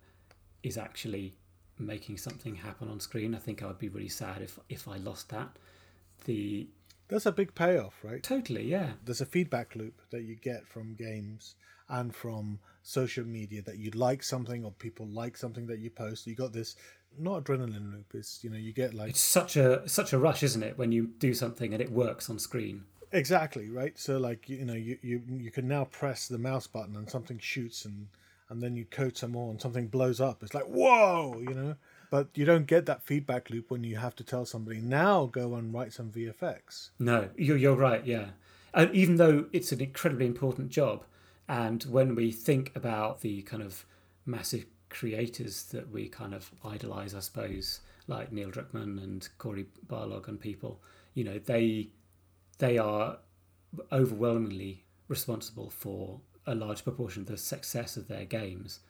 is 0.62 0.76
actually 0.76 1.34
making 1.78 2.16
something 2.16 2.56
happen 2.56 2.88
on 2.88 2.98
screen. 2.98 3.34
I 3.34 3.38
think 3.38 3.62
I 3.62 3.66
would 3.66 3.78
be 3.78 3.88
really 3.88 4.08
sad 4.08 4.42
if 4.42 4.58
if 4.68 4.88
I 4.88 4.96
lost 4.96 5.28
that. 5.28 5.50
The 6.24 6.66
that's 7.08 7.26
a 7.26 7.32
big 7.32 7.54
payoff, 7.54 7.94
right? 8.02 8.22
Totally, 8.22 8.64
yeah. 8.64 8.92
There's 9.04 9.20
a 9.20 9.26
feedback 9.26 9.76
loop 9.76 10.00
that 10.10 10.22
you 10.22 10.36
get 10.36 10.66
from 10.66 10.94
games 10.94 11.54
and 11.88 12.14
from 12.14 12.58
social 12.82 13.24
media 13.24 13.62
that 13.62 13.78
you 13.78 13.90
like 13.90 14.22
something 14.22 14.64
or 14.64 14.72
people 14.72 15.06
like 15.06 15.36
something 15.36 15.66
that 15.66 15.78
you 15.78 15.90
post. 15.90 16.26
You 16.26 16.34
got 16.34 16.52
this 16.52 16.76
not 17.18 17.44
adrenaline 17.44 17.92
loop. 17.92 18.14
It's 18.14 18.42
you 18.42 18.50
know 18.50 18.56
you 18.56 18.72
get 18.72 18.94
like 18.94 19.10
it's 19.10 19.20
such 19.20 19.56
a 19.56 19.86
such 19.88 20.12
a 20.12 20.18
rush, 20.18 20.42
isn't 20.42 20.62
it, 20.62 20.78
when 20.78 20.92
you 20.92 21.08
do 21.18 21.34
something 21.34 21.72
and 21.72 21.82
it 21.82 21.92
works 21.92 22.30
on 22.30 22.38
screen. 22.38 22.84
Exactly 23.14 23.70
right. 23.70 23.96
So 23.96 24.18
like 24.18 24.48
you 24.48 24.64
know 24.64 24.74
you, 24.74 24.98
you 25.00 25.22
you 25.28 25.50
can 25.52 25.68
now 25.68 25.84
press 25.84 26.26
the 26.26 26.36
mouse 26.36 26.66
button 26.66 26.96
and 26.96 27.08
something 27.08 27.38
shoots 27.38 27.84
and 27.84 28.08
and 28.48 28.60
then 28.60 28.76
you 28.76 28.84
code 28.84 29.16
some 29.16 29.30
more 29.30 29.50
and 29.50 29.60
something 29.60 29.86
blows 29.86 30.20
up. 30.20 30.42
It's 30.42 30.52
like 30.52 30.64
whoa, 30.64 31.38
you 31.38 31.54
know. 31.54 31.76
But 32.10 32.28
you 32.34 32.44
don't 32.44 32.66
get 32.66 32.86
that 32.86 33.04
feedback 33.04 33.50
loop 33.50 33.70
when 33.70 33.84
you 33.84 33.96
have 33.96 34.16
to 34.16 34.24
tell 34.24 34.44
somebody 34.44 34.80
now 34.80 35.26
go 35.26 35.54
and 35.54 35.72
write 35.72 35.92
some 35.92 36.10
VFX. 36.10 36.90
No, 36.98 37.30
you're 37.36 37.56
you're 37.56 37.76
right. 37.76 38.04
Yeah, 38.04 38.26
and 38.74 38.92
even 38.92 39.16
though 39.16 39.46
it's 39.52 39.70
an 39.70 39.80
incredibly 39.80 40.26
important 40.26 40.70
job, 40.70 41.04
and 41.48 41.84
when 41.84 42.16
we 42.16 42.32
think 42.32 42.72
about 42.74 43.20
the 43.20 43.42
kind 43.42 43.62
of 43.62 43.86
massive 44.26 44.66
creators 44.90 45.64
that 45.66 45.90
we 45.90 46.08
kind 46.08 46.34
of 46.34 46.50
idolize, 46.64 47.14
I 47.14 47.20
suppose, 47.20 47.80
like 48.08 48.32
Neil 48.32 48.50
Druckmann 48.50 49.02
and 49.02 49.28
Cory 49.38 49.66
Barlog 49.86 50.26
and 50.26 50.40
people, 50.40 50.80
you 51.14 51.22
know, 51.22 51.38
they 51.38 51.90
they 52.58 52.78
are 52.78 53.18
overwhelmingly 53.92 54.84
responsible 55.08 55.70
for 55.70 56.20
a 56.46 56.54
large 56.54 56.84
proportion 56.84 57.22
of 57.22 57.28
the 57.28 57.36
success 57.36 57.96
of 57.96 58.08
their 58.08 58.24
games, 58.24 58.80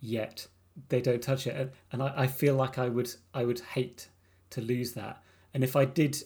yet 0.00 0.46
they 0.88 1.00
don't 1.00 1.22
touch 1.22 1.46
it. 1.46 1.72
And, 1.90 2.02
I, 2.02 2.12
I 2.16 2.26
feel 2.26 2.54
like 2.54 2.78
I 2.78 2.88
would 2.88 3.14
I 3.34 3.44
would 3.44 3.60
hate 3.60 4.08
to 4.50 4.60
lose 4.60 4.92
that. 4.92 5.22
And 5.54 5.62
if 5.62 5.76
I 5.76 5.84
did, 5.84 6.22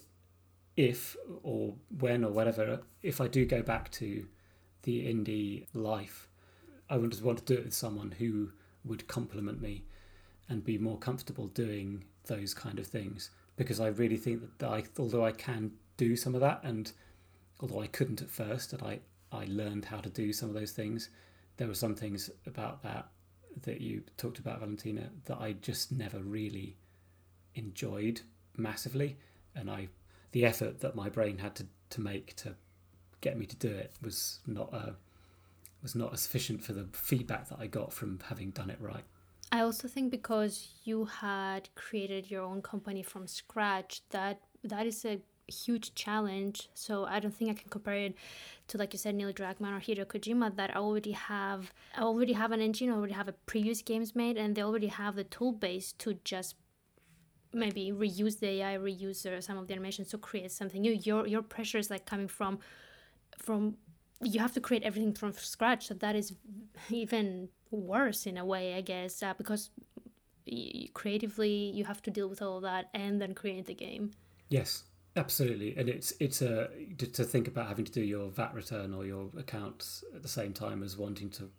if 0.76 1.16
or 1.43 1.75
when 1.99 2.25
or 2.25 2.31
whatever, 2.31 2.83
if 3.02 3.21
I 3.21 3.28
do 3.28 3.45
go 3.45 3.62
back 3.62 3.90
to 3.93 4.26
the 4.83 5.07
indie 5.07 5.66
life, 5.75 6.28
I 6.88 6.97
would 6.97 7.11
just 7.11 7.23
want 7.23 7.38
to 7.38 7.45
do 7.45 7.55
it 7.55 7.64
with 7.64 7.75
someone 7.75 8.12
who 8.12 8.52
would 8.85 9.09
complement 9.09 9.61
me 9.61 9.85
and 10.49 10.64
be 10.64 10.78
more 10.78 10.99
comfortable 10.99 11.49
doing 11.49 12.05
those 12.26 12.55
kind 12.55 12.78
of 12.78 12.87
things 12.87 13.31
because 13.57 13.81
I 13.81 13.88
really 13.88 14.16
think 14.16 14.43
that 14.59 14.69
I, 14.69 14.85
although 14.99 15.25
I 15.25 15.33
can 15.33 15.73
do 15.97 16.17
some 16.17 16.35
of 16.35 16.41
that, 16.41 16.61
and 16.62 16.93
although 17.61 17.81
I 17.81 17.87
couldn't 17.87 18.23
at 18.23 18.31
first, 18.31 18.73
and 18.73 18.83
I 18.83 19.00
I 19.33 19.47
learned 19.49 19.87
how 19.87 19.99
to 19.99 20.09
do 20.09 20.33
some 20.33 20.49
of 20.49 20.55
those 20.55 20.73
things, 20.73 21.11
there 21.57 21.69
were 21.69 21.75
some 21.75 21.95
things 21.95 22.31
about 22.47 22.83
that 22.83 23.09
that 23.62 23.81
you 23.81 24.03
talked 24.17 24.38
about, 24.38 24.61
Valentina, 24.61 25.11
that 25.25 25.38
I 25.41 25.53
just 25.53 25.91
never 25.91 26.19
really 26.19 26.76
enjoyed 27.55 28.21
massively, 28.57 29.17
and 29.55 29.71
I 29.71 29.88
the 30.33 30.45
effort 30.45 30.81
that 30.81 30.95
my 30.95 31.09
brain 31.09 31.38
had 31.38 31.55
to, 31.57 31.67
to 31.91 32.00
make 32.00 32.37
to 32.37 32.55
get 33.21 33.38
me 33.38 33.47
to 33.47 33.57
do 33.57 33.69
it 33.69 33.93
was 34.03 34.41
not 34.47 34.73
a 34.75 34.95
was 35.83 35.95
not 35.95 36.19
sufficient 36.19 36.62
for 36.62 36.73
the 36.73 36.87
feedback 36.93 37.49
that 37.49 37.59
I 37.61 37.67
got 37.67 37.93
from 37.93 38.19
having 38.29 38.50
done 38.50 38.71
it 38.71 38.79
right. 38.81 39.05
I 39.53 39.61
also 39.61 39.87
think 39.88 40.11
because 40.11 40.69
you 40.85 41.05
had 41.05 41.69
created 41.75 42.31
your 42.31 42.43
own 42.43 42.61
company 42.61 43.03
from 43.03 43.26
scratch, 43.26 44.03
that 44.11 44.41
that 44.65 44.87
is 44.87 45.05
a 45.05 45.21
huge 45.49 45.95
challenge. 45.95 46.69
So 46.75 47.05
I 47.05 47.21
don't 47.21 47.35
think 47.35 47.50
I 47.50 47.55
can 47.55 47.69
compare 47.69 47.97
it 47.97 48.15
to 48.69 48.79
like 48.79 48.93
you 48.93 48.99
said, 48.99 49.15
Neil 49.15 49.33
Druckmann 49.33 49.76
or 49.76 49.81
Hideo 49.81 50.05
Kojima 50.05 50.55
that 50.57 50.75
I 50.75 50.79
already 50.79 51.12
have 51.12 51.73
I 51.97 52.03
already 52.03 52.33
have 52.33 52.53
an 52.53 52.61
engine, 52.61 52.91
I 52.91 52.95
already 52.95 53.15
have 53.15 53.29
a 53.29 53.33
previous 53.33 53.83
games 53.83 54.15
made, 54.15 54.37
and 54.37 54.55
they 54.55 54.62
already 54.62 54.88
have 54.88 55.17
the 55.17 55.25
tool 55.25 55.53
base 55.53 55.93
to 55.93 56.15
just 56.25 56.57
maybe 57.53 57.93
reuse 57.93 58.38
the 58.41 58.49
AI, 58.49 58.76
reuse 58.76 59.43
some 59.43 59.57
of 59.57 59.67
the 59.67 59.73
animations 59.73 60.09
to 60.09 60.19
create 60.19 60.53
something 60.53 60.81
new. 60.81 60.93
Your 60.93 61.26
your 61.26 61.43
pressure 61.43 61.79
is 61.79 61.91
like 61.91 62.07
coming 62.07 62.29
from 62.29 62.59
from 63.38 63.76
you 64.23 64.41
have 64.41 64.53
to 64.55 64.61
create 64.61 64.83
everything 64.83 65.12
from 65.12 65.33
scratch. 65.33 65.88
So 65.88 65.95
that 65.95 66.17
is 66.17 66.33
even 66.91 67.49
worse 67.71 68.26
in 68.26 68.38
a 68.38 68.45
way, 68.45 68.75
I 68.75 68.81
guess, 68.81 69.23
uh, 69.23 69.35
because 69.37 69.71
creatively 70.95 71.71
you 71.75 71.85
have 71.85 72.00
to 72.03 72.11
deal 72.11 72.29
with 72.29 72.41
all 72.41 72.61
that 72.61 72.88
and 72.95 73.21
then 73.21 73.35
create 73.35 73.67
the 73.67 73.75
game. 73.75 74.12
Yes, 74.49 74.85
absolutely. 75.16 75.75
And 75.76 75.88
it's 75.88 76.12
it's 76.20 76.42
a 76.42 76.68
to 76.99 77.25
think 77.25 77.49
about 77.49 77.68
having 77.68 77.85
to 77.85 77.92
do 77.92 78.02
your 78.02 78.28
VAT 78.30 78.54
return 78.54 78.94
or 78.94 79.04
your 79.04 79.30
accounts 79.37 80.04
at 80.14 80.23
the 80.23 80.28
same 80.28 80.52
time 80.52 80.82
as 80.82 80.96
wanting 80.96 81.30
to 81.30 81.50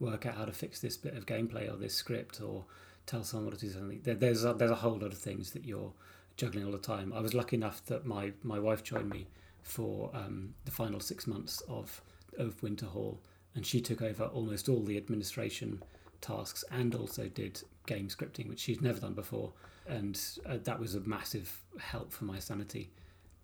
work 0.00 0.26
out 0.26 0.34
how 0.34 0.44
to 0.44 0.52
fix 0.52 0.80
this 0.80 0.96
bit 0.96 1.16
of 1.16 1.24
gameplay 1.24 1.72
or 1.72 1.76
this 1.76 1.94
script 1.94 2.40
or 2.40 2.64
tell 3.06 3.22
someone 3.22 3.46
what 3.46 3.58
to 3.58 3.66
do 3.66 3.72
something. 3.72 4.00
There, 4.02 4.14
there's 4.14 4.44
a, 4.44 4.52
there's 4.52 4.70
a 4.70 4.76
whole 4.76 4.98
lot 4.98 5.12
of 5.12 5.18
things 5.18 5.52
that 5.52 5.64
you're 5.64 5.92
juggling 6.36 6.64
all 6.64 6.72
the 6.72 6.78
time. 6.78 7.12
I 7.12 7.20
was 7.20 7.34
lucky 7.34 7.56
enough 7.56 7.84
that 7.86 8.04
my 8.04 8.32
my 8.42 8.58
wife 8.58 8.82
joined 8.82 9.10
me 9.10 9.28
for 9.62 10.10
um, 10.14 10.54
the 10.64 10.70
final 10.70 11.00
six 11.00 11.26
months 11.26 11.60
of 11.68 12.02
of 12.38 12.60
Winterhall 12.60 13.18
and 13.54 13.64
she 13.64 13.80
took 13.80 14.02
over 14.02 14.24
almost 14.24 14.68
all 14.68 14.82
the 14.82 14.96
administration 14.96 15.82
tasks 16.20 16.64
and 16.70 16.94
also 16.94 17.28
did 17.28 17.60
game 17.86 18.08
scripting, 18.08 18.48
which 18.48 18.60
she'd 18.60 18.82
never 18.82 19.00
done 19.00 19.14
before, 19.14 19.52
and 19.86 20.20
uh, 20.46 20.56
that 20.64 20.80
was 20.80 20.94
a 20.94 21.00
massive 21.00 21.60
help 21.78 22.12
for 22.12 22.24
my 22.24 22.38
sanity. 22.38 22.90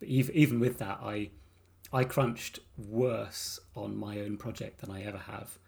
But 0.01 0.09
even 0.09 0.59
with 0.59 0.79
that, 0.79 0.99
I 1.03 1.31
I 1.93 2.05
crunched 2.05 2.61
worse 2.77 3.61
on 3.75 3.97
my 3.97 4.21
own 4.21 4.37
project 4.37 4.81
than 4.81 4.91
I 4.91 5.03
ever 5.03 5.19
have 5.19 5.59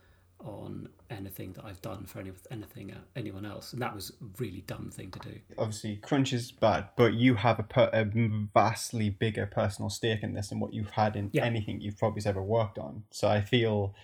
on 0.44 0.88
anything 1.10 1.52
that 1.52 1.64
I've 1.64 1.80
done 1.82 2.04
for 2.04 2.20
any, 2.20 2.32
anything 2.50 2.92
uh, 2.92 2.98
anyone 3.14 3.46
else, 3.46 3.72
and 3.72 3.82
that 3.82 3.94
was 3.94 4.10
a 4.10 4.24
really 4.38 4.62
dumb 4.66 4.90
thing 4.90 5.10
to 5.12 5.18
do. 5.20 5.38
Obviously, 5.56 5.96
crunch 5.96 6.32
is 6.32 6.50
bad, 6.50 6.88
but 6.96 7.14
you 7.14 7.36
have 7.36 7.58
a, 7.58 7.62
per, 7.62 7.90
a 7.92 8.04
vastly 8.52 9.10
bigger 9.10 9.46
personal 9.46 9.88
stake 9.88 10.22
in 10.22 10.34
this 10.34 10.48
than 10.48 10.60
what 10.60 10.72
you've 10.72 10.90
had 10.90 11.16
in 11.16 11.30
yeah. 11.32 11.44
anything 11.44 11.80
you've 11.80 11.98
probably 11.98 12.22
ever 12.26 12.42
worked 12.42 12.78
on. 12.78 13.04
So 13.10 13.28
I 13.28 13.40
feel 13.40 13.94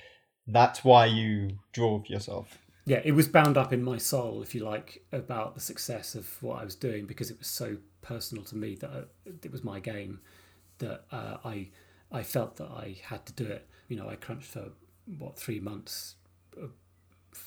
that's 0.47 0.85
why 0.85 1.07
you 1.07 1.59
drove 1.73 2.09
yourself. 2.09 2.59
Yeah, 2.89 3.03
it 3.05 3.13
was 3.13 3.29
bound 3.29 3.59
up 3.59 3.71
in 3.75 3.85
my 3.85 3.99
soul, 3.99 4.41
if 4.41 4.55
you 4.55 4.65
like, 4.65 5.05
about 5.13 5.55
the 5.55 5.61
success 5.61 6.15
of 6.15 6.43
what 6.43 6.63
I 6.63 6.65
was 6.65 6.75
doing 6.75 7.05
because 7.05 7.31
it 7.31 7.39
was 7.39 7.47
so 7.47 7.77
personal 8.01 8.43
to 8.45 8.57
me 8.57 8.77
that 8.77 8.89
I, 8.91 8.97
uh, 9.29 9.33
it 9.43 9.53
was 9.53 9.63
my 9.63 9.79
game 9.79 10.21
that 10.79 11.05
uh, 11.13 11.37
I 11.45 11.69
I 12.11 12.23
felt 12.23 12.57
that 12.57 12.71
I 12.71 12.97
had 13.05 13.27
to 13.27 13.35
do 13.35 13.45
it. 13.45 13.69
You 13.89 13.99
know, 13.99 14.09
I 14.09 14.17
crunched 14.17 14.47
for 14.47 14.71
what 15.19 15.39
three 15.39 15.61
months, 15.61 16.15
uh, 16.57 16.69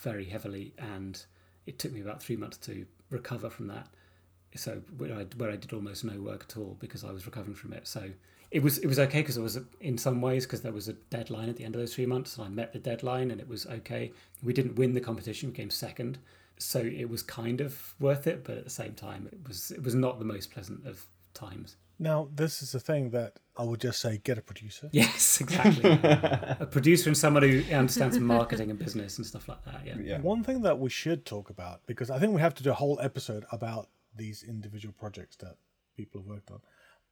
very 0.03 0.25
heavily, 0.25 0.75
and 0.77 1.25
it 1.65 1.79
took 1.79 1.91
me 1.91 2.01
about 2.01 2.21
three 2.21 2.35
months 2.35 2.57
to 2.57 2.85
recover 3.09 3.49
from 3.49 3.65
that. 3.69 3.87
So 4.55 4.83
where 4.95 5.11
I, 5.11 5.25
where 5.37 5.49
I 5.49 5.55
did 5.55 5.73
almost 5.73 6.03
no 6.05 6.21
work 6.21 6.45
at 6.47 6.55
all 6.55 6.77
because 6.79 7.03
I 7.03 7.11
was 7.11 7.25
recovering 7.25 7.55
from 7.55 7.73
it. 7.73 7.87
So 7.87 8.11
it 8.51 8.61
was 8.61 8.77
it 8.79 8.87
was 8.87 8.99
okay 8.99 9.21
because 9.21 9.37
it 9.37 9.41
was 9.41 9.57
in 9.79 9.97
some 9.97 10.21
ways 10.21 10.45
because 10.45 10.61
there 10.61 10.73
was 10.73 10.89
a 10.89 10.93
deadline 10.93 11.49
at 11.49 11.55
the 11.55 11.63
end 11.63 11.73
of 11.73 11.81
those 11.81 11.95
three 11.95 12.05
months 12.05 12.37
and 12.37 12.45
I 12.45 12.49
met 12.49 12.73
the 12.73 12.79
deadline 12.79 13.31
and 13.31 13.39
it 13.39 13.47
was 13.47 13.65
okay. 13.65 14.11
We 14.43 14.53
didn't 14.53 14.75
win 14.75 14.93
the 14.93 15.01
competition, 15.01 15.49
we 15.49 15.55
came 15.55 15.69
second, 15.69 16.19
so 16.57 16.79
it 16.79 17.09
was 17.09 17.23
kind 17.23 17.61
of 17.61 17.95
worth 17.99 18.27
it, 18.27 18.43
but 18.43 18.57
at 18.57 18.63
the 18.65 18.69
same 18.69 18.93
time, 18.93 19.29
it 19.31 19.47
was 19.47 19.71
it 19.71 19.83
was 19.83 19.95
not 19.95 20.19
the 20.19 20.25
most 20.25 20.51
pleasant 20.51 20.85
of 20.85 21.05
times. 21.33 21.77
Now, 21.97 22.29
this 22.33 22.63
is 22.63 22.71
the 22.71 22.79
thing 22.79 23.11
that 23.11 23.37
I 23.55 23.63
would 23.63 23.79
just 23.79 24.01
say: 24.01 24.19
get 24.23 24.37
a 24.37 24.41
producer. 24.41 24.89
Yes, 24.91 25.39
exactly. 25.41 25.89
a 25.91 26.67
producer 26.69 27.09
and 27.09 27.17
someone 27.17 27.43
who 27.43 27.63
understands 27.73 28.19
marketing 28.19 28.69
and 28.69 28.77
business 28.77 29.17
and 29.17 29.25
stuff 29.25 29.47
like 29.47 29.63
that. 29.65 29.81
Yeah. 29.85 29.95
yeah. 30.01 30.19
One 30.19 30.43
thing 30.43 30.61
that 30.63 30.77
we 30.79 30.89
should 30.89 31.25
talk 31.25 31.49
about 31.49 31.81
because 31.85 32.09
I 32.09 32.19
think 32.19 32.33
we 32.33 32.41
have 32.41 32.55
to 32.55 32.63
do 32.63 32.71
a 32.71 32.75
whole 32.75 32.99
episode 33.01 33.45
about 33.51 33.89
these 34.15 34.43
individual 34.43 34.93
projects 34.99 35.37
that 35.37 35.55
people 35.95 36.21
have 36.21 36.27
worked 36.27 36.51
on 36.51 36.59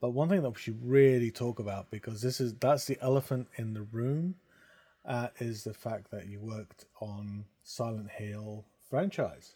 but 0.02 0.12
one 0.12 0.30
thing 0.30 0.42
that 0.42 0.50
we 0.50 0.60
should 0.60 0.80
really 0.84 1.32
talk 1.32 1.60
about 1.60 1.92
because 1.92 2.22
this 2.22 2.40
is 2.40 2.54
that's 2.56 2.86
the 2.86 2.98
elephant 3.02 3.48
in 3.58 3.74
the 3.74 3.84
room, 3.84 4.36
uh, 5.06 5.28
is 5.40 5.64
the 5.64 5.74
fact 5.74 6.12
that 6.12 6.28
you 6.28 6.40
worked 6.40 6.86
on 7.02 7.46
Silent 7.64 8.10
Hill 8.12 8.66
franchise, 8.90 9.56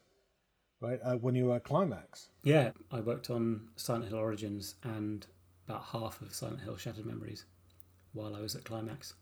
right? 0.82 1.00
Uh, 1.04 1.16
when 1.16 1.36
you 1.36 1.46
were 1.46 1.56
at 1.56 1.64
Climax. 1.64 2.30
Yeah, 2.44 2.72
I 2.92 3.00
worked 3.00 3.30
on 3.30 3.70
Silent 3.76 4.10
Hill 4.10 4.20
Origins 4.20 4.76
and 4.84 5.26
about 5.68 5.84
half 5.92 6.22
of 6.22 6.34
Silent 6.34 6.62
Hill 6.62 6.78
Shattered 6.78 7.06
Memories 7.06 7.46
while 8.14 8.36
I 8.36 8.42
was 8.42 8.56
at 8.56 8.66
Climax. 8.66 9.14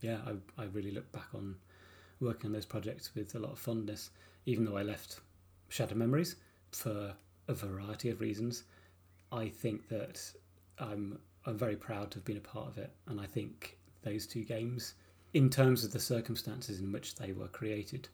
Yeah, 0.00 0.18
I, 0.26 0.62
I 0.62 0.66
really 0.66 0.92
look 0.92 1.10
back 1.10 1.34
on 1.34 1.56
working 2.20 2.46
on 2.46 2.52
those 2.52 2.66
projects 2.66 3.14
with 3.14 3.34
a 3.34 3.38
lot 3.38 3.52
of 3.52 3.58
fondness, 3.58 4.10
even 4.46 4.64
though 4.64 4.76
I 4.76 4.82
left 4.82 5.20
Shattered 5.68 5.96
Memories 5.96 6.36
for 6.72 7.14
a 7.48 7.54
variety 7.54 8.10
of 8.10 8.20
reasons. 8.20 8.64
I 9.32 9.48
think 9.48 9.88
that 9.88 10.20
I'm 10.80 11.18
I'm 11.46 11.56
very 11.56 11.76
proud 11.76 12.10
to 12.10 12.18
have 12.18 12.24
been 12.24 12.36
a 12.36 12.40
part 12.40 12.68
of 12.68 12.78
it, 12.78 12.92
and 13.06 13.20
I 13.20 13.26
think 13.26 13.78
those 14.02 14.26
two 14.26 14.44
games, 14.44 14.94
in 15.32 15.48
terms 15.50 15.84
of 15.84 15.92
the 15.92 16.00
circumstances 16.00 16.80
in 16.80 16.92
which 16.92 17.16
they 17.16 17.32
were 17.32 17.48
created, 17.48 18.08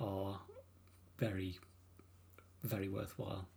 are 0.00 0.40
very 1.18 1.58
very 2.62 2.88
worthwhile. 2.88 3.48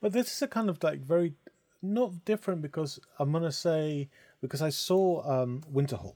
But 0.00 0.12
this 0.12 0.32
is 0.32 0.42
a 0.42 0.48
kind 0.48 0.68
of 0.68 0.82
like 0.82 1.00
very 1.00 1.34
not 1.82 2.24
different 2.24 2.62
because 2.62 2.98
I'm 3.18 3.32
gonna 3.32 3.52
say 3.52 4.08
because 4.40 4.62
I 4.62 4.70
saw 4.70 5.22
um, 5.42 5.62
Winterhall, 5.72 6.14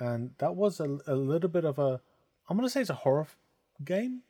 and 0.00 0.30
that 0.38 0.56
was 0.56 0.80
a, 0.80 0.98
a 1.06 1.14
little 1.14 1.50
bit 1.50 1.64
of 1.64 1.78
a 1.78 2.00
I'm 2.48 2.56
gonna 2.56 2.70
say 2.70 2.80
it's 2.80 2.90
a 2.90 2.94
horror 2.94 3.26
game, 3.84 4.22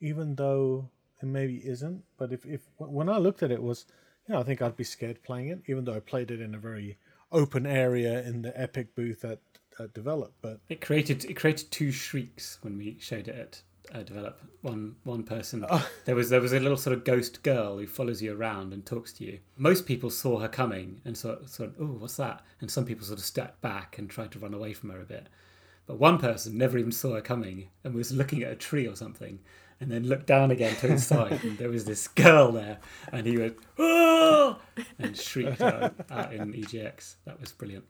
even 0.00 0.34
though 0.34 0.90
it 1.20 1.26
maybe 1.26 1.56
isn't. 1.56 2.04
But 2.16 2.32
if 2.32 2.44
if 2.46 2.62
when 2.78 3.08
I 3.08 3.18
looked 3.18 3.42
at 3.42 3.50
it, 3.50 3.54
it 3.54 3.62
was 3.62 3.86
yeah, 4.28 4.38
I 4.38 4.42
think 4.42 4.60
I'd 4.62 4.76
be 4.76 4.84
scared 4.84 5.22
playing 5.22 5.48
it, 5.48 5.60
even 5.66 5.84
though 5.84 5.94
I 5.94 6.00
played 6.00 6.30
it 6.30 6.40
in 6.40 6.54
a 6.54 6.58
very 6.58 6.98
open 7.32 7.66
area 7.66 8.22
in 8.22 8.42
the 8.42 8.58
Epic 8.60 8.94
booth 8.94 9.24
at, 9.24 9.40
at 9.78 9.94
Develop. 9.94 10.32
But 10.42 10.60
it 10.68 10.80
created 10.80 11.24
it 11.24 11.34
created 11.34 11.70
two 11.70 11.92
shrieks 11.92 12.58
when 12.62 12.76
we 12.76 12.96
showed 12.98 13.28
it 13.28 13.62
at 13.90 13.96
uh, 13.96 14.02
Develop. 14.02 14.40
One 14.62 14.96
one 15.04 15.22
person 15.22 15.64
oh. 15.68 15.88
there 16.04 16.16
was 16.16 16.30
there 16.30 16.40
was 16.40 16.52
a 16.52 16.60
little 16.60 16.76
sort 16.76 16.96
of 16.96 17.04
ghost 17.04 17.42
girl 17.42 17.78
who 17.78 17.86
follows 17.86 18.20
you 18.20 18.36
around 18.36 18.72
and 18.72 18.84
talks 18.84 19.12
to 19.14 19.24
you. 19.24 19.38
Most 19.56 19.86
people 19.86 20.10
saw 20.10 20.40
her 20.40 20.48
coming 20.48 21.00
and 21.04 21.16
sort 21.16 21.48
sort 21.48 21.70
of, 21.70 21.76
oh, 21.80 21.96
what's 21.98 22.16
that? 22.16 22.42
And 22.60 22.70
some 22.70 22.84
people 22.84 23.06
sort 23.06 23.18
of 23.18 23.24
stepped 23.24 23.60
back 23.60 23.98
and 23.98 24.10
tried 24.10 24.32
to 24.32 24.38
run 24.38 24.54
away 24.54 24.72
from 24.72 24.90
her 24.90 25.00
a 25.00 25.04
bit. 25.04 25.28
But 25.86 26.00
one 26.00 26.18
person 26.18 26.58
never 26.58 26.78
even 26.78 26.90
saw 26.90 27.14
her 27.14 27.20
coming 27.20 27.68
and 27.84 27.94
was 27.94 28.10
looking 28.10 28.42
at 28.42 28.50
a 28.50 28.56
tree 28.56 28.88
or 28.88 28.96
something 28.96 29.38
and 29.80 29.90
then 29.90 30.06
looked 30.06 30.26
down 30.26 30.50
again 30.50 30.74
to 30.76 30.88
his 30.88 31.06
side, 31.06 31.44
and 31.44 31.58
there 31.58 31.68
was 31.68 31.84
this 31.84 32.08
girl 32.08 32.52
there, 32.52 32.78
and 33.12 33.26
he 33.26 33.36
went, 33.36 33.56
oh! 33.78 34.58
and 34.98 35.16
shrieked 35.16 35.60
out, 35.60 35.94
out 36.10 36.32
in 36.32 36.52
EGX. 36.52 37.16
That 37.24 37.40
was 37.40 37.52
brilliant. 37.52 37.84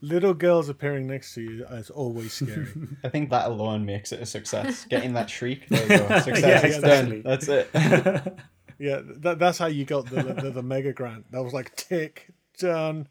Little 0.00 0.34
girls 0.34 0.68
appearing 0.68 1.06
next 1.06 1.34
to 1.34 1.42
you 1.42 1.66
is 1.66 1.90
always 1.90 2.32
scary. 2.32 2.68
I 3.04 3.08
think 3.08 3.30
that 3.30 3.46
alone 3.46 3.84
makes 3.84 4.12
it 4.12 4.20
a 4.20 4.26
success. 4.26 4.84
Getting 4.90 5.14
that 5.14 5.30
shriek, 5.30 5.68
there 5.68 5.82
you 5.82 6.08
go. 6.08 6.20
Success 6.20 6.62
yeah, 6.62 6.66
exactly. 6.66 7.22
done. 7.22 7.22
That's 7.24 7.48
it. 7.48 7.70
yeah, 8.78 9.00
that, 9.04 9.38
that's 9.38 9.58
how 9.58 9.66
you 9.66 9.84
got 9.84 10.06
the, 10.06 10.22
the, 10.22 10.50
the 10.50 10.62
mega 10.62 10.92
grant. 10.92 11.30
That 11.32 11.42
was 11.42 11.52
like 11.52 11.74
tick 11.76 12.28
done. 12.58 13.08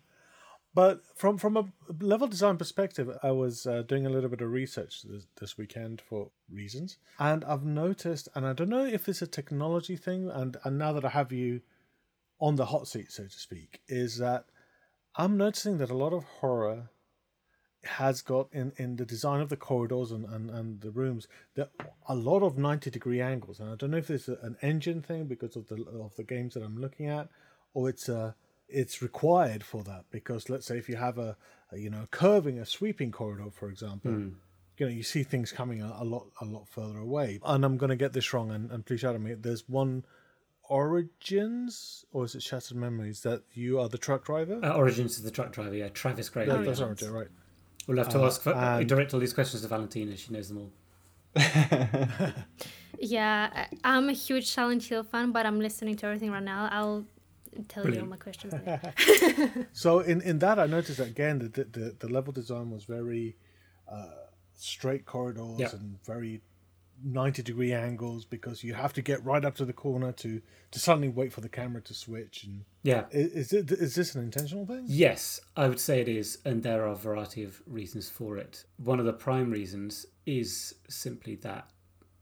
But 0.74 1.02
from 1.16 1.38
from 1.38 1.58
a 1.58 1.66
level 2.00 2.28
design 2.28 2.58
perspective, 2.58 3.10
I 3.22 3.32
was 3.32 3.66
uh, 3.66 3.82
doing 3.82 4.06
a 4.06 4.10
little 4.10 4.30
bit 4.30 4.42
of 4.42 4.52
research 4.52 5.02
this, 5.04 5.28
this 5.40 5.58
weekend 5.58 6.02
for 6.02 6.32
reasons, 6.50 6.98
and 7.20 7.44
I've 7.44 7.66
noticed, 7.66 8.30
and 8.36 8.46
I 8.48 8.54
don't 8.54 8.70
know 8.70 8.86
if 8.86 9.10
it's 9.10 9.22
a 9.22 9.28
technology 9.28 9.98
thing, 9.98 10.30
and 10.30 10.56
and 10.64 10.78
now 10.78 10.94
that 10.94 11.04
I 11.04 11.10
have 11.10 11.34
you 11.34 11.62
on 12.40 12.56
the 12.56 12.68
hot 12.68 12.88
seat, 12.88 13.12
so 13.12 13.24
to 13.24 13.30
speak, 13.30 13.82
is 13.90 14.18
that 14.20 14.46
I'm 15.16 15.38
noticing 15.38 15.78
that 15.80 15.90
a 15.90 15.98
lot 15.98 16.14
of 16.14 16.24
horror 16.24 16.90
has 17.84 18.22
got 18.22 18.48
in, 18.54 18.72
in 18.78 18.96
the 18.96 19.06
design 19.06 19.42
of 19.42 19.50
the 19.50 19.58
corridors 19.58 20.12
and, 20.12 20.26
and, 20.26 20.50
and 20.52 20.82
the 20.82 20.92
rooms 20.92 21.28
that 21.56 21.72
a 22.08 22.16
lot 22.16 22.44
of 22.44 22.58
90 22.58 22.92
degree 22.92 23.20
angles. 23.20 23.60
And 23.60 23.72
i 23.72 23.76
don't 23.76 23.90
know 23.90 23.98
if 23.98 24.12
it's 24.12 24.28
an 24.28 24.56
engine 24.62 25.02
thing 25.02 25.26
because 25.26 25.56
of 25.56 25.68
the 25.68 25.84
of 26.00 26.16
the 26.16 26.24
games 26.24 26.54
that 26.54 26.64
i'm 26.64 26.78
looking 26.78 27.08
at 27.08 27.30
or 27.74 27.90
it's 27.90 28.08
a 28.08 28.36
it's 28.72 29.02
required 29.02 29.64
for 29.64 29.84
that 29.84 30.06
because 30.12 30.50
let's 30.50 30.66
say 30.66 30.78
if 30.78 30.88
you 30.90 30.96
have 30.96 31.18
a, 31.18 31.36
a 31.72 31.78
you 31.78 31.90
know 31.90 32.08
curving 32.12 32.58
a 32.60 32.66
sweeping 32.66 33.12
corridor 33.12 33.50
for 33.52 33.70
example 33.70 34.12
Mm. 34.12 34.34
you 34.78 34.86
know 34.86 34.92
you 34.92 35.04
see 35.04 35.24
things 35.24 35.52
coming 35.52 35.82
a, 35.82 35.92
a 36.00 36.04
lot 36.06 36.26
a 36.42 36.46
lot 36.46 36.68
further 36.68 36.98
away 37.00 37.40
and 37.46 37.64
i'm 37.66 37.78
going 37.78 37.90
to 37.90 37.96
get 37.96 38.14
this 38.14 38.34
wrong 38.34 38.50
and, 38.52 38.72
and 38.72 38.86
please 38.86 39.00
shout 39.02 39.14
at 39.16 39.22
me 39.22 39.34
there's 39.34 39.68
one 39.70 40.04
origins 40.70 42.06
or 42.14 42.24
is 42.26 42.34
it 42.36 42.42
shattered 42.44 42.78
memories 42.78 43.22
that 43.22 43.44
you 43.54 43.80
are 43.80 43.90
the 43.90 43.98
truck 43.98 44.24
driver 44.26 44.60
Uh, 44.64 44.74
Origins 44.74 45.18
is 45.18 45.24
the 45.24 45.32
truck 45.32 45.52
driver, 45.52 45.76
yeah. 45.76 45.90
Travis 45.90 46.30
Grady. 46.30 46.50
yeah, 46.52 46.62
that's 46.62 46.80
origin 46.82 47.12
right 47.12 47.28
We'll 47.88 47.98
have 47.98 48.10
to 48.10 48.22
Uh, 48.22 48.28
ask 48.28 48.42
for, 48.42 48.54
and- 48.54 48.88
direct 48.88 49.14
all 49.14 49.20
these 49.20 49.34
questions 49.34 49.64
to 49.64 49.68
Valentina. 49.68 50.16
She 50.16 50.32
knows 50.32 50.50
them 50.50 50.60
all. 50.60 50.72
Yeah, 53.00 53.50
I- 53.56 53.68
I'm 53.84 54.10
a 54.10 54.14
huge 54.14 54.48
Silent 54.52 54.84
Hill 54.84 55.04
fan, 55.04 55.32
but 55.32 55.46
I'm 55.48 55.60
listening 55.60 55.96
to 55.98 56.06
everything 56.06 56.30
right 56.32 56.44
now. 56.44 56.70
I'll 56.72 57.06
tell 57.68 57.90
you 57.94 58.00
all 58.02 58.08
my 58.08 58.18
questions. 58.18 58.54
So 59.74 60.00
in, 60.00 60.22
in 60.22 60.40
that, 60.40 60.60
I 60.60 60.66
noticed 60.68 61.00
again 61.00 61.40
the 61.40 61.48
the, 61.50 61.64
the, 61.66 61.96
the 62.00 62.08
level 62.10 62.34
design 62.34 62.70
was 62.72 62.84
very 62.86 63.36
uh, 63.88 64.06
straight 64.54 65.06
corridors 65.06 65.60
Yeah. 65.60 65.70
and 65.74 65.98
very 66.06 66.42
ninety 67.04 67.42
degree 67.42 67.74
angles 67.74 68.26
because 68.26 68.64
you 68.64 68.74
have 68.76 68.94
to 68.94 69.02
get 69.02 69.26
right 69.26 69.44
up 69.44 69.56
to 69.56 69.66
the 69.66 69.74
corner 69.74 70.12
to 70.12 70.42
to 70.72 70.80
suddenly 70.80 71.10
wait 71.10 71.34
for 71.34 71.42
the 71.42 71.50
camera 71.50 71.82
to 71.82 71.94
switch. 71.94 72.44
And 72.44 72.64
Yeah. 72.84 73.06
i- 73.14 73.18
is 73.42 73.54
it 73.54 73.72
is 73.72 73.96
this 73.96 74.16
an 74.16 74.24
intentional 74.24 74.66
thing? 74.66 74.84
Yes, 74.88 75.40
I 75.56 75.68
would 75.68 75.80
say 75.80 76.00
it 76.02 76.08
is, 76.08 76.38
and 76.46 76.62
there 76.64 76.84
are 76.86 76.92
a 76.92 76.96
variety 76.96 77.44
of 77.44 77.62
reasons 77.66 78.10
for 78.10 78.38
it. 78.38 78.66
One 78.78 79.00
of 79.00 79.06
the 79.06 79.14
prime 79.14 79.50
reasons 79.52 80.06
is 80.26 80.76
simply 80.90 81.36
that 81.38 81.70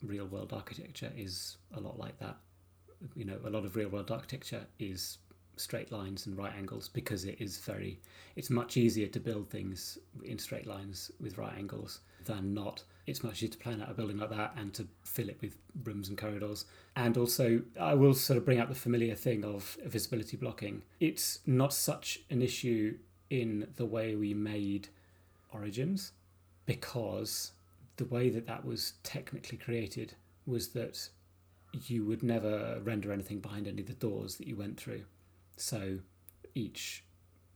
real 0.02 0.26
world 0.28 0.54
architecture 0.54 1.12
is 1.16 1.58
a 1.74 1.80
lot 1.82 2.00
like 2.00 2.18
that. 2.20 2.38
You 3.16 3.26
know, 3.26 3.38
a 3.46 3.50
lot 3.50 3.66
of 3.66 3.76
real 3.76 3.90
world 3.90 4.12
architecture 4.12 4.66
is 4.80 5.18
straight 5.56 5.92
lines 5.92 6.26
and 6.26 6.38
right 6.38 6.54
angles 6.58 6.88
because 6.88 7.26
it 7.26 7.36
is 7.40 7.58
very, 7.58 8.00
it's 8.36 8.50
much 8.50 8.78
easier 8.78 9.08
to 9.08 9.20
build 9.20 9.50
things 9.50 9.98
in 10.24 10.40
straight 10.40 10.66
lines 10.66 11.12
with 11.20 11.38
right 11.38 11.54
angles 11.58 12.00
than 12.26 12.54
not. 12.54 12.84
It's 13.08 13.24
much 13.24 13.38
easier 13.38 13.50
to 13.50 13.58
plan 13.58 13.82
out 13.82 13.92
a 13.92 13.94
building 13.94 14.18
like 14.18 14.30
that 14.30 14.54
and 14.58 14.74
to 14.76 14.88
fill 15.04 15.30
it 15.30 15.38
with 15.42 15.58
rooms 15.84 16.10
and 16.10 16.18
corridors. 16.18 16.66
And 16.96 17.18
also, 17.18 17.62
I 17.80 17.94
will 17.94 18.14
sort 18.14 18.38
of 18.38 18.46
bring 18.46 18.60
up 18.60 18.70
the 18.70 18.76
familiar 18.76 19.16
thing 19.16 19.44
of 19.44 19.78
visibility 19.86 20.38
blocking. 20.38 20.84
It's 21.00 21.40
not 21.46 21.74
such 21.74 22.22
an 22.30 22.42
issue 22.42 22.98
in 23.30 23.68
the 23.76 23.86
way 23.86 24.16
we 24.16 24.34
made 24.34 24.88
Origins 25.52 26.12
because 26.66 27.52
the 27.98 28.06
way 28.06 28.30
that 28.30 28.48
that 28.48 28.64
was 28.64 28.94
technically 29.04 29.58
created 29.58 30.14
was 30.46 30.70
that 30.70 31.10
you 31.74 32.06
would 32.06 32.24
never 32.24 32.80
render 32.84 33.12
anything 33.12 33.40
behind 33.40 33.68
any 33.68 33.82
of 33.82 33.88
the 33.88 33.94
doors 33.94 34.36
that 34.36 34.48
you 34.48 34.56
went 34.56 34.80
through. 34.80 35.04
So 35.58 36.00
each 36.56 37.04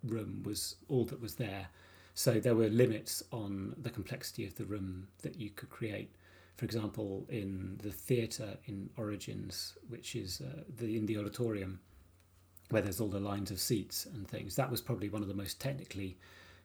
room 0.04 0.44
was 0.44 0.76
all 0.88 1.06
that 1.06 1.22
was 1.22 1.36
there. 1.36 1.68
So 2.14 2.40
there 2.40 2.56
were 2.56 2.68
limits 2.68 3.24
on 3.32 3.76
the 3.82 3.90
complexity 3.90 4.46
of 4.46 4.56
the 4.56 4.66
room 4.66 5.08
that 5.24 5.40
you 5.40 5.50
could 5.50 5.70
create. 5.70 6.14
For 6.58 6.66
example, 6.66 7.26
in 7.30 7.80
the 7.82 7.92
theatre 7.92 8.58
in 8.66 8.90
Origins, 8.98 9.74
which 9.90 10.16
is 10.16 10.42
uh, 10.42 10.62
the 10.78 10.96
in 10.96 11.08
the 11.08 11.18
auditorium, 11.18 11.80
where 12.70 12.82
there's 12.82 13.02
all 13.02 13.08
the 13.08 13.20
lines 13.20 13.50
of 13.50 13.60
seats 13.60 14.06
and 14.06 14.28
things, 14.28 14.56
that 14.56 14.70
was 14.70 14.82
probably 14.82 15.10
one 15.10 15.24
of 15.24 15.28
the 15.28 15.34
most 15.34 15.60
technically 15.60 16.18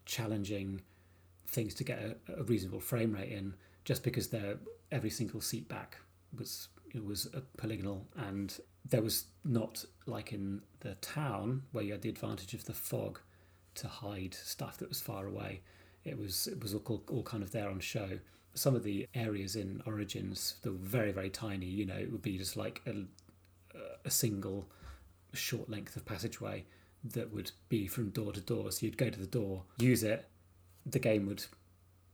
challenging 0.05 0.83
things 1.47 1.75
to 1.75 1.85
get 1.85 1.99
a, 1.99 2.41
a 2.41 2.43
reasonable 2.43 2.81
frame 2.81 3.13
rate 3.13 3.33
in, 3.33 3.55
just 3.85 4.03
because 4.05 4.35
every 4.93 5.11
single 5.11 5.41
seat 5.41 5.67
back 5.69 5.97
was 6.37 6.69
it 6.95 7.05
was 7.05 7.27
a 7.35 7.41
polygonal 7.57 8.07
and 8.17 8.59
there 8.89 9.03
was 9.03 9.27
not 9.45 9.85
like 10.07 10.33
in 10.33 10.63
the 10.81 10.95
town 10.97 11.63
where 11.73 11.85
you 11.85 11.93
had 11.93 12.03
the 12.03 12.09
advantage 12.09 12.55
of 12.55 12.65
the 12.65 12.73
fog 12.73 13.21
to 13.75 13.89
hide 13.89 14.35
stuff 14.35 14.79
that 14.79 14.89
was 14.89 15.01
far 15.01 15.27
away. 15.27 15.61
It 16.05 16.19
was 16.19 16.47
it 16.47 16.63
was 16.63 16.75
all, 16.75 17.03
all 17.11 17.23
kind 17.23 17.43
of 17.43 17.53
there 17.53 17.69
on 17.69 17.81
show. 17.81 18.19
Some 18.55 18.75
of 18.75 18.83
the 18.83 19.07
areas 19.15 19.57
in 19.57 19.83
Origins 19.87 20.57
that 20.63 20.73
were 20.73 20.79
very 20.79 21.13
very 21.13 21.31
tiny. 21.31 21.67
You 21.67 21.87
know, 21.87 21.97
it 21.97 22.11
would 22.11 22.23
be 22.23 22.39
just 22.39 22.57
like 22.57 22.81
a 22.87 23.05
a 24.05 24.11
single 24.11 24.69
short 25.33 25.69
length 25.69 25.97
of 25.97 26.05
passageway 26.05 26.65
that 27.05 27.33
would 27.33 27.51
be 27.69 27.87
from 27.87 28.11
door 28.11 28.33
to 28.33 28.41
door. 28.41 28.71
So 28.73 28.87
you'd 28.87 28.97
go 28.97 29.11
to 29.11 29.21
the 29.21 29.27
door, 29.27 29.65
use 29.79 30.03
it, 30.03 30.29
the 30.85 30.99
game 30.99 31.27
would 31.27 31.45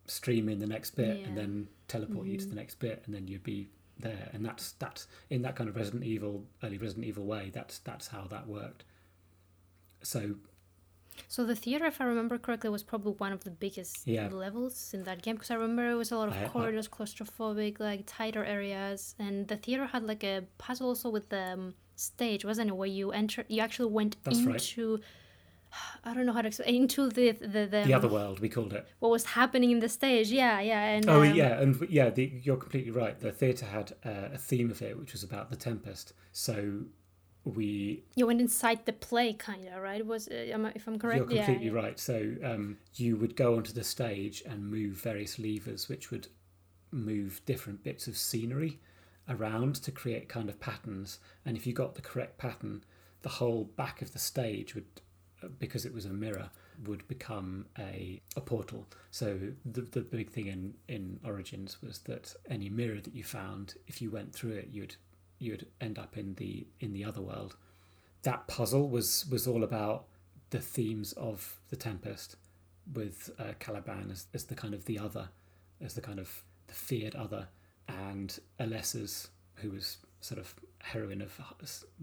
stream 0.07 0.49
in 0.49 0.59
the 0.59 0.67
next 0.67 0.91
bit, 0.91 1.25
and 1.25 1.37
then 1.37 1.69
teleport 1.89 2.27
you 2.27 2.37
to 2.37 2.45
the 2.45 2.51
mm-hmm. 2.51 2.59
next 2.59 2.79
bit, 2.79 3.03
and 3.07 3.15
then 3.15 3.27
you'd 3.27 3.43
be 3.43 3.69
there. 3.99 4.29
And 4.33 4.45
that's 4.45 4.73
that's 4.73 5.07
in 5.31 5.43
that 5.43 5.57
kind 5.57 5.69
of 5.71 5.77
Resident 5.77 6.05
Evil, 6.05 6.45
early 6.63 6.79
Resident 6.79 7.07
Evil 7.07 7.25
way. 7.25 7.51
That's 7.53 7.79
that's 7.81 8.09
how 8.09 8.25
that 8.31 8.47
worked. 8.47 8.85
So 10.03 10.35
so 11.29 11.45
the 11.45 11.55
theater, 11.55 11.87
if 11.87 12.01
I 12.01 12.05
remember 12.05 12.39
correctly, 12.39 12.71
was 12.71 12.83
probably 12.83 13.13
one 13.13 13.33
of 13.33 13.45
the 13.45 13.51
biggest 13.51 14.05
Yeah. 14.07 14.29
levels 14.29 14.93
in 14.93 15.05
that 15.05 15.23
game 15.23 15.37
because 15.37 15.51
I 15.51 15.55
remember 15.55 15.89
it 15.91 15.95
was 15.95 16.11
a 16.11 16.17
lot 16.17 16.29
of 16.29 16.35
I- 16.35 16.45
I- 16.45 16.49
corridors, 16.49 16.89
claustrophobic, 16.89 17.79
like 17.79 18.03
tighter 18.07 18.45
areas, 18.45 19.15
and 19.19 19.47
the 19.47 19.57
theater 19.57 19.87
had 19.87 20.03
like 20.03 20.25
a 20.25 20.43
puzzle 20.59 20.89
also 20.89 21.11
with 21.11 21.29
the 21.29 21.53
um, 21.53 21.75
stage, 21.95 22.45
wasn't 22.45 22.71
it? 22.71 22.75
Where 22.77 22.89
you 22.89 23.13
enter, 23.13 23.45
you 23.49 23.61
actually 23.61 23.93
went 23.93 24.17
into. 24.27 24.51
right. 24.51 24.75
I 26.05 26.15
don't 26.15 26.27
know 26.27 26.33
how 26.33 26.43
to 26.43 26.49
explain 26.49 26.83
into 26.83 27.09
the 27.09 27.33
the, 27.33 27.67
the, 27.67 27.83
the 27.85 27.95
other 27.95 28.09
world, 28.09 28.41
we 28.41 28.49
called 28.49 28.73
it. 28.73 28.87
what 28.99 29.11
was 29.11 29.25
happening 29.25 29.71
in 29.71 29.81
the 29.81 29.89
stage. 29.89 30.31
Yeah, 30.31 30.61
yeah, 30.61 30.83
and 30.85 31.09
Oh 31.09 31.23
um, 31.23 31.35
yeah, 31.35 31.61
and 31.61 31.87
yeah, 31.89 32.11
the, 32.11 32.31
you're 32.43 32.57
completely 32.57 32.91
right. 32.91 33.19
The 33.19 33.33
theatre 33.33 33.67
had 33.67 33.93
uh, 34.05 34.35
a 34.35 34.39
theme 34.39 34.71
of 34.71 34.83
it, 34.83 34.99
which 34.99 35.13
was 35.13 35.23
about 35.23 35.51
the 35.51 35.57
Tempest. 35.57 36.13
So 36.33 36.85
we 37.45 38.05
you 38.15 38.27
went 38.27 38.41
inside 38.41 38.87
the 38.87 38.93
play, 38.93 39.33
kind 39.33 39.67
of 39.69 39.83
right? 39.83 40.05
Was 40.05 40.29
uh, 40.29 40.71
if 40.75 40.87
I'm 40.87 40.99
correct? 40.99 41.31
You're 41.31 41.45
completely 41.45 41.67
yeah, 41.67 41.73
right. 41.73 41.99
So 41.99 42.35
um, 42.43 42.79
you 42.95 43.17
would 43.17 43.37
go 43.37 43.57
onto 43.57 43.73
the 43.73 43.85
stage 43.85 44.43
and 44.47 44.71
move 44.71 44.95
various 44.95 45.39
levers, 45.39 45.89
which 45.89 46.11
would 46.11 46.29
move 46.91 47.43
different 47.45 47.83
bits 47.83 48.07
of 48.07 48.17
scenery 48.17 48.81
around 49.29 49.75
to 49.77 49.91
create 49.91 50.29
kind 50.29 50.49
of 50.49 50.61
patterns. 50.61 51.19
And 51.45 51.57
if 51.57 51.67
you 51.67 51.73
got 51.73 51.95
the 51.95 52.03
correct 52.03 52.39
pattern, 52.39 52.85
the 53.23 53.29
whole 53.29 53.65
back 53.65 54.03
of 54.03 54.13
the 54.13 54.19
stage 54.19 54.75
would, 54.75 54.87
because 55.59 55.85
it 55.85 55.93
was 55.93 56.05
a 56.05 56.13
mirror, 56.13 56.51
would 56.87 57.07
become 57.09 57.67
a, 57.79 58.21
a 58.37 58.41
portal. 58.41 58.87
So 59.11 59.39
the, 59.65 59.83
the 59.83 60.01
big 60.01 60.31
thing 60.31 60.47
in, 60.47 60.75
in 60.89 61.21
Origins 61.25 61.81
was 61.83 61.99
that 62.01 62.35
any 62.49 62.69
mirror 62.69 63.01
that 63.01 63.15
you 63.15 63.25
found, 63.25 63.75
if 63.87 64.03
you 64.03 64.11
went 64.11 64.33
through 64.33 64.53
it, 64.53 64.69
you'd 64.73 64.97
you'd 65.39 65.67
end 65.81 65.99
up 65.99 66.17
in 66.17 66.35
the 66.35 66.67
in 66.81 66.93
the 66.93 67.05
other 67.05 67.21
world. 67.21 67.57
That 68.23 68.47
puzzle 68.47 68.89
was 68.89 69.27
was 69.31 69.47
all 69.47 69.65
about 69.65 70.07
the 70.51 70.61
themes 70.61 71.13
of 71.15 71.59
the 71.69 71.77
Tempest, 71.77 72.37
with 72.93 73.31
uh, 73.39 73.53
Caliban 73.59 74.11
as, 74.11 74.27
as 74.35 74.45
the 74.45 74.55
kind 74.55 74.75
of 74.75 74.85
the 74.85 74.99
other, 74.99 75.29
as 75.81 75.95
the 75.95 76.01
kind 76.01 76.19
of 76.19 76.45
the 76.67 76.75
feared 76.75 77.15
other, 77.15 77.49
and 77.89 78.39
Alessa's, 78.61 79.29
who 79.57 79.71
was 79.71 79.99
sort 80.21 80.41
of 80.41 80.55
heroine 80.85 81.23
of 81.23 81.41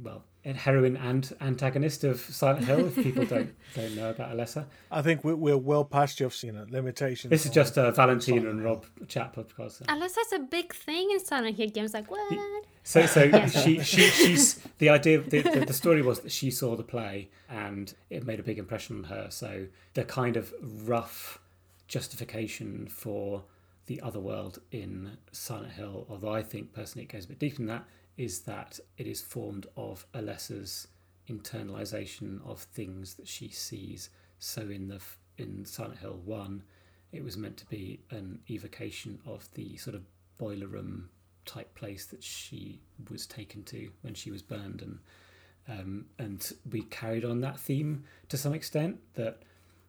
well, 0.02 0.24
a 0.44 0.54
heroine 0.54 0.98
and 0.98 1.34
antagonist 1.40 2.04
of 2.04 2.20
Silent 2.20 2.66
Hill. 2.66 2.88
If 2.88 2.96
people 2.96 3.26
don't 3.26 3.54
don't 3.76 3.96
know 3.96 4.10
about 4.10 4.36
Alessa, 4.36 4.66
I 4.90 5.02
think 5.02 5.24
we're, 5.24 5.36
we're 5.36 5.58
well 5.58 5.86
past 5.86 6.20
your 6.20 6.32
you 6.42 6.52
know 6.52 6.66
limitations. 6.70 7.30
this 7.30 7.46
is 7.46 7.52
just 7.52 7.78
a 7.78 7.92
Valentina 7.92 8.42
Silent 8.42 8.56
and 8.56 8.62
Hill. 8.62 8.74
Rob 8.74 8.86
chat 9.08 9.34
podcast. 9.34 9.84
Unless 9.88 10.16
that's 10.16 10.34
a 10.34 10.40
big 10.40 10.74
thing 10.74 11.12
in 11.12 11.20
Silent 11.20 11.58
Hill 11.58 11.70
games, 11.70 11.94
like 11.94 12.10
what? 12.10 12.66
So, 12.84 13.06
so 13.06 13.48
she, 13.48 13.80
she, 13.82 14.02
she's 14.02 14.56
the 14.80 14.90
idea. 14.90 15.22
The, 15.22 15.42
the, 15.42 15.66
the 15.68 15.74
story 15.74 16.02
was 16.02 16.22
that 16.22 16.32
she 16.32 16.50
saw 16.50 16.76
the 16.76 16.84
play 16.84 17.30
and 17.50 17.94
it 18.10 18.26
made 18.26 18.40
a 18.40 18.44
big 18.44 18.58
impression 18.58 18.98
on 18.98 19.04
her. 19.06 19.28
So 19.30 19.68
the 19.94 20.04
kind 20.04 20.36
of 20.36 20.54
rough 20.62 21.40
justification 21.88 22.88
for 22.88 23.44
the 23.86 24.02
other 24.02 24.20
world 24.20 24.60
in 24.72 25.18
Silent 25.32 25.74
Hill, 25.74 26.06
although 26.10 26.34
I 26.34 26.44
think 26.44 26.74
personally 26.74 27.04
it 27.04 27.12
goes 27.12 27.26
a 27.26 27.28
bit 27.28 27.40
deeper 27.40 27.58
than 27.58 27.66
that, 27.68 27.86
is 28.18 28.42
that 28.42 28.80
it 28.98 29.08
is 29.08 29.22
formed 29.22 29.68
of 29.76 30.06
Alessa's 30.14 30.88
internalization 31.30 32.46
of 32.48 32.60
things 32.60 33.16
that 33.16 33.28
she 33.28 33.50
sees. 33.50 34.10
So 34.40 34.62
in 34.62 34.88
the 34.88 35.02
in 35.38 35.66
Silent 35.66 36.00
Hill 36.00 36.22
One, 36.24 36.64
it 37.12 37.24
was 37.24 37.38
meant 37.38 37.58
to 37.58 37.66
be 37.66 38.02
an 38.10 38.40
evocation 38.50 39.20
of 39.26 39.50
the 39.54 39.78
sort 39.78 39.96
of 39.96 40.04
boiler 40.38 40.68
room 40.68 41.10
type 41.46 41.74
place 41.76 42.06
that 42.06 42.24
she 42.24 42.80
was 43.10 43.26
taken 43.26 43.64
to 43.64 43.92
when 44.02 44.14
she 44.14 44.32
was 44.32 44.42
burned 44.42 44.82
and 44.82 45.00
um, 45.68 46.06
and 46.18 46.54
we 46.72 46.82
carried 46.84 47.24
on 47.24 47.42
that 47.42 47.60
theme 47.60 48.04
to 48.30 48.38
some 48.38 48.54
extent 48.54 49.00
that 49.14 49.44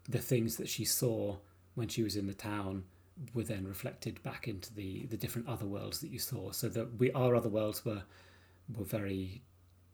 the 0.09 0.19
things 0.19 0.57
that 0.57 0.69
she 0.69 0.85
saw 0.85 1.37
when 1.75 1.89
she 1.89 2.03
was 2.03 2.17
in 2.17 2.27
the 2.27 2.35
town 2.35 2.85
were 3.35 3.45
then 3.45 3.67
reflected 3.67 4.23
back 4.23 4.49
into 4.49 4.73
the 4.75 5.07
the 5.07 5.17
different 5.17 5.49
other 5.49 5.67
worlds 5.67 6.01
that 6.01 6.11
you 6.11 6.19
saw. 6.19 6.53
So 6.53 6.69
that 6.71 6.99
we 6.99 7.13
our 7.13 7.35
other 7.35 7.49
worlds 7.49 7.85
were 7.85 8.03
were 8.75 8.85
very 8.85 9.43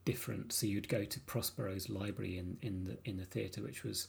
different. 0.04 0.52
So 0.52 0.66
you'd 0.66 0.88
go 0.88 1.04
to 1.04 1.20
Prospero's 1.20 1.88
library 1.88 2.38
in 2.38 2.58
in 2.62 2.84
the 2.84 2.98
in 3.04 3.16
the 3.16 3.24
theatre, 3.24 3.62
which 3.62 3.84
was 3.84 4.08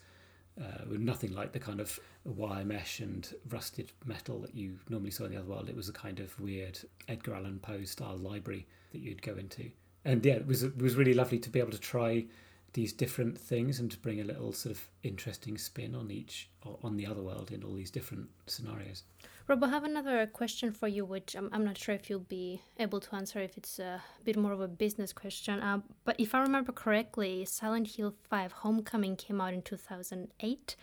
uh, 0.59 0.83
nothing 0.89 1.33
like 1.33 1.53
the 1.53 1.59
kind 1.59 1.79
of 1.79 1.99
wire 2.25 2.65
mesh 2.65 2.99
and 2.99 3.33
rusted 3.49 3.91
metal 4.05 4.39
that 4.41 4.55
you 4.55 4.77
normally 4.89 5.11
saw 5.11 5.25
in 5.25 5.31
the 5.31 5.37
other 5.37 5.47
world. 5.47 5.69
It 5.69 5.75
was 5.75 5.89
a 5.89 5.93
kind 5.93 6.19
of 6.19 6.37
weird 6.39 6.79
Edgar 7.07 7.35
Allan 7.35 7.59
Poe 7.59 7.83
style 7.83 8.17
library 8.17 8.67
that 8.91 8.99
you'd 8.99 9.21
go 9.21 9.35
into, 9.35 9.71
and 10.05 10.23
yeah, 10.25 10.33
it 10.33 10.47
was 10.47 10.63
it 10.63 10.77
was 10.77 10.95
really 10.95 11.13
lovely 11.13 11.39
to 11.39 11.49
be 11.49 11.59
able 11.59 11.71
to 11.71 11.79
try 11.79 12.25
these 12.73 12.93
different 12.93 13.37
things 13.37 13.79
and 13.79 13.89
to 13.91 13.97
bring 13.97 14.19
a 14.21 14.23
little 14.23 14.53
sort 14.53 14.75
of 14.75 14.87
interesting 15.03 15.57
spin 15.57 15.95
on 15.95 16.11
each 16.11 16.49
on 16.83 16.97
the 16.97 17.05
other 17.05 17.21
world 17.21 17.51
in 17.51 17.63
all 17.63 17.73
these 17.73 17.91
different 17.91 18.29
scenarios. 18.47 19.03
Rob, 19.47 19.63
I 19.63 19.69
have 19.69 19.83
another 19.83 20.27
question 20.27 20.71
for 20.71 20.87
you, 20.87 21.03
which 21.05 21.35
I'm, 21.35 21.49
I'm 21.51 21.65
not 21.65 21.75
sure 21.75 21.95
if 21.95 22.07
you'll 22.07 22.19
be 22.19 22.61
able 22.77 22.99
to 22.99 23.15
answer 23.15 23.39
if 23.39 23.57
it's 23.57 23.79
a 23.79 23.99
bit 24.23 24.37
more 24.37 24.51
of 24.51 24.61
a 24.61 24.67
business 24.67 25.11
question. 25.11 25.59
Uh, 25.59 25.79
but 26.05 26.19
if 26.19 26.35
I 26.35 26.41
remember 26.41 26.71
correctly, 26.71 27.45
Silent 27.45 27.87
Hill 27.87 28.13
5 28.29 28.51
Homecoming 28.51 29.15
came 29.15 29.41
out 29.41 29.55
in 29.55 29.63
2008, 29.63 30.75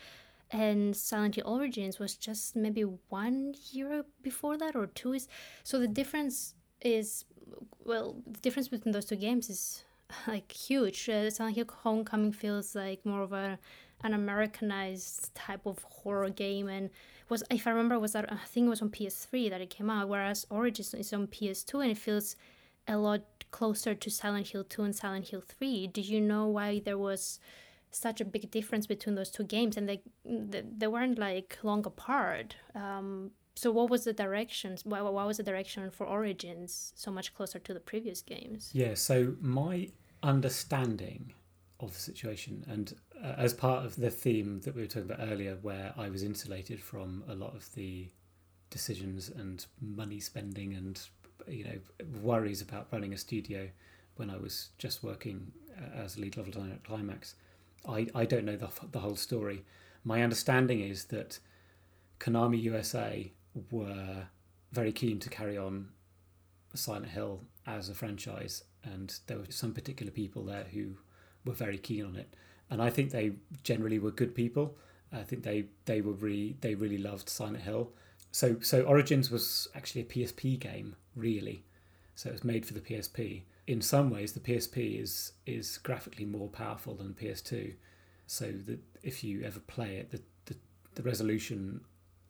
and 0.51 0.97
Silent 0.97 1.37
Hill 1.37 1.47
Origins 1.47 2.01
was 2.01 2.17
just 2.17 2.57
maybe 2.57 2.83
one 2.83 3.55
year 3.71 4.05
before 4.23 4.59
that 4.59 4.75
or 4.75 4.89
two. 4.89 5.13
Is 5.13 5.29
So 5.63 5.79
the 5.79 5.87
difference 5.87 6.55
is, 6.81 7.25
well, 7.85 8.17
the 8.27 8.41
difference 8.41 8.67
between 8.67 8.91
those 8.91 9.05
two 9.05 9.15
games 9.15 9.49
is 9.49 9.85
like 10.27 10.53
huge. 10.53 11.09
Uh, 11.09 11.31
Silent 11.31 11.57
Hill 11.57 11.67
Homecoming 11.83 12.33
feels 12.33 12.75
like 12.75 13.05
more 13.05 13.23
of 13.23 13.33
a 13.33 13.59
an 14.05 14.13
Americanized 14.13 15.35
type 15.35 15.65
of 15.65 15.83
horror 15.83 16.29
game 16.29 16.69
and 16.69 16.91
was 17.29 17.43
if 17.51 17.67
I 17.67 17.71
remember 17.71 17.99
was 17.99 18.13
that 18.13 18.31
I 18.31 18.37
think 18.45 18.67
it 18.67 18.71
was 18.71 18.83
on 18.83 18.91
PS3 18.91 19.51
that 19.51 19.61
it 19.61 19.71
came 19.71 19.91
out, 19.91 20.09
whereas 20.09 20.47
Origins 20.51 20.95
is 20.95 21.13
on 21.13 21.27
PS2 21.27 21.83
and 21.83 21.91
it 21.93 21.99
feels 21.99 22.37
a 22.87 22.99
lot 22.99 23.23
closer 23.51 23.95
to 23.95 24.11
Silent 24.11 24.49
Hill 24.49 24.65
2 24.65 24.83
and 24.83 24.95
Silent 24.95 25.29
Hill 25.29 25.43
3. 25.47 25.89
Did 25.89 26.07
you 26.07 26.21
know 26.21 26.47
why 26.47 26.81
there 26.85 26.99
was 26.99 27.41
such 27.91 28.21
a 28.21 28.25
big 28.25 28.51
difference 28.51 28.87
between 28.87 29.15
those 29.17 29.31
two 29.31 29.45
games 29.45 29.77
and 29.77 29.89
they 29.89 30.03
they, 30.25 30.63
they 30.77 30.87
weren't 30.87 31.19
like 31.19 31.59
long 31.63 31.85
apart? 31.87 32.57
Um, 32.75 33.33
so 33.57 33.71
what 33.71 33.91
was 33.91 34.05
the 34.05 34.13
direction? 34.13 34.77
Why, 34.85 35.01
why 35.01 35.25
was 35.25 35.39
the 35.39 35.43
direction 35.43 35.91
for 35.91 36.07
Origins 36.07 36.93
so 36.95 37.11
much 37.11 37.35
closer 37.35 37.59
to 37.59 37.75
the 37.75 37.81
previous 37.81 38.21
games? 38.21 38.71
Yeah, 38.73 38.95
so 38.95 39.35
my 39.41 39.89
understanding 40.23 41.33
of 41.81 41.93
the 41.93 41.99
situation. 41.99 42.65
And 42.69 42.95
uh, 43.23 43.35
as 43.39 43.55
part 43.55 43.85
of 43.85 43.97
the 43.97 44.11
theme 44.11 44.61
that 44.61 44.75
we 44.75 44.83
were 44.83 44.87
talking 44.87 45.11
about 45.11 45.27
earlier, 45.27 45.59
where 45.63 45.95
I 45.97 46.11
was 46.11 46.23
insulated 46.23 46.81
from 46.81 47.25
a 47.29 47.35
lot 47.35 47.55
of 47.55 47.73
the 47.75 48.09
decisions 48.71 49.31
and 49.31 49.65
money 49.81 50.21
spending 50.21 50.75
and 50.75 51.01
you 51.47 51.65
know 51.65 51.79
worries 52.21 52.61
about 52.61 52.89
running 52.91 53.15
a 53.15 53.17
studio 53.17 53.69
when 54.17 54.29
I 54.29 54.37
was 54.37 54.71
just 54.77 55.05
working 55.05 55.53
uh, 55.79 56.03
as 56.03 56.19
lead 56.19 56.37
level 56.37 56.53
designer 56.53 56.75
at 56.75 56.85
Climax, 56.85 57.35
I, 57.89 58.09
I 58.15 58.25
don't 58.25 58.45
know 58.45 58.57
the, 58.57 58.69
the 58.91 58.99
whole 58.99 59.17
story. 59.17 59.65
My 60.05 60.23
understanding 60.23 60.81
is 60.81 61.07
that 61.07 61.39
Konami 62.19 62.61
USA 62.63 63.31
were 63.71 64.29
very 64.73 64.93
keen 64.93 65.19
to 65.21 65.31
carry 65.31 65.57
on 65.57 65.89
Silent 66.75 67.09
Hill 67.09 67.41
as 67.67 67.89
a 67.89 67.95
franchise, 67.95 68.65
and 68.85 69.19
there 69.27 69.39
were 69.39 69.47
some 69.51 69.73
particular 69.73 70.13
people 70.13 70.45
there 70.45 70.67
who 70.73 70.97
were 71.45 71.55
very 71.55 71.79
keen 71.79 72.05
on 72.05 72.17
it, 72.17 72.35
and 72.71 72.83
I 72.83 72.91
think 72.91 73.11
they 73.11 73.33
generally 73.63 73.99
were 73.99 74.11
good 74.11 74.35
people. 74.35 74.77
I 75.13 75.23
think 75.23 75.43
they 75.43 75.67
they 75.85 76.01
were 76.01 76.13
really 76.13 76.57
they 76.61 76.75
really 76.75 76.99
loved 76.99 77.29
Silent 77.29 77.63
Hill. 77.63 77.93
So 78.33 78.57
so 78.61 78.83
Origins 78.83 79.31
was 79.31 79.69
actually 79.75 80.03
a 80.03 80.05
PSP 80.05 80.59
game, 80.59 80.97
really. 81.15 81.65
So 82.15 82.31
it 82.31 82.33
was 82.33 82.45
made 82.45 82.67
for 82.67 82.75
the 82.75 82.81
PSP. 82.81 83.43
In 83.67 83.81
some 83.83 84.11
ways, 84.11 84.33
the 84.33 84.41
PSP 84.41 85.01
is 85.01 85.33
is 85.47 85.79
graphically 85.79 86.25
more 86.25 86.49
powerful 86.49 86.95
than 86.95 87.15
PS2. 87.15 87.75
So 88.27 88.53
that 88.67 88.81
if 89.03 89.23
you 89.23 89.43
ever 89.43 89.61
play 89.61 89.97
it, 89.97 90.11
the 90.11 90.21
the, 90.47 90.57
the 90.95 91.03
resolution 91.03 91.83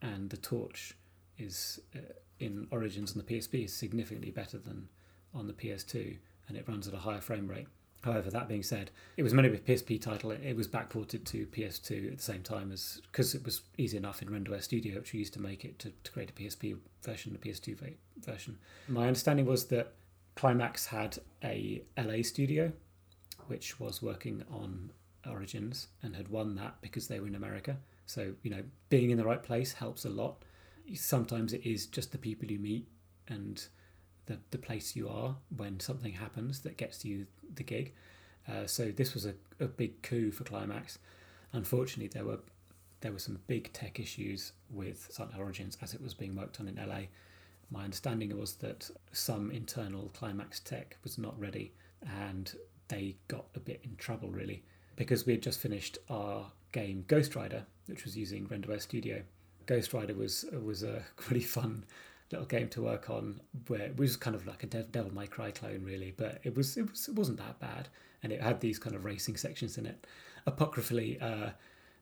and 0.02 0.30
the 0.30 0.36
torch 0.36 0.94
is 1.38 1.80
uh, 1.94 2.00
in 2.38 2.66
Origins 2.70 3.12
on 3.12 3.24
the 3.24 3.34
PSP 3.34 3.64
is 3.64 3.72
significantly 3.72 4.30
better 4.30 4.58
than 4.58 4.88
on 5.34 5.46
the 5.46 5.52
PS2, 5.52 6.18
and 6.48 6.56
it 6.56 6.68
runs 6.68 6.86
at 6.88 6.94
a 6.94 6.98
higher 6.98 7.20
frame 7.20 7.48
rate. 7.48 7.66
However, 8.02 8.30
that 8.30 8.48
being 8.48 8.62
said, 8.62 8.92
it 9.16 9.24
was 9.24 9.34
meant 9.34 9.46
to 9.46 9.58
be 9.58 9.72
a 9.72 9.76
PSP 9.76 10.00
title. 10.00 10.30
It, 10.30 10.54
was 10.54 10.68
backported 10.68 11.24
to 11.24 11.46
PS2 11.46 12.12
at 12.12 12.18
the 12.18 12.22
same 12.22 12.42
time 12.42 12.70
as 12.70 13.00
because 13.10 13.34
it 13.34 13.44
was 13.44 13.62
easy 13.78 13.96
enough 13.96 14.22
in 14.22 14.28
RenderWare 14.28 14.62
Studio, 14.62 14.98
which 14.98 15.12
we 15.12 15.18
used 15.18 15.32
to 15.34 15.40
make 15.40 15.64
it 15.64 15.78
to, 15.80 15.92
to 16.04 16.12
create 16.12 16.30
a 16.30 16.32
PSP 16.32 16.76
version, 17.02 17.34
a 17.34 17.38
PS2 17.44 17.76
version. 18.18 18.58
My 18.86 19.08
understanding 19.08 19.44
was 19.44 19.66
that 19.66 19.94
Climax 20.36 20.86
had 20.86 21.18
a 21.42 21.82
LA 21.98 22.22
studio, 22.22 22.72
which 23.48 23.80
was 23.80 24.02
working 24.02 24.44
on 24.50 24.92
Origins 25.28 25.88
and 26.02 26.14
had 26.14 26.28
won 26.28 26.54
that 26.54 26.76
because 26.80 27.08
they 27.08 27.18
were 27.18 27.26
in 27.26 27.34
America. 27.34 27.76
So 28.06 28.34
you 28.42 28.50
know, 28.50 28.62
being 28.88 29.10
in 29.10 29.16
the 29.16 29.24
right 29.24 29.42
place 29.42 29.72
helps 29.72 30.04
a 30.04 30.10
lot. 30.10 30.44
Sometimes 30.94 31.52
it 31.52 31.66
is 31.66 31.86
just 31.86 32.12
the 32.12 32.18
people 32.18 32.50
you 32.50 32.58
meet 32.58 32.88
and 33.28 33.64
the, 34.26 34.38
the 34.50 34.58
place 34.58 34.94
you 34.94 35.08
are 35.08 35.36
when 35.56 35.80
something 35.80 36.12
happens 36.12 36.60
that 36.60 36.76
gets 36.76 37.04
you 37.04 37.26
the 37.54 37.62
gig. 37.62 37.92
Uh, 38.48 38.66
so 38.66 38.90
this 38.90 39.14
was 39.14 39.26
a, 39.26 39.34
a 39.58 39.66
big 39.66 40.02
coup 40.02 40.30
for 40.30 40.44
Climax. 40.44 40.98
Unfortunately, 41.52 42.08
there 42.08 42.24
were 42.24 42.40
there 43.00 43.12
were 43.12 43.18
some 43.18 43.38
big 43.46 43.72
tech 43.72 44.00
issues 44.00 44.52
with 44.70 45.08
Silent 45.10 45.38
Origins 45.38 45.76
as 45.82 45.92
it 45.92 46.02
was 46.02 46.14
being 46.14 46.34
worked 46.34 46.60
on 46.60 46.66
in 46.68 46.76
LA. 46.76 47.02
My 47.70 47.84
understanding 47.84 48.36
was 48.38 48.54
that 48.54 48.90
some 49.12 49.50
internal 49.50 50.10
Climax 50.14 50.60
tech 50.60 50.96
was 51.04 51.18
not 51.18 51.38
ready, 51.38 51.72
and 52.24 52.52
they 52.88 53.16
got 53.28 53.46
a 53.54 53.60
bit 53.60 53.80
in 53.84 53.96
trouble 53.96 54.30
really 54.30 54.62
because 54.94 55.26
we 55.26 55.32
had 55.32 55.42
just 55.42 55.60
finished 55.60 55.98
our 56.08 56.50
game 56.72 57.04
Ghost 57.06 57.36
Rider, 57.36 57.66
which 57.86 58.04
was 58.04 58.16
using 58.16 58.46
RenderWare 58.46 58.80
Studio. 58.80 59.22
Ghost 59.66 59.92
Rider 59.92 60.14
was 60.14 60.44
was 60.64 60.82
a 60.82 61.02
really 61.28 61.42
fun 61.42 61.84
little 62.32 62.46
game 62.46 62.68
to 62.68 62.82
work 62.82 63.08
on 63.08 63.40
where 63.68 63.82
it 63.82 63.96
was 63.96 64.16
kind 64.16 64.34
of 64.34 64.46
like 64.46 64.62
a 64.64 64.66
Devil 64.66 65.14
May 65.14 65.26
Cry 65.26 65.50
clone, 65.50 65.82
really, 65.84 66.12
but 66.16 66.40
it 66.44 66.56
was 66.56 66.76
it 66.76 66.90
was 66.90 67.08
it 67.08 67.14
wasn't 67.14 67.38
that 67.38 67.58
bad, 67.60 67.88
and 68.22 68.32
it 68.32 68.40
had 68.40 68.60
these 68.60 68.78
kind 68.78 68.96
of 68.96 69.04
racing 69.04 69.36
sections 69.36 69.78
in 69.78 69.86
it. 69.86 70.06
Apocryphally, 70.46 71.18
uh, 71.20 71.50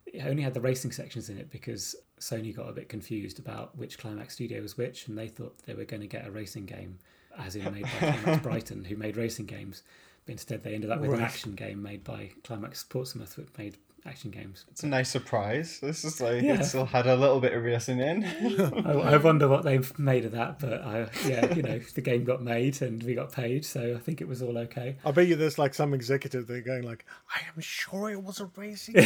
it 0.06 0.24
only 0.26 0.42
had 0.42 0.54
the 0.54 0.60
racing 0.60 0.92
sections 0.92 1.28
in 1.28 1.38
it 1.38 1.50
because 1.50 1.96
Sony 2.20 2.54
got 2.54 2.68
a 2.68 2.72
bit 2.72 2.88
confused 2.88 3.38
about 3.38 3.76
which 3.76 3.98
Climax 3.98 4.34
studio 4.34 4.60
was 4.60 4.76
which, 4.76 5.08
and 5.08 5.16
they 5.16 5.28
thought 5.28 5.58
they 5.66 5.74
were 5.74 5.84
going 5.84 6.02
to 6.02 6.06
get 6.06 6.26
a 6.26 6.30
racing 6.30 6.66
game, 6.66 6.98
as 7.38 7.56
in 7.56 7.64
made 7.72 7.82
by 7.82 7.88
Climax 7.98 8.42
Brighton, 8.42 8.84
who 8.84 8.96
made 8.96 9.16
racing 9.16 9.46
games. 9.46 9.82
But 10.26 10.32
instead, 10.32 10.62
they 10.62 10.74
ended 10.74 10.90
up 10.90 11.00
with 11.00 11.10
right. 11.10 11.18
an 11.18 11.24
action 11.24 11.54
game 11.54 11.82
made 11.82 12.02
by 12.02 12.30
Climax 12.44 12.82
Portsmouth, 12.84 13.36
which 13.36 13.48
made 13.58 13.76
action 14.06 14.30
games. 14.30 14.64
It's 14.70 14.82
a 14.82 14.86
nice 14.86 15.08
surprise. 15.08 15.80
This 15.80 16.04
is 16.04 16.20
like 16.20 16.42
yeah. 16.42 16.60
it 16.60 16.64
still 16.64 16.84
had 16.84 17.06
a 17.06 17.16
little 17.16 17.40
bit 17.40 17.52
of 17.52 17.62
racing 17.62 18.00
in. 18.00 18.24
I, 18.86 18.92
I, 18.92 19.16
wonder 19.16 19.48
what 19.48 19.64
they've 19.64 19.98
made 19.98 20.24
of 20.24 20.32
that, 20.32 20.58
but 20.58 20.82
I, 20.82 21.08
yeah, 21.26 21.54
you 21.54 21.62
know, 21.62 21.78
the 21.78 22.00
game 22.00 22.24
got 22.24 22.42
made 22.42 22.82
and 22.82 23.02
we 23.02 23.14
got 23.14 23.32
paid, 23.32 23.64
so 23.64 23.94
I 23.96 23.98
think 23.98 24.20
it 24.20 24.28
was 24.28 24.42
all 24.42 24.58
okay. 24.58 24.96
I 25.04 25.10
bet 25.10 25.26
you 25.26 25.36
there's 25.36 25.58
like 25.58 25.74
some 25.74 25.94
executive 25.94 26.46
there 26.46 26.60
going 26.60 26.82
like, 26.82 27.06
"I 27.34 27.40
am 27.54 27.60
sure 27.60 28.10
it 28.10 28.22
was 28.22 28.40
a 28.40 28.50
racing." 28.56 28.94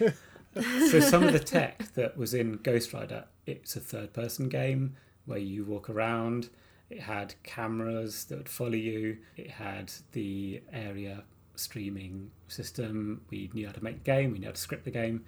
so 0.00 1.00
some 1.00 1.24
of 1.24 1.32
the 1.32 1.42
tech 1.44 1.92
that 1.94 2.16
was 2.16 2.34
in 2.34 2.56
Ghost 2.62 2.92
Rider, 2.92 3.24
it's 3.46 3.76
a 3.76 3.80
third-person 3.80 4.48
game 4.48 4.96
where 5.26 5.38
you 5.38 5.64
walk 5.64 5.90
around. 5.90 6.48
It 6.90 7.00
had 7.00 7.34
cameras 7.42 8.24
that 8.24 8.38
would 8.38 8.48
follow 8.48 8.72
you. 8.72 9.18
It 9.36 9.50
had 9.50 9.92
the 10.12 10.62
area 10.72 11.24
streaming 11.54 12.30
system. 12.46 13.22
We 13.30 13.50
knew 13.52 13.66
how 13.66 13.72
to 13.72 13.84
make 13.84 14.04
the 14.04 14.10
game. 14.10 14.32
We 14.32 14.38
knew 14.38 14.46
how 14.46 14.52
to 14.52 14.60
script 14.60 14.84
the 14.84 14.90
game, 14.90 15.24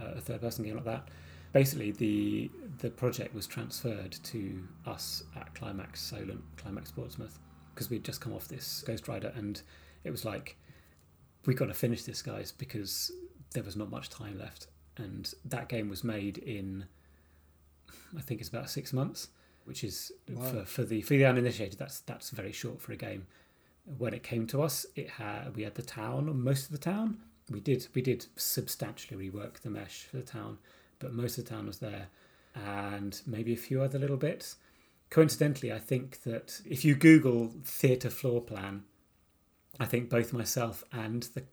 uh, 0.00 0.14
a 0.16 0.20
third-person 0.20 0.64
game 0.64 0.76
like 0.76 0.84
that. 0.84 1.08
Basically, 1.52 1.92
the 1.92 2.50
the 2.78 2.90
project 2.90 3.32
was 3.32 3.46
transferred 3.46 4.12
to 4.24 4.66
us 4.86 5.22
at 5.36 5.54
Climax 5.54 6.00
Solent, 6.00 6.42
Climax 6.56 6.90
Portsmouth, 6.90 7.38
because 7.72 7.90
we'd 7.90 8.04
just 8.04 8.20
come 8.20 8.32
off 8.32 8.48
this 8.48 8.82
Ghost 8.84 9.06
Rider, 9.06 9.32
and 9.36 9.62
it 10.02 10.10
was 10.10 10.24
like, 10.24 10.56
we 11.46 11.54
got 11.54 11.66
to 11.66 11.74
finish 11.74 12.02
this, 12.02 12.22
guys, 12.22 12.50
because 12.50 13.12
there 13.52 13.62
was 13.62 13.76
not 13.76 13.90
much 13.90 14.10
time 14.10 14.38
left. 14.38 14.66
And 14.96 15.32
that 15.44 15.68
game 15.68 15.88
was 15.88 16.02
made 16.02 16.38
in, 16.38 16.86
I 18.16 18.20
think 18.20 18.40
it's 18.40 18.48
about 18.48 18.70
six 18.70 18.92
months, 18.92 19.28
which 19.64 19.84
is 19.84 20.12
wow. 20.30 20.42
for, 20.44 20.64
for 20.64 20.84
the 20.84 21.02
for 21.02 21.14
the 21.14 21.24
uninitiated. 21.24 21.78
That's 21.78 22.00
that's 22.00 22.30
very 22.30 22.52
short 22.52 22.80
for 22.80 22.92
a 22.92 22.96
game 22.96 23.26
when 23.84 24.14
it 24.14 24.22
came 24.22 24.46
to 24.48 24.62
us, 24.62 24.86
it 24.96 25.10
had 25.10 25.54
we 25.56 25.62
had 25.62 25.74
the 25.74 25.82
town, 25.82 26.42
most 26.42 26.66
of 26.66 26.72
the 26.72 26.78
town. 26.78 27.18
We 27.50 27.60
did 27.60 27.86
we 27.94 28.02
did 28.02 28.26
substantially 28.36 29.30
rework 29.30 29.60
the 29.60 29.70
mesh 29.70 30.04
for 30.04 30.16
the 30.16 30.22
town, 30.22 30.58
but 30.98 31.12
most 31.12 31.38
of 31.38 31.44
the 31.44 31.50
town 31.50 31.66
was 31.66 31.78
there, 31.78 32.08
and 32.54 33.20
maybe 33.26 33.52
a 33.52 33.58
few 33.58 33.82
other 33.82 33.98
little 33.98 34.16
bits. 34.16 34.56
Coincidentally, 35.10 35.72
I 35.72 35.78
think 35.78 36.22
that 36.22 36.60
if 36.64 36.84
you 36.84 36.94
Google 36.94 37.52
theatre 37.62 38.10
floor 38.10 38.40
plan, 38.40 38.84
I 39.78 39.84
think 39.84 40.08
both 40.08 40.32
myself 40.32 40.82
and 40.92 41.24
the 41.34 41.44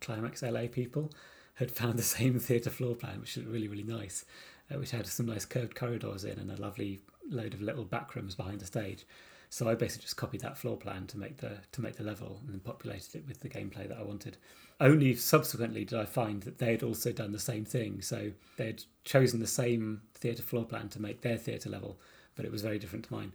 Climax 0.00 0.42
LA 0.42 0.66
people 0.70 1.10
had 1.54 1.70
found 1.70 1.98
the 1.98 2.02
same 2.18 2.38
theatre 2.38 2.70
floor 2.70 2.94
plan, 2.94 3.20
which 3.20 3.36
looked 3.36 3.48
really, 3.48 3.68
really 3.68 3.82
nice, 3.82 4.26
uh, 4.70 4.78
which 4.78 4.90
had 4.90 5.06
some 5.06 5.26
nice 5.26 5.46
curved 5.46 5.74
corridors 5.74 6.24
in 6.24 6.38
and 6.38 6.50
a 6.50 6.60
lovely 6.60 7.00
load 7.30 7.54
of 7.54 7.62
little 7.62 7.84
back 7.84 8.14
rooms 8.14 8.34
behind 8.34 8.60
the 8.60 8.66
stage. 8.66 9.06
So 9.50 9.68
I 9.68 9.74
basically 9.74 10.02
just 10.02 10.16
copied 10.16 10.42
that 10.42 10.58
floor 10.58 10.76
plan 10.76 11.06
to 11.06 11.18
make 11.18 11.38
the 11.38 11.58
to 11.72 11.80
make 11.80 11.96
the 11.96 12.04
level 12.04 12.42
and 12.48 12.62
populated 12.62 13.14
it 13.14 13.26
with 13.26 13.40
the 13.40 13.48
gameplay 13.48 13.88
that 13.88 13.98
I 13.98 14.02
wanted. 14.02 14.36
Only 14.80 15.14
subsequently 15.14 15.84
did 15.84 15.98
I 15.98 16.04
find 16.04 16.42
that 16.42 16.58
they 16.58 16.72
had 16.72 16.82
also 16.82 17.12
done 17.12 17.32
the 17.32 17.38
same 17.38 17.64
thing. 17.64 18.02
So 18.02 18.32
they 18.56 18.66
had 18.66 18.84
chosen 19.04 19.40
the 19.40 19.46
same 19.46 20.02
theatre 20.14 20.42
floor 20.42 20.64
plan 20.64 20.88
to 20.90 21.02
make 21.02 21.22
their 21.22 21.38
theatre 21.38 21.70
level, 21.70 21.98
but 22.36 22.44
it 22.44 22.52
was 22.52 22.62
very 22.62 22.78
different 22.78 23.06
to 23.06 23.14
mine. 23.14 23.32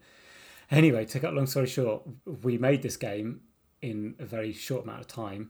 Anyway, 0.69 1.05
to 1.05 1.19
cut 1.19 1.33
long 1.33 1.47
story 1.47 1.67
short, 1.67 2.03
we 2.25 2.57
made 2.57 2.81
this 2.81 2.97
game 2.97 3.41
in 3.81 4.15
a 4.19 4.25
very 4.25 4.53
short 4.53 4.83
amount 4.83 5.01
of 5.01 5.07
time. 5.07 5.49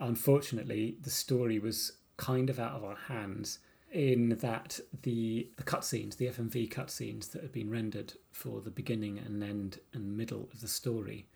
Unfortunately, 0.00 0.96
the 1.02 1.10
story 1.10 1.58
was 1.58 1.92
kind 2.16 2.48
of 2.50 2.58
out 2.58 2.72
of 2.72 2.84
our 2.84 2.96
hands 3.08 3.58
in 3.92 4.30
that 4.40 4.80
the 5.02 5.48
the 5.56 5.62
cutscenes, 5.62 6.16
the 6.16 6.26
FMV 6.26 6.70
cutscenes 6.70 7.30
that 7.30 7.42
had 7.42 7.52
been 7.52 7.70
rendered 7.70 8.14
for 8.32 8.60
the 8.60 8.70
beginning 8.70 9.18
and 9.18 9.42
end 9.42 9.80
and 9.92 10.16
middle 10.16 10.48
of 10.52 10.60
the 10.60 10.68
story 10.68 11.26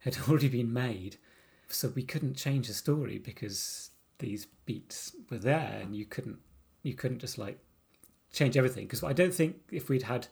had 0.00 0.16
already 0.28 0.48
been 0.48 0.72
made, 0.72 1.16
so 1.68 1.92
we 1.94 2.02
couldn't 2.02 2.36
change 2.36 2.68
the 2.68 2.74
story 2.74 3.18
because 3.18 3.90
these 4.18 4.46
beats 4.66 5.16
were 5.30 5.38
there, 5.38 5.80
and 5.80 5.96
you 5.96 6.04
couldn't 6.04 6.38
you 6.82 6.94
couldn't 6.94 7.20
just 7.20 7.38
like 7.38 7.58
change 8.32 8.56
everything 8.56 8.84
because 8.84 9.02
I 9.02 9.12
don't 9.12 9.34
think 9.34 9.56
if 9.70 9.88
we'd 9.88 10.02
had 10.02 10.26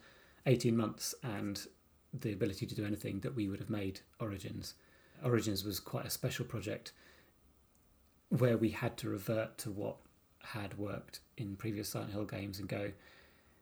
eighteen 0.46 0.76
months 0.76 1.14
and 1.22 1.66
the 2.12 2.32
ability 2.32 2.66
to 2.66 2.74
do 2.74 2.84
anything 2.84 3.20
that 3.20 3.34
we 3.34 3.48
would 3.48 3.60
have 3.60 3.70
made 3.70 4.00
Origins. 4.20 4.74
Origins 5.24 5.64
was 5.64 5.80
quite 5.80 6.04
a 6.04 6.10
special 6.10 6.44
project 6.44 6.92
where 8.28 8.56
we 8.56 8.70
had 8.70 8.96
to 8.98 9.08
revert 9.08 9.56
to 9.58 9.70
what 9.70 9.96
had 10.42 10.78
worked 10.78 11.20
in 11.36 11.56
previous 11.56 11.88
Silent 11.88 12.12
Hill 12.12 12.24
games 12.24 12.58
and 12.58 12.68
go, 12.68 12.90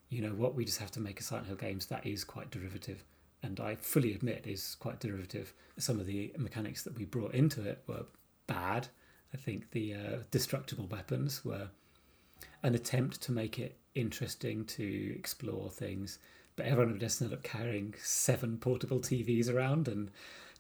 you 0.08 0.22
know 0.22 0.30
what, 0.30 0.54
we 0.54 0.64
just 0.64 0.78
have 0.78 0.90
to 0.92 1.00
make 1.00 1.20
a 1.20 1.22
Silent 1.22 1.46
Hill 1.46 1.56
games 1.56 1.86
that 1.86 2.06
is 2.06 2.24
quite 2.24 2.50
derivative. 2.50 3.04
And 3.42 3.60
I 3.60 3.76
fully 3.76 4.14
admit 4.14 4.46
is 4.46 4.74
quite 4.74 5.00
derivative. 5.00 5.54
Some 5.78 6.00
of 6.00 6.06
the 6.06 6.32
mechanics 6.36 6.82
that 6.82 6.96
we 6.96 7.04
brought 7.04 7.34
into 7.34 7.62
it 7.62 7.82
were 7.86 8.04
bad. 8.46 8.88
I 9.32 9.36
think 9.36 9.70
the 9.70 9.94
uh, 9.94 10.16
destructible 10.30 10.86
weapons 10.86 11.44
were 11.44 11.68
an 12.62 12.74
attempt 12.74 13.22
to 13.22 13.32
make 13.32 13.58
it 13.58 13.76
interesting 13.94 14.64
to 14.64 15.14
explore 15.16 15.70
things, 15.70 16.18
but 16.56 16.66
everyone 16.66 16.92
would 16.92 17.00
just 17.00 17.22
end 17.22 17.32
up 17.32 17.42
carrying 17.42 17.94
seven 18.02 18.58
portable 18.58 18.98
TVs 18.98 19.52
around 19.52 19.88
and 19.88 20.10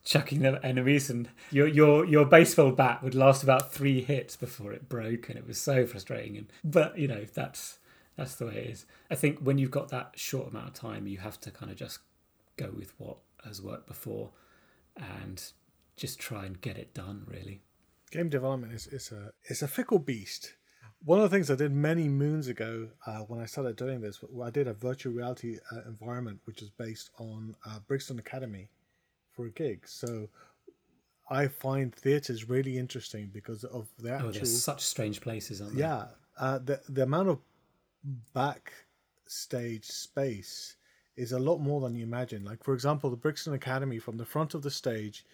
chucking 0.04 0.40
them 0.40 0.56
at 0.56 0.64
enemies, 0.64 1.10
and 1.10 1.28
your 1.50 1.66
your 1.66 2.04
your 2.04 2.24
baseball 2.24 2.72
bat 2.72 3.02
would 3.02 3.14
last 3.14 3.42
about 3.42 3.72
three 3.72 4.00
hits 4.02 4.36
before 4.36 4.72
it 4.72 4.88
broke, 4.88 5.28
and 5.28 5.38
it 5.38 5.46
was 5.46 5.60
so 5.60 5.86
frustrating. 5.86 6.36
And 6.36 6.52
but 6.64 6.98
you 6.98 7.08
know 7.08 7.24
that's 7.32 7.78
that's 8.16 8.34
the 8.34 8.46
way 8.46 8.56
it 8.56 8.70
is. 8.70 8.86
I 9.10 9.14
think 9.14 9.40
when 9.40 9.58
you've 9.58 9.70
got 9.70 9.88
that 9.90 10.12
short 10.16 10.50
amount 10.50 10.68
of 10.68 10.74
time, 10.74 11.06
you 11.06 11.18
have 11.18 11.40
to 11.40 11.50
kind 11.50 11.70
of 11.70 11.76
just 11.76 12.00
go 12.56 12.70
with 12.76 12.92
what 12.98 13.18
has 13.44 13.62
worked 13.62 13.86
before, 13.86 14.30
and 14.96 15.42
just 15.96 16.18
try 16.18 16.46
and 16.46 16.60
get 16.60 16.76
it 16.76 16.94
done. 16.94 17.24
Really, 17.26 17.60
game 18.10 18.28
development 18.28 18.72
is, 18.72 18.86
is 18.86 19.12
a 19.12 19.32
is 19.48 19.62
a 19.62 19.68
fickle 19.68 19.98
beast. 19.98 20.54
One 21.02 21.18
of 21.18 21.30
the 21.30 21.34
things 21.34 21.50
I 21.50 21.54
did 21.54 21.72
many 21.72 22.10
moons 22.10 22.46
ago 22.46 22.88
uh, 23.06 23.20
when 23.20 23.40
I 23.40 23.46
started 23.46 23.76
doing 23.76 24.02
this, 24.02 24.22
I 24.42 24.50
did 24.50 24.68
a 24.68 24.74
virtual 24.74 25.14
reality 25.14 25.56
uh, 25.72 25.88
environment 25.88 26.40
which 26.44 26.60
is 26.60 26.68
based 26.68 27.08
on 27.18 27.56
uh, 27.66 27.78
Brixton 27.88 28.18
Academy, 28.18 28.68
for 29.40 29.46
a 29.46 29.50
gig. 29.50 29.86
So 29.86 30.28
I 31.30 31.48
find 31.48 31.94
theatres 31.94 32.48
really 32.48 32.76
interesting 32.78 33.30
because 33.32 33.64
of 33.64 33.88
the 33.98 34.12
actual. 34.12 34.28
Oh, 34.28 34.32
they're 34.32 34.44
such 34.44 34.82
strange 34.82 35.20
places, 35.20 35.60
aren't 35.60 35.74
they? 35.74 35.80
Yeah, 35.80 36.06
uh, 36.38 36.58
the 36.58 36.80
the 36.88 37.02
amount 37.02 37.28
of 37.28 37.38
backstage 38.34 39.84
space 39.84 40.76
is 41.16 41.32
a 41.32 41.38
lot 41.38 41.58
more 41.58 41.80
than 41.80 41.94
you 41.94 42.04
imagine. 42.04 42.44
Like 42.44 42.62
for 42.64 42.74
example, 42.74 43.10
the 43.10 43.16
Brixton 43.16 43.54
Academy 43.54 43.98
from 43.98 44.16
the 44.16 44.24
front 44.24 44.54
of 44.54 44.62
the 44.62 44.70
stage 44.70 45.24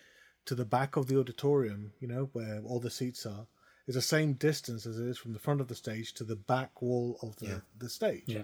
to 0.47 0.55
the 0.55 0.65
back 0.65 0.97
of 0.97 1.07
the 1.07 1.19
auditorium, 1.19 1.93
you 2.01 2.09
know, 2.09 2.29
where 2.33 2.61
all 2.65 2.81
the 2.81 2.91
seats 2.91 3.27
are, 3.27 3.47
is 3.89 3.95
the 3.97 4.03
same 4.03 4.35
distance 4.35 4.87
as 4.87 4.99
it 4.99 5.07
is 5.07 5.19
from 5.19 5.33
the 5.33 5.39
front 5.39 5.61
of 5.61 5.69
the 5.69 5.75
stage 5.75 6.13
to 6.15 6.25
the 6.25 6.37
back 6.37 6.83
wall 6.83 7.19
of 7.23 7.37
the, 7.37 7.47
Yeah. 7.47 7.59
the 7.79 7.89
stage. 7.89 8.25
Yeah. 8.27 8.43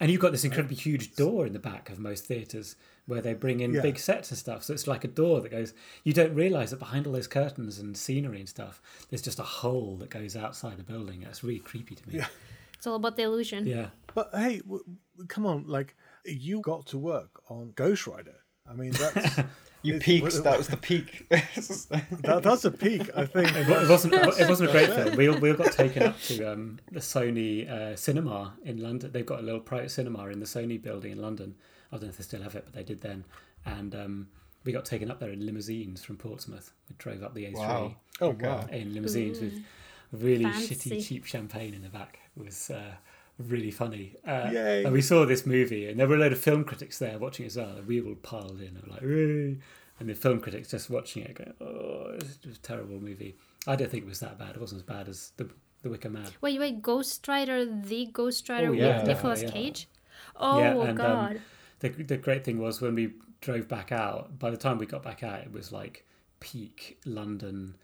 And 0.00 0.10
you've 0.10 0.20
got 0.20 0.32
this 0.32 0.44
incredibly 0.44 0.76
huge 0.76 1.14
door 1.14 1.46
in 1.46 1.52
the 1.52 1.58
back 1.60 1.88
of 1.88 1.98
most 1.98 2.24
theatres 2.24 2.74
where 3.06 3.20
they 3.20 3.34
bring 3.34 3.60
in 3.60 3.74
Yeah. 3.74 3.82
big 3.82 3.98
sets 3.98 4.30
and 4.30 4.38
stuff. 4.38 4.64
So 4.64 4.72
it's 4.74 4.86
like 4.88 5.04
a 5.04 5.08
door 5.08 5.40
that 5.40 5.50
goes. 5.50 5.74
You 6.02 6.12
don't 6.12 6.34
realise 6.34 6.70
that 6.70 6.78
behind 6.78 7.06
all 7.06 7.12
those 7.12 7.28
curtains 7.28 7.78
and 7.78 7.96
scenery 7.96 8.40
and 8.40 8.48
stuff, 8.48 8.82
there's 9.10 9.22
just 9.22 9.38
a 9.38 9.44
hole 9.44 9.96
that 9.98 10.10
goes 10.10 10.34
outside 10.36 10.76
the 10.78 10.82
building. 10.82 11.20
That's 11.20 11.44
really 11.44 11.60
creepy 11.60 11.94
to 11.94 12.08
me. 12.08 12.16
Yeah. 12.18 12.26
It's 12.74 12.86
all 12.86 12.96
about 12.96 13.16
the 13.16 13.22
illusion. 13.22 13.64
Yeah. 13.66 13.90
But 14.14 14.30
hey, 14.34 14.58
w- 14.58 14.82
w- 14.84 15.26
come 15.28 15.46
on, 15.46 15.66
like 15.68 15.94
you 16.24 16.60
got 16.62 16.86
to 16.86 16.98
work 16.98 17.40
on 17.48 17.72
Ghost 17.76 18.06
Rider. 18.08 18.34
I 18.68 18.74
mean, 18.74 18.92
that's 18.92 19.38
You 19.84 19.96
It's- 19.96 20.04
peaked. 20.06 20.44
That 20.44 20.58
was 20.58 20.68
the 20.68 20.76
peak. 20.76 21.26
that, 21.30 22.40
that's 22.44 22.64
a 22.64 22.70
peak. 22.70 23.10
I 23.16 23.26
think. 23.26 23.48
It 23.56 23.68
it 23.68 23.88
wasn't. 23.88 24.14
It 24.14 24.48
wasn't 24.48 24.68
a 24.68 24.72
great 24.72 24.88
film. 24.90 25.16
We 25.16 25.28
all, 25.28 25.38
we 25.40 25.50
all 25.50 25.56
got 25.56 25.72
taken 25.72 26.04
up 26.04 26.20
to 26.22 26.52
um, 26.52 26.78
the 26.92 27.00
Sony 27.00 27.68
uh, 27.68 27.96
cinema 27.96 28.54
in 28.64 28.80
London. 28.80 29.10
They've 29.10 29.26
got 29.26 29.40
a 29.40 29.42
little 29.42 29.58
private 29.58 29.90
cinema 29.90 30.26
in 30.28 30.38
the 30.38 30.46
Sony 30.46 30.80
building 30.80 31.10
in 31.10 31.20
London. 31.20 31.56
I 31.90 31.96
don't 31.96 32.04
know 32.04 32.08
if 32.10 32.16
they 32.16 32.22
still 32.22 32.42
have 32.42 32.54
it, 32.54 32.62
but 32.64 32.74
they 32.74 32.84
did 32.84 33.00
then. 33.00 33.24
And 33.66 33.92
um, 33.96 34.28
we 34.62 34.70
got 34.70 34.84
taken 34.84 35.10
up 35.10 35.18
there 35.18 35.30
in 35.30 35.44
limousines 35.44 36.04
from 36.04 36.16
Portsmouth. 36.16 36.72
We 36.88 36.94
drove 36.98 37.24
up 37.24 37.34
the 37.34 37.46
A3 37.46 37.54
Wow. 37.54 37.96
Oh 38.20 38.28
Okay. 38.28 38.46
wow! 38.46 38.64
in 38.70 38.94
limousines 38.94 39.40
with 39.40 39.64
really 40.12 40.44
Fancy. 40.44 40.76
shitty, 40.76 41.04
cheap 41.04 41.24
champagne 41.24 41.74
in 41.74 41.82
the 41.82 41.88
back. 41.88 42.20
It 42.36 42.44
was 42.44 42.70
uh, 42.70 42.92
really 43.38 43.70
funny. 43.70 44.16
Uh, 44.26 44.50
Yay. 44.52 44.84
And 44.84 44.92
we 44.92 45.02
saw 45.02 45.24
this 45.24 45.46
movie, 45.46 45.88
and 45.88 45.98
there 45.98 46.06
were 46.08 46.16
a 46.16 46.18
load 46.18 46.32
of 46.32 46.38
film 46.40 46.64
critics 46.64 46.98
there 46.98 47.18
watching 47.18 47.44
it 47.44 47.48
as 47.48 47.56
well. 47.56 47.76
And 47.76 47.86
we 47.86 48.00
all 48.00 48.14
piled 48.14 48.60
in, 48.60 48.68
and 48.76 48.82
were 48.82 48.92
like, 48.92 49.00
"Hey!" 49.02 49.58
and 50.00 50.08
the 50.08 50.14
film 50.14 50.40
critics 50.40 50.70
just 50.70 50.90
watching 50.90 51.22
it, 51.24 51.34
going, 51.34 51.54
"Oh, 51.60 52.12
it's 52.14 52.36
just 52.36 52.58
a 52.58 52.62
terrible 52.62 53.00
movie." 53.00 53.36
I 53.66 53.76
don't 53.76 53.90
think 53.90 54.04
it 54.04 54.08
was 54.08 54.20
that 54.20 54.38
bad. 54.38 54.50
It 54.56 54.60
wasn't 54.60 54.80
as 54.80 54.86
bad 54.86 55.08
as 55.08 55.32
the 55.36 55.48
the 55.82 55.90
Wicker 55.90 56.10
Man. 56.10 56.28
Wait, 56.40 56.58
wait, 56.60 56.80
Ghost 56.80 57.26
Rider, 57.26 57.64
the 57.64 58.06
Ghost 58.12 58.48
Rider 58.48 58.68
Oh, 58.68 58.72
yeah, 58.72 58.98
with 58.98 59.08
Nicolas 59.08 59.42
yeah. 59.42 59.50
Cage? 59.50 59.88
Oh, 60.36 60.60
Yeah, 60.60 60.80
and, 60.80 60.90
um, 60.90 60.96
God. 60.96 61.40
The 61.80 61.88
the 61.88 62.16
great 62.16 62.44
thing 62.44 62.58
was 62.58 62.80
when 62.80 62.94
we 62.94 63.14
drove 63.40 63.66
back 63.68 63.90
out. 63.90 64.38
By 64.38 64.50
the 64.50 64.56
time 64.56 64.78
we 64.78 64.86
got 64.86 65.02
back 65.02 65.22
out, 65.24 65.40
it 65.40 65.52
was 65.52 65.72
like 65.72 66.06
peak 66.38 66.98
London 67.04 67.76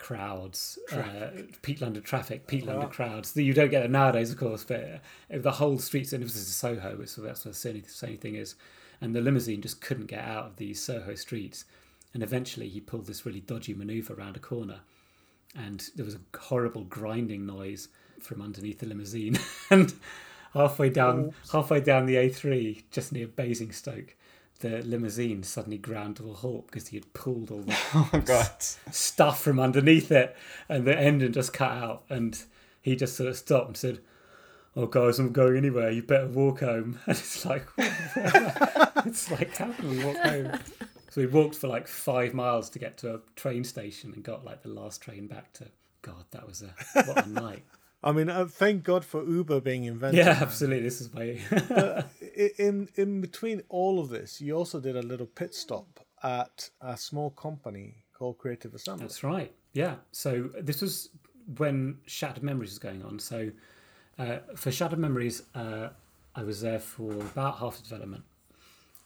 crowds, 0.00 0.78
uh, 0.92 1.28
peak 1.62 1.80
London 1.80 2.02
traffic, 2.02 2.46
peak 2.48 2.64
London 2.66 2.84
Wow. 2.86 2.90
crowds. 2.90 3.36
You 3.36 3.52
don't 3.54 3.70
get 3.70 3.84
it 3.84 3.90
nowadays, 3.90 4.32
of 4.32 4.38
course, 4.38 4.64
but 4.64 5.00
uh, 5.32 5.38
the 5.38 5.52
whole 5.52 5.78
streets 5.78 6.12
and 6.12 6.24
was 6.24 6.34
in 6.34 6.42
Soho, 6.42 7.04
so 7.04 7.20
that's 7.22 7.44
what 7.44 7.52
the 7.52 7.58
same, 7.60 7.82
Sony 7.82 8.18
thing 8.18 8.34
is. 8.34 8.56
And 9.00 9.14
the 9.14 9.20
limousine 9.20 9.62
just 9.62 9.80
couldn't 9.80 10.06
get 10.06 10.24
out 10.24 10.46
of 10.46 10.56
these 10.56 10.82
Soho 10.82 11.14
streets. 11.14 11.64
And 12.12 12.22
eventually 12.22 12.68
he 12.68 12.80
pulled 12.80 13.06
this 13.06 13.24
really 13.24 13.40
dodgy 13.40 13.74
maneuver 13.74 14.14
around 14.14 14.36
a 14.36 14.40
corner. 14.40 14.80
And 15.54 15.88
there 15.94 16.04
was 16.04 16.14
a 16.16 16.38
horrible 16.38 16.84
grinding 16.84 17.46
noise 17.46 17.88
from 18.20 18.42
underneath 18.42 18.80
the 18.80 18.86
limousine. 18.86 19.38
and 19.70 19.92
halfway 20.54 20.90
down 20.90 21.32
halfway 21.52 21.80
down 21.80 22.06
the 22.06 22.16
A3, 22.16 22.82
just 22.90 23.12
near 23.12 23.26
Basingstoke, 23.28 24.16
the 24.60 24.82
limousine 24.82 25.42
suddenly 25.42 25.78
ground 25.78 26.16
to 26.16 26.30
a 26.30 26.34
halt 26.34 26.66
because 26.66 26.88
he 26.88 26.96
had 26.96 27.12
pulled 27.12 27.50
all 27.50 27.62
the 27.62 27.76
oh 27.94 28.22
god. 28.24 28.50
stuff 28.90 29.42
from 29.42 29.58
underneath 29.58 30.10
it, 30.12 30.36
and 30.68 30.86
the 30.86 30.98
engine 30.98 31.32
just 31.32 31.52
cut 31.52 31.72
out. 31.72 32.04
And 32.08 32.40
he 32.80 32.96
just 32.96 33.16
sort 33.16 33.28
of 33.28 33.36
stopped 33.36 33.66
and 33.68 33.76
said, 33.76 34.00
"Oh, 34.76 34.86
guys, 34.86 35.18
I'm 35.18 35.32
going 35.32 35.56
anywhere. 35.56 35.90
You 35.90 36.02
better 36.02 36.28
walk 36.28 36.60
home." 36.60 36.98
And 37.06 37.16
it's 37.16 37.44
like, 37.44 37.66
it's 37.78 39.30
like, 39.30 39.56
how 39.56 39.72
can 39.72 39.90
we 39.90 40.04
walk 40.04 40.16
home? 40.18 40.58
So 41.10 41.20
we 41.20 41.26
walked 41.26 41.56
for 41.56 41.66
like 41.66 41.88
five 41.88 42.34
miles 42.34 42.70
to 42.70 42.78
get 42.78 42.96
to 42.98 43.14
a 43.16 43.20
train 43.34 43.64
station 43.64 44.12
and 44.14 44.22
got 44.22 44.44
like 44.44 44.62
the 44.62 44.68
last 44.68 45.02
train 45.02 45.26
back 45.26 45.52
to. 45.54 45.66
God, 46.02 46.24
that 46.30 46.46
was 46.46 46.62
a 46.62 47.02
what 47.02 47.26
a 47.26 47.28
night. 47.28 47.62
I 48.02 48.12
mean, 48.12 48.30
uh, 48.30 48.46
thank 48.46 48.82
God 48.82 49.04
for 49.04 49.24
Uber 49.24 49.60
being 49.60 49.84
invented. 49.84 50.24
Yeah, 50.24 50.38
absolutely. 50.40 50.84
This 50.84 51.00
is 51.00 51.12
my. 51.12 51.38
In 52.58 52.88
in 52.94 53.20
between 53.20 53.62
all 53.68 54.00
of 54.00 54.08
this, 54.08 54.40
you 54.40 54.56
also 54.56 54.80
did 54.80 54.96
a 54.96 55.02
little 55.02 55.26
pit 55.26 55.54
stop 55.54 56.00
at 56.22 56.70
a 56.80 56.96
small 56.96 57.30
company 57.30 58.04
called 58.14 58.38
Creative 58.38 58.74
Assembly. 58.74 59.06
That's 59.06 59.22
right. 59.22 59.52
Yeah. 59.72 59.96
So 60.12 60.50
this 60.58 60.80
was 60.80 61.10
when 61.58 61.98
Shattered 62.06 62.42
Memories 62.42 62.70
was 62.70 62.78
going 62.78 63.02
on. 63.02 63.18
So 63.18 63.50
uh, 64.18 64.38
for 64.56 64.70
Shattered 64.70 64.98
Memories, 64.98 65.42
uh, 65.54 65.88
I 66.34 66.42
was 66.42 66.60
there 66.60 66.78
for 66.78 67.12
about 67.12 67.58
half 67.58 67.76
the 67.76 67.82
development, 67.82 68.24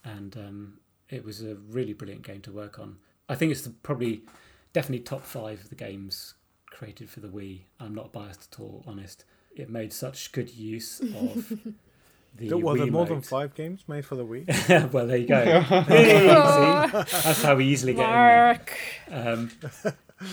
and 0.05 0.37
um, 0.37 0.79
it 1.09 1.25
was 1.25 1.43
a 1.43 1.57
really 1.69 1.95
brilliant 1.95 2.23
game 2.23 2.43
to 2.43 2.53
work 2.53 2.79
on. 2.79 2.99
I 3.29 3.35
think 3.35 3.51
it's 3.51 3.63
the, 3.63 3.71
probably 3.71 4.23
definitely 4.73 5.05
top 5.05 5.23
five 5.23 5.61
of 5.63 5.69
the 5.69 5.75
games 5.77 6.35
created 6.75 7.09
for 7.09 7.21
the 7.21 7.29
Wii. 7.29 7.61
I'm 7.81 7.95
not 7.95 8.13
biased 8.13 8.49
at 8.53 8.61
all, 8.61 8.85
honest. 8.87 9.25
It 9.57 9.71
made 9.71 9.93
such 9.93 10.33
good 10.33 10.51
use 10.55 11.01
of 11.01 11.49
the 12.37 12.49
There- 12.49 12.59
Were 12.59 12.77
there 12.77 12.87
more 12.89 13.07
than 13.07 13.21
five 13.23 13.55
games 13.55 13.85
made 13.87 14.05
for 14.05 14.17
the 14.17 14.25
Wii? 14.27 14.93
well, 14.93 15.07
there 15.07 15.17
you 15.19 15.27
go. 15.29 15.45
See? 17.09 17.19
That's 17.23 17.43
how 17.43 17.55
we 17.57 17.67
easily 17.67 17.95
get 17.95 18.05
in 18.05 18.11
there. 18.11 18.47
Mark. 18.47 18.79
Um, 19.11 19.51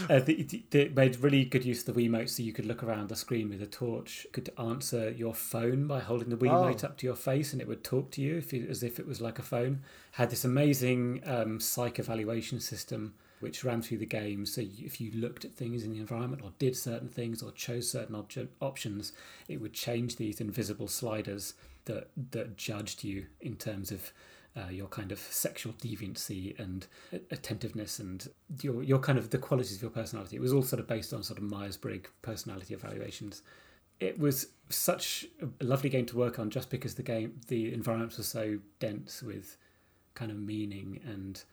Uh, 0.09 0.19
the, 0.19 0.43
the, 0.43 0.63
they 0.69 0.89
made 0.89 1.17
really 1.19 1.43
good 1.43 1.65
use 1.65 1.85
of 1.85 1.93
the 1.93 2.01
Wiimote 2.07 2.29
so 2.29 2.43
you 2.43 2.53
could 2.53 2.67
look 2.67 2.83
around 2.83 3.09
the 3.09 3.15
screen 3.15 3.49
with 3.49 3.61
a 3.63 3.65
torch, 3.65 4.25
could 4.31 4.49
answer 4.57 5.09
your 5.09 5.33
phone 5.33 5.87
by 5.87 5.99
holding 5.99 6.29
the 6.29 6.37
Wiimote 6.37 6.83
Oh. 6.83 6.87
up 6.87 6.97
to 6.99 7.05
your 7.07 7.15
face 7.15 7.51
and 7.51 7.61
it 7.61 7.67
would 7.67 7.83
talk 7.83 8.11
to 8.11 8.21
you 8.21 8.37
if 8.37 8.53
you, 8.53 8.67
as 8.69 8.83
if 8.83 8.99
it 8.99 9.07
was 9.07 9.19
like 9.21 9.39
a 9.39 9.41
phone. 9.41 9.81
Had 10.13 10.29
this 10.29 10.45
amazing 10.45 11.21
um, 11.25 11.59
psych 11.59 11.97
evaluation 11.99 12.59
system 12.59 13.15
which 13.41 13.63
ran 13.63 13.81
through 13.81 13.97
the 13.97 14.05
game. 14.05 14.45
So 14.45 14.61
if 14.61 15.01
you 15.01 15.11
looked 15.13 15.45
at 15.45 15.53
things 15.53 15.83
in 15.83 15.91
the 15.91 15.99
environment 15.99 16.41
or 16.43 16.51
did 16.59 16.75
certain 16.75 17.09
things 17.09 17.41
or 17.41 17.51
chose 17.51 17.89
certain 17.89 18.15
options, 18.61 19.13
it 19.47 19.59
would 19.61 19.73
change 19.73 20.15
these 20.15 20.39
invisible 20.39 20.87
sliders 20.87 21.53
that, 21.85 22.09
that 22.31 22.57
judged 22.57 23.03
you 23.03 23.25
in 23.41 23.55
terms 23.55 23.91
of 23.91 24.13
uh, 24.55 24.69
your 24.69 24.87
kind 24.87 25.11
of 25.11 25.19
sexual 25.19 25.73
deviancy 25.73 26.57
and 26.59 26.87
attentiveness 27.31 27.99
and 27.99 28.27
your 28.61 28.83
your 28.83 28.99
kind 28.99 29.17
of 29.17 29.29
the 29.29 29.37
qualities 29.37 29.77
of 29.77 29.81
your 29.81 29.91
personality. 29.91 30.35
It 30.35 30.41
was 30.41 30.51
all 30.51 30.61
sort 30.61 30.81
of 30.81 30.87
based 30.87 31.13
on 31.13 31.23
sort 31.23 31.39
of 31.39 31.45
Myers 31.45 31.77
Briggs 31.77 32.09
personality 32.21 32.73
evaluations. 32.73 33.43
It 34.01 34.19
was 34.19 34.47
such 34.69 35.25
a 35.41 35.63
lovely 35.63 35.89
game 35.89 36.05
to 36.07 36.17
work 36.17 36.37
on 36.37 36.49
just 36.49 36.69
because 36.69 36.95
the 36.95 37.03
game 37.03 37.39
the 37.47 37.73
environments 37.73 38.17
were 38.17 38.25
so 38.25 38.59
dense 38.79 39.23
with 39.23 39.57
kind 40.15 40.31
of 40.31 40.37
meaning 40.37 40.99
and 41.05 41.43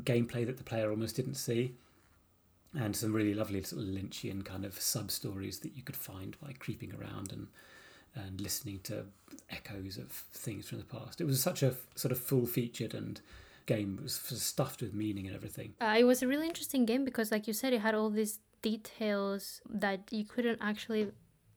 gameplay 0.00 0.46
that 0.46 0.56
the 0.56 0.64
player 0.64 0.90
almost 0.90 1.16
didn't 1.16 1.34
see. 1.34 1.74
And 2.74 2.94
some 2.94 3.12
really 3.12 3.34
lovely 3.34 3.62
sort 3.62 3.82
of 3.82 3.88
Lynchian 3.88 4.44
kind 4.44 4.64
of 4.64 4.78
sub 4.78 5.10
stories 5.10 5.60
that 5.60 5.74
you 5.74 5.82
could 5.82 5.96
find 5.96 6.36
by 6.42 6.52
creeping 6.58 6.92
around 6.94 7.32
and 7.32 7.48
and 8.14 8.40
listening 8.40 8.80
to 8.84 9.04
echoes 9.50 9.98
of 9.98 10.10
things 10.10 10.68
from 10.68 10.78
the 10.78 10.84
past. 10.84 11.20
It 11.20 11.26
was 11.26 11.42
such 11.42 11.62
a 11.62 11.74
sort 11.94 12.12
of 12.12 12.18
full 12.18 12.46
featured 12.46 12.94
and 12.94 13.20
game. 13.66 13.96
It 13.98 14.04
was 14.04 14.14
stuffed 14.14 14.80
with 14.80 14.94
meaning 14.94 15.26
and 15.26 15.36
everything. 15.36 15.74
Uh, 15.80 15.96
it 15.98 16.04
was 16.04 16.22
a 16.22 16.26
really 16.26 16.46
interesting 16.46 16.86
game 16.86 17.04
because, 17.04 17.30
like 17.30 17.46
you 17.46 17.52
said, 17.52 17.72
it 17.72 17.80
had 17.80 17.94
all 17.94 18.10
these 18.10 18.38
details 18.62 19.60
that 19.68 20.08
you 20.10 20.24
couldn't 20.24 20.58
actually 20.62 21.12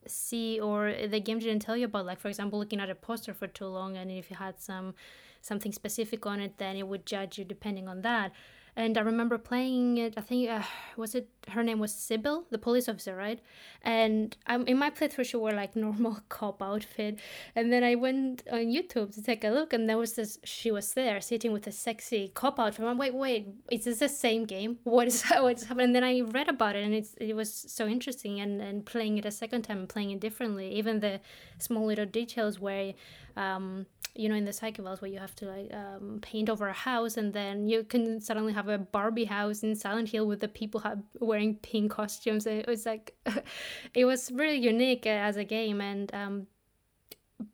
see 0.06 0.60
or 0.60 0.94
the 1.08 1.20
game 1.20 1.40
didn't 1.40 1.62
tell 1.62 1.78
you 1.78 1.86
about. 1.86 2.06
Like, 2.06 2.20
for 2.20 2.28
example, 2.28 2.60
looking 2.60 2.80
at 2.80 2.90
a 2.90 2.96
poster 2.96 3.34
for 3.34 3.48
too 3.48 3.68
long, 3.68 3.96
and 3.98 4.12
if 4.12 4.30
you 4.30 4.36
had 4.36 4.60
some 4.60 4.96
something 5.42 5.72
specific 5.72 6.26
on 6.26 6.40
it, 6.40 6.58
then 6.58 6.76
it 6.76 6.88
would 6.88 7.06
judge 7.06 7.38
you 7.38 7.46
depending 7.46 7.88
on 7.88 8.02
that. 8.02 8.32
And 8.76 8.98
I 8.98 9.02
remember 9.02 9.38
playing 9.38 9.98
it. 9.98 10.14
I 10.16 10.22
think 10.22 10.50
uh, 10.50 10.62
was 10.96 11.14
it 11.14 11.28
her 11.50 11.64
name 11.64 11.80
was 11.80 11.92
Cybil, 11.92 12.46
the 12.50 12.58
police 12.58 12.88
officer, 12.88 13.14
right? 13.16 13.42
And 13.82 14.38
um, 14.48 14.66
in 14.68 14.78
my 14.78 14.90
playthrough, 14.90 15.26
she 15.26 15.36
wore 15.36 15.52
like 15.52 15.76
normal 15.88 16.20
cop 16.30 16.62
outfit. 16.62 17.20
And 17.58 17.74
then 17.74 17.84
I 17.84 17.96
went 17.96 18.44
on 18.50 18.68
YouTube 18.68 19.14
to 19.16 19.22
take 19.22 19.44
a 19.44 19.50
look, 19.50 19.74
and 19.74 19.90
there 19.90 19.98
was 19.98 20.14
this. 20.14 20.38
She 20.46 20.72
was 20.72 20.94
there 20.94 21.20
sitting 21.20 21.52
with 21.52 21.68
a 21.68 21.74
sexy 21.74 22.32
cop 22.34 22.58
outfit. 22.58 22.86
I'm 22.86 22.98
wait, 22.98 23.14
wait, 23.14 23.48
is 23.70 23.84
this 23.84 24.00
the 24.00 24.08
same 24.08 24.46
game? 24.46 24.78
What 24.84 25.08
is 25.08 25.24
what's 25.30 25.64
happening? 25.64 25.88
And 25.88 25.96
then 25.96 26.04
I 26.04 26.22
read 26.22 26.48
about 26.48 26.78
it, 26.78 26.86
and 26.86 26.94
it's 26.94 27.16
it 27.16 27.36
was 27.36 27.54
so 27.54 27.86
interesting. 27.86 28.40
And 28.40 28.62
and 28.62 28.86
playing 28.86 29.18
it 29.18 29.26
a 29.26 29.32
second 29.32 29.64
time 29.64 29.80
and 29.80 29.90
playing 29.90 30.12
it 30.12 30.22
differently, 30.22 30.74
even 30.76 31.02
the 31.02 31.20
small 31.58 31.86
little 31.86 32.06
details 32.06 32.60
where. 32.60 32.94
Um, 33.36 33.86
you 34.20 34.28
know, 34.28 34.36
in 34.36 34.44
the 34.44 34.52
psych 34.52 34.78
evals 34.78 35.02
where 35.02 35.10
you 35.10 35.18
have 35.18 35.34
to 35.38 35.46
like 35.46 35.74
um, 35.74 36.20
paint 36.22 36.50
over 36.50 36.68
a 36.68 36.74
house, 36.74 37.16
and 37.16 37.32
then 37.32 37.70
you 37.70 37.84
can 37.84 38.20
suddenly 38.20 38.52
have 38.52 38.68
a 38.68 38.78
Barbie 38.78 39.24
house 39.24 39.64
in 39.64 39.76
Silent 39.76 40.10
Hill 40.10 40.28
with 40.28 40.42
the 40.42 40.50
people 40.50 40.82
have, 40.82 41.02
wearing 41.22 41.56
pink 41.56 41.92
costumes. 41.92 42.46
It 42.46 42.68
was 42.68 42.86
like, 42.86 43.16
it 43.94 44.04
was 44.04 44.30
really 44.32 44.58
unique 44.58 45.06
uh, 45.06 45.28
as 45.30 45.38
a 45.38 45.46
game, 45.46 45.80
and 45.80 46.14
um, 46.14 46.48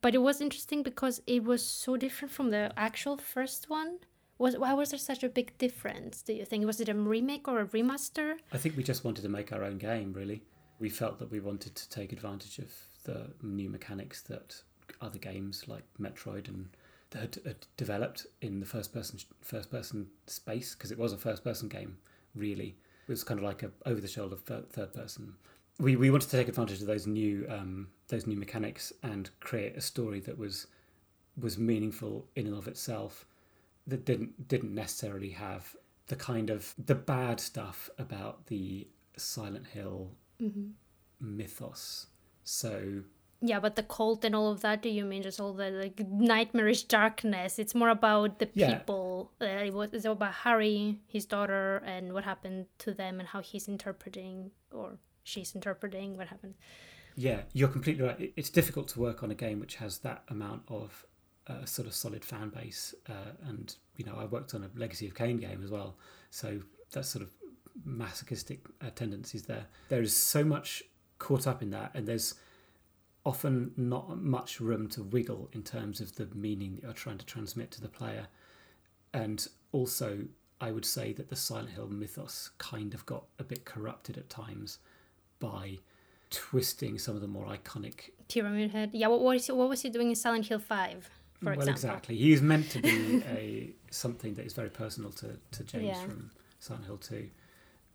but 0.02 0.16
it 0.16 0.18
was 0.18 0.42
interesting 0.42 0.82
because 0.82 1.22
it 1.28 1.44
was 1.44 1.64
so 1.64 1.98
different 1.98 2.32
from 2.34 2.50
the 2.50 2.74
actual 2.76 3.18
first 3.18 3.70
one. 3.70 4.00
Was 4.40 4.58
why 4.58 4.74
was 4.74 4.90
there 4.90 5.00
such 5.00 5.24
a 5.24 5.30
big 5.30 5.56
difference? 5.60 6.24
Do 6.24 6.34
you 6.34 6.46
think 6.46 6.66
was 6.66 6.82
it 6.82 6.90
a 6.90 6.96
remake 6.96 7.48
or 7.48 7.60
a 7.60 7.66
remaster? 7.68 8.38
I 8.52 8.58
think 8.58 8.76
we 8.76 8.84
just 8.84 9.06
wanted 9.06 9.22
to 9.22 9.30
make 9.30 9.54
our 9.54 9.64
own 9.64 9.78
game. 9.78 10.14
Really, 10.14 10.42
we 10.80 10.90
felt 10.90 11.20
that 11.20 11.30
we 11.30 11.40
wanted 11.40 11.76
to 11.76 11.90
take 11.90 12.12
advantage 12.12 12.58
of 12.58 12.72
the 13.04 13.32
new 13.44 13.70
mechanics 13.70 14.24
that 14.24 14.64
other 15.02 15.20
games 15.20 15.68
like 15.68 15.84
Metroid 16.00 16.48
and 16.48 16.70
had, 17.14 17.38
had 17.46 17.66
developed 17.78 18.26
in 18.42 18.60
the 18.60 18.66
first 18.66 18.94
person 18.94 19.20
first 19.42 19.72
person 19.72 20.08
space 20.28 20.76
because 20.76 20.92
it 20.92 20.98
was 20.98 21.14
a 21.14 21.18
first 21.18 21.44
person 21.44 21.70
game. 21.70 21.98
Really, 22.36 22.76
it 23.08 23.12
was 23.12 23.24
kind 23.24 23.40
of 23.40 23.44
like 23.44 23.64
a 23.64 23.72
over 23.86 24.02
the 24.02 24.08
shoulder 24.08 24.36
third 24.36 24.94
person. 24.94 25.36
We 25.80 25.96
we 25.96 26.10
wanted 26.10 26.30
to 26.30 26.38
take 26.38 26.48
advantage 26.48 26.82
of 26.82 26.88
those 26.88 27.08
new 27.08 27.46
um, 27.50 27.88
those 28.08 28.28
new 28.28 28.38
mechanics 28.38 28.92
and 29.04 29.30
create 29.40 29.76
a 29.78 29.82
story 29.82 30.20
that 30.22 30.38
was 30.38 30.68
was 31.40 31.58
meaningful 31.58 32.28
in 32.36 32.48
and 32.48 32.56
of 32.58 32.68
itself 32.68 33.26
that 33.88 34.06
didn't 34.06 34.48
didn't 34.48 34.74
necessarily 34.74 35.30
have 35.32 35.76
the 36.08 36.16
kind 36.16 36.50
of 36.50 36.74
the 36.86 36.96
bad 36.96 37.40
stuff 37.40 37.90
about 37.98 38.46
the 38.48 38.88
Silent 39.18 39.68
Hill 39.68 40.12
Mm-hmm. 40.42 40.72
mythos. 41.22 42.08
So 42.44 43.02
Yeah, 43.48 43.60
but 43.60 43.76
the 43.76 43.84
cult 43.84 44.26
and 44.26 44.36
all 44.36 44.52
of 44.52 44.62
that. 44.62 44.82
Do 44.82 44.90
you 44.90 45.06
mean 45.06 45.24
just 45.24 45.40
all 45.40 45.54
the 45.54 45.70
like 45.70 46.00
nightmarish 46.34 46.84
darkness? 46.84 47.60
It's 47.60 47.76
more 47.76 47.90
about 47.90 48.40
the 48.40 48.50
Yeah. 48.54 48.78
people. 48.80 49.32
Uh, 49.42 49.46
it 49.68 49.74
was 49.74 49.90
it's 49.94 50.06
about 50.06 50.34
Harry, 50.46 51.00
his 51.08 51.26
daughter, 51.26 51.78
and 51.86 52.14
what 52.14 52.24
happened 52.24 52.66
to 52.80 52.94
them, 52.94 53.20
and 53.20 53.28
how 53.30 53.42
he's 53.42 53.68
interpreting 53.68 54.52
or 54.72 54.98
she's 55.24 55.54
interpreting 55.56 56.18
what 56.18 56.28
happened. 56.28 56.56
yeah, 57.18 57.42
you're 57.54 57.70
completely 57.78 58.04
right. 58.04 58.34
It's 58.36 58.50
difficult 58.50 58.88
to 58.90 59.00
work 59.00 59.24
on 59.24 59.32
a 59.32 59.36
game 59.36 59.60
which 59.60 59.76
has 59.78 60.00
that 60.00 60.24
amount 60.28 60.64
of 60.68 61.06
uh, 61.48 61.64
sort 61.66 61.88
of 61.88 61.94
solid 61.94 62.26
fan 62.26 62.50
base, 62.50 62.94
uh, 63.08 63.32
and 63.50 63.76
you 63.98 64.04
know 64.06 64.16
I 64.18 64.26
worked 64.26 64.54
on 64.56 64.64
a 64.64 64.70
Legacy 64.80 65.08
of 65.08 65.14
Kain 65.16 65.38
game 65.38 65.62
as 65.64 65.72
well, 65.72 65.96
so 66.30 66.60
that 66.94 67.06
sort 67.06 67.24
of 67.26 67.30
masochistic 67.86 68.60
uh, 68.82 68.90
tendencies 68.96 69.44
there. 69.44 69.66
There 69.90 70.02
is 70.02 70.16
so 70.16 70.44
much 70.44 70.84
caught 71.20 71.48
up 71.48 71.62
in 71.62 71.70
that, 71.72 71.92
and 71.94 72.08
there's 72.08 72.34
often 73.26 73.72
not 73.76 74.18
much 74.22 74.60
room 74.60 74.88
to 74.90 75.04
wiggle 75.04 75.50
in 75.52 75.64
terms 75.64 76.00
of 76.00 76.16
the 76.16 76.28
meaning 76.36 76.76
that 76.76 76.84
you're 76.84 76.94
trying 76.94 77.18
to 77.18 77.26
transmit 77.26 77.72
to 77.72 77.82
the 77.82 77.88
player. 77.90 78.28
And 79.14 79.48
also, 79.72 80.26
I 80.62 80.72
would 80.72 80.86
say 80.86 81.12
that 81.14 81.30
the 81.30 81.36
Silent 81.36 81.70
Hill 81.72 81.88
mythos 81.88 82.52
kind 82.58 82.94
of 82.94 83.06
got 83.06 83.26
a 83.40 83.44
bit 83.44 83.66
corrupted 83.66 84.18
at 84.18 84.30
times 84.30 84.78
by 85.40 85.80
twisting 86.30 87.00
some 87.00 87.16
of 87.16 87.22
the 87.22 87.28
more 87.28 87.46
iconic. 87.48 88.12
Pyramid 88.30 88.72
Head. 88.72 88.92
Yeah, 88.94 89.08
what 89.08 89.22
was 89.22 89.48
he, 89.48 89.52
what 89.52 89.70
was 89.70 89.82
he 89.82 89.90
doing 89.90 90.10
in 90.10 90.16
Silent 90.16 90.46
Hill 90.48 90.60
Five, 90.60 91.10
for 91.40 91.46
well, 91.46 91.54
example? 91.54 91.72
exactly. 91.72 92.18
He 92.18 92.32
is 92.34 92.42
meant 92.42 92.70
to 92.72 92.82
be 92.82 93.24
a 93.28 93.70
something 93.90 94.34
that 94.36 94.46
is 94.46 94.54
very 94.54 94.70
personal 94.70 95.12
to, 95.12 95.38
to 95.52 95.64
James 95.64 95.86
Yeah. 95.86 96.02
from 96.04 96.32
Silent 96.60 96.86
Hill 96.86 96.98
2. 96.98 97.30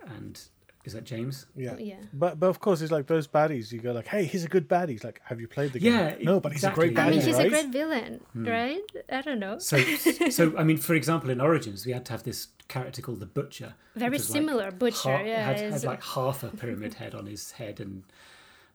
And 0.07 0.41
is 0.85 0.95
that 0.95 1.05
James? 1.05 1.47
Yeah. 1.55 1.77
Yeah. 1.79 1.97
But 2.13 2.41
but 2.41 2.47
of 2.49 2.59
course 2.61 2.81
it's 2.81 2.91
like 2.93 3.07
those 3.07 3.29
baddies. 3.29 3.71
You 3.71 3.81
go 3.81 3.93
like, 3.93 4.07
hey, 4.07 4.25
he's 4.25 4.45
a 4.45 4.49
good 4.49 4.69
baddie. 4.69 4.91
He's 4.91 5.05
like, 5.05 5.21
have 5.25 5.41
you 5.41 5.47
played 5.49 5.73
the 5.73 5.79
game? 5.79 5.93
Yeah, 5.93 6.15
no, 6.23 6.41
but 6.41 6.53
he's 6.53 6.65
a 6.65 6.71
great 6.71 6.93
exactly. 6.93 7.15
I 7.15 7.17
mean, 7.19 7.27
he's 7.27 7.37
right? 7.37 7.47
a 7.47 7.51
great 7.51 7.69
villain, 7.69 8.21
Hmm. 8.33 8.47
right? 8.49 8.81
I 9.11 9.21
don't 9.21 9.39
know. 9.41 9.59
So, 9.59 9.79
so 10.31 10.55
I 10.57 10.65
mean, 10.65 10.79
for 10.79 10.95
example, 10.95 11.31
in 11.31 11.41
Origins, 11.41 11.85
we 11.85 11.93
had 11.93 12.05
to 12.07 12.13
have 12.13 12.23
this 12.23 12.49
character 12.69 13.03
called 13.03 13.21
the 13.21 13.27
Butcher. 13.27 13.75
Very 13.95 14.11
which 14.13 14.21
was, 14.21 14.31
like, 14.31 14.37
similar, 14.39 14.71
Butcher. 14.71 15.17
ha- 15.19 15.23
yeah, 15.23 15.45
had, 15.45 15.73
had 15.73 15.85
like 15.85 16.03
half 16.03 16.43
a 16.43 16.49
pyramid 16.49 16.95
head 16.95 17.15
on 17.15 17.27
his 17.27 17.53
head, 17.53 17.79
and 17.81 18.05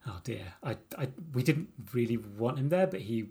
oh 0.06 0.20
dear, 0.22 0.54
I, 0.62 0.76
I, 0.96 1.08
we 1.34 1.42
didn't 1.42 1.68
really 1.92 2.18
want 2.18 2.58
him 2.58 2.68
there, 2.68 2.86
but 2.86 3.00
he 3.00 3.26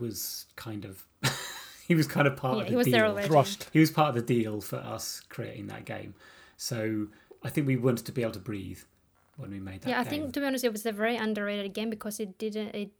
was 0.00 0.46
kind 0.56 0.84
of, 0.84 1.06
he 1.86 1.94
was 1.94 2.06
kind 2.08 2.26
of 2.26 2.36
part 2.36 2.56
yeah, 2.56 2.62
of 2.62 2.66
the 2.66 2.70
he 2.72 2.76
was 2.76 2.84
deal. 2.86 2.92
there 2.92 3.06
already. 3.06 3.28
Thrust. 3.28 3.68
He 3.72 3.78
was 3.78 3.90
part 3.92 4.08
of 4.10 4.14
the 4.16 4.22
deal 4.22 4.60
for 4.60 4.76
us 4.76 5.22
creating 5.28 5.68
that 5.68 5.84
game. 5.84 6.14
So 6.56 7.06
I 7.42 7.50
think 7.50 7.66
we 7.66 7.76
wanted 7.76 8.06
to 8.06 8.12
be 8.12 8.22
able 8.22 8.32
to 8.32 8.40
breathe 8.40 8.80
when 9.36 9.50
we 9.50 9.60
made 9.60 9.82
that. 9.82 9.90
Yeah, 9.90 10.00
I 10.00 10.04
game. 10.04 10.10
think 10.10 10.32
to 10.34 10.40
be 10.40 10.46
honest, 10.46 10.64
it 10.64 10.72
was 10.72 10.86
a 10.86 10.92
very 10.92 11.16
underrated 11.16 11.72
game 11.72 11.90
because 11.90 12.20
it 12.20 12.38
didn't. 12.38 12.74
It, 12.74 12.90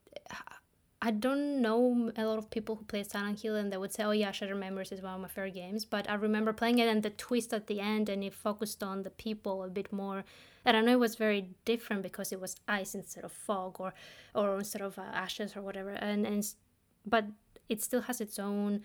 I 1.01 1.12
don't 1.12 1.62
know 1.62 2.11
a 2.16 2.24
lot 2.24 2.39
of 2.39 2.51
people 2.51 2.74
who 2.74 2.84
play 2.84 3.05
Silent 3.05 3.41
Hill 3.41 3.55
and 3.55 3.72
they 3.72 3.76
would 3.76 3.93
say, 3.93 4.03
"Oh 4.03 4.11
yeah, 4.11 4.32
Shattered 4.32 4.59
Memories 4.59 4.91
is 4.91 5.01
one 5.01 5.14
of 5.14 5.20
my 5.20 5.28
favorite 5.28 5.55
games." 5.55 5.84
But 5.84 6.11
I 6.11 6.14
remember 6.14 6.53
playing 6.53 6.80
it 6.80 6.89
and 6.89 7.03
the 7.03 7.11
twist 7.11 7.53
at 7.53 7.68
the 7.68 7.80
end, 7.80 8.09
and 8.09 8.24
it 8.24 8.34
focused 8.34 8.82
on 8.82 9.03
the 9.03 9.11
people 9.11 9.62
a 9.62 9.68
bit 9.68 9.93
more. 9.93 10.24
And 10.64 10.76
I 10.76 10.80
know 10.80 10.93
it 10.93 10.99
was 10.99 11.14
very 11.14 11.51
different 11.64 12.03
because 12.03 12.32
it 12.32 12.41
was 12.41 12.57
ice 12.66 12.95
instead 12.95 13.24
of 13.24 13.32
fog, 13.32 13.80
or 13.80 13.95
or 14.34 14.59
instead 14.59 14.82
of 14.82 14.99
uh, 14.99 15.03
ashes 15.03 15.57
or 15.57 15.62
whatever. 15.62 15.91
And 15.91 16.26
and 16.26 16.45
but 17.07 17.26
it 17.68 17.82
still 17.82 18.03
has 18.03 18.20
its 18.20 18.39
own 18.39 18.82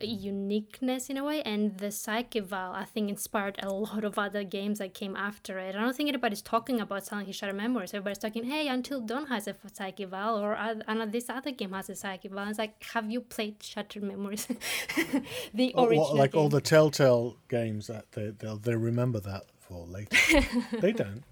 uniqueness 0.00 1.10
in 1.10 1.16
a 1.16 1.24
way 1.24 1.42
and 1.42 1.78
the 1.78 1.90
psych 1.90 2.34
eval 2.36 2.72
i 2.72 2.84
think 2.84 3.08
inspired 3.08 3.56
a 3.62 3.68
lot 3.72 4.04
of 4.04 4.18
other 4.18 4.42
games 4.44 4.78
that 4.78 4.94
came 4.94 5.14
after 5.16 5.58
it 5.58 5.74
i 5.74 5.80
don't 5.80 5.96
think 5.96 6.08
anybody's 6.08 6.42
talking 6.42 6.80
about 6.80 7.04
silent 7.04 7.26
hill 7.26 7.32
shattered 7.34 7.56
memories 7.56 7.92
everybody's 7.92 8.18
talking 8.18 8.44
hey 8.44 8.68
until 8.68 9.00
dawn 9.00 9.26
has 9.26 9.46
a 9.46 9.54
psych 9.72 10.00
eval 10.00 10.36
or 10.38 10.56
uh, 10.56 10.74
and 10.88 11.12
this 11.12 11.28
other 11.28 11.50
game 11.50 11.72
has 11.72 11.88
a 11.90 11.94
psych 11.94 12.24
eval 12.24 12.48
it's 12.48 12.58
like 12.58 12.82
have 12.94 13.10
you 13.10 13.20
played 13.20 13.62
shattered 13.62 14.02
memories 14.02 14.46
the 15.54 15.72
Oh, 15.74 15.84
original 15.86 16.04
what, 16.08 16.16
like 16.16 16.34
all 16.34 16.48
the 16.48 16.60
Telltale 16.60 17.36
games 17.48 17.86
that 17.86 18.10
they 18.12 18.30
they'll 18.30 18.56
they 18.56 18.74
remember 18.74 19.20
that 19.20 19.44
for 19.58 19.86
later. 19.86 20.16
they 20.80 20.92
don't. 20.92 21.22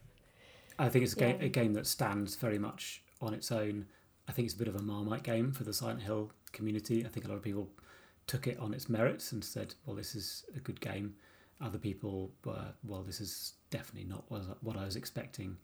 I 0.79 0.89
think 0.89 1.03
it's 1.05 1.15
a, 1.15 1.17
game, 1.17 1.37
Yeah. 1.41 1.47
a 1.47 1.49
game 1.49 1.73
that 1.75 1.87
stands 1.87 2.37
very 2.37 2.59
much 2.59 3.03
on 3.21 3.35
its 3.35 3.51
own. 3.51 3.87
I 4.29 4.33
think 4.33 4.47
it's 4.47 4.55
a 4.55 4.59
bit 4.59 4.69
of 4.69 4.77
a 4.77 4.83
Marmite 4.83 5.25
game 5.25 5.51
for 5.53 5.65
the 5.65 5.73
Silent 5.73 6.03
Hill 6.03 6.31
community. 6.53 7.05
I 7.05 7.09
think 7.09 7.27
a 7.27 7.29
lot 7.29 7.37
of 7.37 7.43
people 7.43 7.69
took 8.29 8.47
it 8.47 8.59
on 8.61 8.73
its 8.73 8.89
merits 8.89 9.33
and 9.33 9.43
said, 9.43 9.75
well, 9.85 9.97
this 9.97 10.15
is 10.15 10.45
a 10.55 10.61
good 10.61 10.81
game. 10.81 11.15
Other 11.61 11.79
people 11.79 12.31
were, 12.45 12.73
well, 12.85 13.03
this 13.03 13.21
is 13.21 13.55
definitely 13.71 14.09
not 14.09 14.25
what 14.29 14.77
I 14.77 14.85
was 14.85 14.95
expecting. 14.95 15.57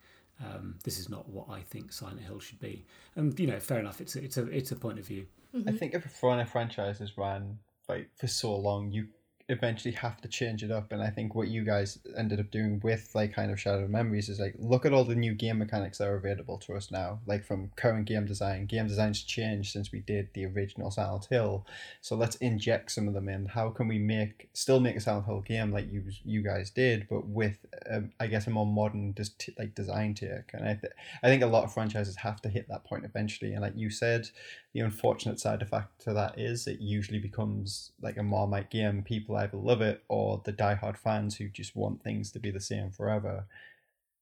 Um, 0.43 0.75
this 0.83 0.99
is 0.99 1.07
not 1.07 1.29
what 1.29 1.47
I 1.49 1.61
think 1.61 1.93
Silent 1.93 2.19
Hill 2.19 2.39
should 2.39 2.59
be. 2.59 2.85
And 3.15 3.39
you 3.39 3.47
know, 3.47 3.59
fair 3.59 3.79
enough. 3.79 4.01
It's 4.01 4.17
a, 4.17 4.23
it's 4.23 4.35
a 4.35 4.45
it's 4.49 4.71
a 4.73 4.75
point 4.75 4.99
of 4.99 5.07
view. 5.07 5.25
I 5.65 5.71
think 5.71 5.93
if 5.93 6.05
a 6.05 6.45
franchise 6.45 6.99
is 6.99 7.17
ran 7.17 7.57
like 7.87 8.09
for 8.17 8.27
so 8.27 8.53
long, 8.57 8.91
you 8.91 9.07
eventually 9.47 9.93
have 9.93 10.19
to 10.21 10.27
change 10.27 10.63
it 10.63 10.71
up. 10.71 10.91
And 10.91 11.01
i 11.01 11.09
think 11.09 11.35
what 11.35 11.47
you 11.47 11.63
guys 11.63 11.99
ended 12.17 12.39
up 12.39 12.49
doing 12.51 12.79
with 12.83 13.11
like 13.13 13.33
kind 13.33 13.51
of 13.51 13.59
shadow 13.59 13.83
of 13.83 13.89
memories 13.89 14.29
is 14.29 14.39
like 14.39 14.55
look 14.57 14.85
at 14.85 14.93
all 14.93 15.03
the 15.03 15.15
new 15.15 15.33
game 15.33 15.59
mechanics 15.59 15.99
that 15.99 16.07
are 16.07 16.15
available 16.15 16.57
to 16.59 16.73
us 16.73 16.89
now 16.91 17.19
like 17.27 17.45
from 17.45 17.71
current 17.75 18.05
game 18.05 18.25
design. 18.25 18.65
Game 18.65 18.87
design's 18.87 19.21
changed 19.21 19.71
since 19.71 19.91
we 19.91 19.99
did 19.99 20.29
the 20.33 20.45
original 20.45 20.89
silent 20.89 21.25
hill. 21.29 21.65
So 22.01 22.15
let's 22.15 22.35
inject 22.37 22.91
some 22.91 23.07
of 23.07 23.13
them 23.13 23.29
in. 23.29 23.45
How 23.45 23.69
can 23.69 23.87
we 23.87 23.99
make 23.99 24.49
still 24.53 24.79
make 24.79 24.95
a 24.95 25.01
silent 25.01 25.27
hill 25.27 25.41
game 25.41 25.71
like 25.71 25.91
you 25.91 26.03
you 26.23 26.41
guys 26.41 26.69
did 26.71 27.07
but 27.09 27.27
with 27.27 27.57
um, 27.91 28.11
i 28.19 28.27
guess 28.27 28.47
a 28.47 28.49
more 28.49 28.65
modern 28.65 29.13
just 29.13 29.49
like 29.59 29.75
design 29.75 30.13
take? 30.13 30.53
And 30.53 30.67
i 30.67 30.73
th- 30.73 30.93
i 31.23 31.27
think 31.27 31.43
a 31.43 31.47
lot 31.47 31.63
of 31.63 31.73
franchises 31.73 32.15
have 32.17 32.41
to 32.41 32.49
hit 32.49 32.67
that 32.69 32.83
point 32.85 33.05
eventually. 33.05 33.53
And 33.53 33.61
like 33.61 33.75
you 33.75 33.89
said 33.89 34.27
the 34.75 34.81
unfortunate 34.81 35.39
side 35.39 35.61
effect 35.61 36.01
to 36.01 36.11
that 36.11 36.37
is 36.37 36.67
it 36.67 36.81
usually 36.81 37.17
becomes 37.17 37.93
like 38.01 38.17
a 38.17 38.23
Marmite 38.23 38.69
game. 38.69 39.03
People 39.03 39.37
either 39.37 39.55
love 39.55 39.81
it 39.81 40.03
or 40.09 40.41
the 40.43 40.51
diehard 40.51 40.97
fans 40.97 41.37
who 41.37 41.47
just 41.47 41.77
want 41.77 42.03
things 42.03 42.29
to 42.31 42.39
be 42.39 42.51
the 42.51 42.59
same 42.59 42.91
forever 42.91 43.45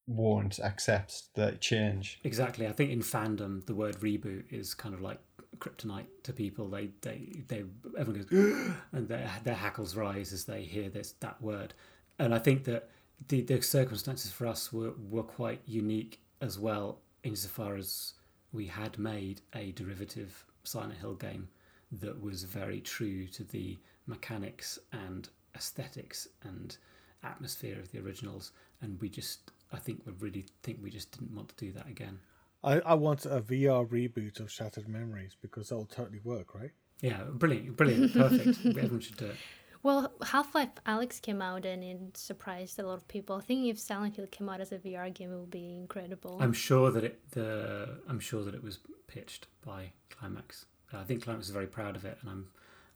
won't 0.06 0.60
accept 0.60 1.34
the 1.34 1.54
change. 1.54 2.20
Exactly. 2.24 2.68
I 2.68 2.72
think 2.72 2.92
in 2.92 3.00
fandom, 3.00 3.66
the 3.66 3.74
word 3.74 3.96
reboot 3.96 4.44
is 4.52 4.76
kind 4.76 4.94
of 4.94 5.02
like 5.02 5.18
kryptonite 5.58 6.06
to 6.22 6.32
people. 6.32 6.70
They, 6.70 6.92
they, 7.02 7.44
they, 7.48 7.64
everyone 7.98 8.22
goes, 8.22 8.76
and 8.92 9.08
their, 9.08 9.32
their 9.44 9.56
hackles 9.56 9.96
rise 9.96 10.32
as 10.32 10.46
they 10.46 10.62
hear 10.62 10.88
this, 10.88 11.14
that 11.22 11.42
word. 11.42 11.74
And 12.20 12.32
I 12.32 12.38
think 12.38 12.66
that 12.66 12.92
the, 13.28 13.42
the 13.42 13.60
circumstances 13.64 14.32
for 14.32 14.46
us 14.46 14.72
were, 14.72 14.94
were 15.10 15.24
quite 15.24 15.62
unique 15.66 16.22
as 16.42 16.60
well, 16.60 17.00
insofar 17.24 17.76
as 17.76 18.14
we 18.54 18.68
had 18.68 18.98
made 18.98 19.42
a 19.54 19.72
derivative 19.74 20.46
Silent 20.64 21.00
Hill 21.00 21.16
game 21.16 21.50
that 21.92 22.22
was 22.22 22.44
very 22.44 22.80
true 22.80 23.28
to 23.28 23.44
the 23.44 23.78
mechanics 24.08 24.80
and 24.92 25.28
aesthetics 25.56 26.28
and 26.44 26.78
atmosphere 27.24 27.80
of 27.80 27.92
the 27.92 28.00
originals, 28.00 28.52
and 28.82 29.00
we 29.02 29.10
just, 29.10 29.52
I 29.72 29.78
think, 29.78 30.02
we 30.06 30.14
really 30.20 30.46
think 30.62 30.80
we 30.82 30.90
just 30.90 31.12
didn't 31.12 31.36
want 31.36 31.50
to 31.50 31.56
do 31.56 31.72
that 31.74 31.88
again. 31.88 32.20
I, 32.64 32.80
I 32.80 32.94
want 32.94 33.26
a 33.26 33.42
VR 33.42 33.88
reboot 33.88 34.40
of 34.40 34.50
Shattered 34.50 34.88
Memories 34.88 35.36
because 35.42 35.70
that'll 35.70 35.86
totally 35.86 36.22
work, 36.24 36.56
right? 36.56 36.72
Yeah, 37.02 37.24
brilliant, 37.34 37.76
brilliant, 37.76 38.14
perfect. 38.14 38.60
Everyone 38.66 39.02
should 39.02 39.18
do 39.18 39.26
it. 39.26 39.36
Well, 39.84 40.14
Half 40.26 40.56
Life 40.56 40.70
Alyx 40.88 41.22
came 41.22 41.42
out 41.42 41.66
and 41.66 41.84
it 41.84 42.18
surprised 42.18 42.80
a 42.80 42.88
lot 42.88 42.94
of 42.94 43.08
people. 43.10 43.36
I 43.36 43.42
think 43.42 43.68
if 43.68 43.78
Silent 43.78 44.16
Hill 44.16 44.28
came 44.28 44.48
out 44.48 44.62
as 44.62 44.72
a 44.72 44.78
VR 44.78 45.14
game, 45.14 45.34
it 45.34 45.38
would 45.38 45.52
be 45.52 45.76
incredible. 45.76 46.38
I'm 46.42 46.54
sure 46.54 46.90
that 46.90 47.04
it 47.04 47.20
the 47.32 48.00
I'm 48.08 48.22
sure 48.22 48.46
that 48.46 48.56
it 48.56 48.64
was 48.64 48.80
pitched 49.08 49.48
by 49.66 49.92
Climax. 50.10 50.66
I 50.94 51.04
think 51.04 51.24
Climax 51.24 51.48
is 51.48 51.52
very 51.52 51.68
proud 51.68 51.96
of 51.96 52.06
it, 52.06 52.18
and 52.22 52.30
I'm 52.30 52.48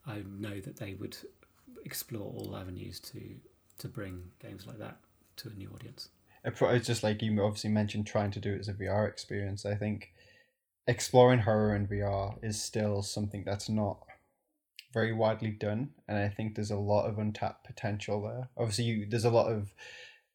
I 0.06 0.24
know 0.26 0.62
that 0.62 0.78
they 0.78 0.94
would 0.94 1.18
explore 1.84 2.32
all 2.32 2.56
avenues 2.56 3.02
to 3.02 3.20
to 3.80 3.88
bring 3.90 4.32
games 4.40 4.66
like 4.66 4.80
that 4.80 4.98
to 5.38 5.50
a 5.50 5.54
new 5.54 5.70
audience. 5.76 6.10
It's 6.46 6.88
just 6.88 7.04
like 7.04 7.22
you 7.22 7.44
obviously 7.44 7.70
mentioned 7.70 8.08
trying 8.08 8.32
to 8.32 8.40
do 8.40 8.54
it 8.54 8.62
as 8.62 8.70
a 8.70 8.74
VR 8.74 9.08
experience. 9.10 9.66
I 9.66 9.76
think 9.76 10.14
exploring 10.88 11.40
horror 11.40 11.76
in 11.76 11.86
VR 11.88 12.42
is 12.42 12.62
still 12.62 13.02
something 13.02 13.44
that's 13.44 13.68
not 13.68 14.00
very 14.98 15.14
widely 15.14 15.52
done, 15.52 15.92
and 16.08 16.18
I 16.18 16.28
think 16.28 16.56
there's 16.56 16.72
a 16.72 16.76
lot 16.94 17.06
of 17.06 17.20
untapped 17.20 17.68
potential 17.68 18.24
there. 18.24 18.50
Obviously, 18.58 18.86
you, 18.86 19.06
there's 19.08 19.26
a 19.26 19.30
lot 19.30 19.52
of 19.52 19.72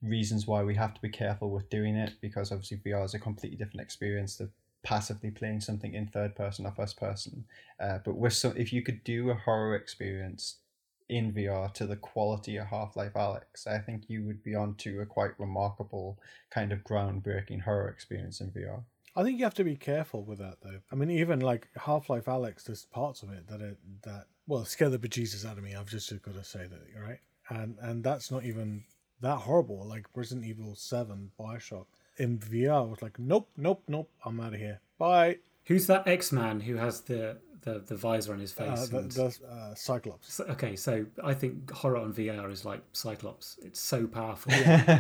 reasons 0.01 0.47
why 0.47 0.63
we 0.63 0.77
have 0.77 0.95
to 0.95 1.03
be 1.03 1.09
careful 1.09 1.51
with 1.51 1.69
doing 1.69 1.97
it 1.97 2.13
because 2.21 2.53
obviously 2.53 2.77
VR 2.77 3.05
is 3.05 3.15
a 3.15 3.19
completely 3.19 3.59
different 3.59 3.81
experience 3.81 4.37
to 4.37 4.51
passively 4.85 5.33
playing 5.33 5.61
something 5.61 5.95
in 5.95 6.07
third 6.07 6.37
person 6.37 6.65
or 6.65 6.71
first 6.71 6.97
person. 6.97 7.45
Uh, 7.81 7.99
but 8.05 8.17
with 8.17 8.35
some, 8.35 8.55
if 8.57 8.73
you 8.73 8.83
could 8.83 9.03
do 9.03 9.31
a 9.31 9.35
horror 9.35 9.75
experience 9.75 10.59
in 11.09 11.33
VR 11.33 11.73
to 11.75 11.85
the 11.85 11.97
quality 11.97 12.57
of 12.57 12.69
Half 12.69 12.95
Life 12.95 13.15
Alyx, 13.15 13.67
I 13.67 13.79
think 13.79 14.05
you 14.07 14.25
would 14.27 14.45
be 14.45 14.55
onto 14.55 15.01
a 15.01 15.07
quite 15.07 15.33
remarkable 15.39 16.21
kind 16.51 16.71
of 16.71 16.85
groundbreaking 16.85 17.63
horror 17.63 17.89
experience 17.89 18.41
in 18.41 18.53
VR. 18.53 18.85
I 19.17 19.25
think 19.25 19.39
you 19.39 19.45
have 19.45 19.55
to 19.55 19.65
be 19.65 19.77
careful 19.77 20.25
with 20.25 20.39
that, 20.39 20.59
though. 20.63 20.81
I 20.93 20.95
mean, 20.95 21.11
even 21.11 21.41
like 21.41 21.69
Half 21.77 22.09
Life 22.09 22.27
Alyx, 22.27 22.65
there's 22.65 22.85
parts 22.85 23.25
of 23.25 23.31
it 23.31 23.49
that 23.49 23.61
it 23.61 23.79
that 24.05 24.27
well 24.47 24.65
scare 24.65 24.89
the 24.91 24.99
bejesus 24.99 25.49
out 25.49 25.59
of 25.59 25.65
me. 25.65 25.75
I've 25.75 25.89
just 25.89 26.11
got 26.23 26.35
to 26.35 26.45
say 26.45 26.67
that, 26.67 27.01
right? 27.01 27.21
And 27.49 27.77
and 27.81 28.05
that's 28.05 28.31
not 28.31 28.45
even 28.45 28.85
that 29.21 29.37
horrible. 29.37 29.87
Like 29.87 30.07
Resident 30.15 30.47
Evil 30.47 30.75
Seven, 30.75 31.31
Bioshock 31.39 31.87
in 32.19 32.39
VR 32.39 32.89
was 32.89 33.03
like, 33.03 33.19
nope, 33.19 33.49
nope, 33.57 33.83
nope, 33.89 34.11
I'm 34.25 34.41
out 34.41 34.55
of 34.55 34.61
here. 34.61 34.81
Bye. 34.99 35.39
Who's 35.67 35.87
that 35.87 36.07
X 36.07 36.33
Man 36.33 36.61
who 36.61 36.77
has 36.77 37.03
the, 37.03 37.39
the, 37.63 37.79
the 37.87 37.97
visor 37.97 38.33
on 38.33 38.41
his 38.41 38.53
face? 38.53 38.93
Uh, 38.93 38.99
and... 38.99 39.11
the 39.11 39.39
uh, 39.49 39.75
Cyclops. 39.75 40.41
okay, 40.41 40.77
so 40.77 41.07
I 41.23 41.35
think 41.35 41.71
horror 41.71 41.99
on 41.99 42.13
VR 42.13 42.51
is 42.51 42.65
like 42.65 42.83
Cyclops. 42.93 43.59
It's 43.63 43.81
so 43.81 44.07
powerful. 44.07 44.53
uh, 44.55 44.99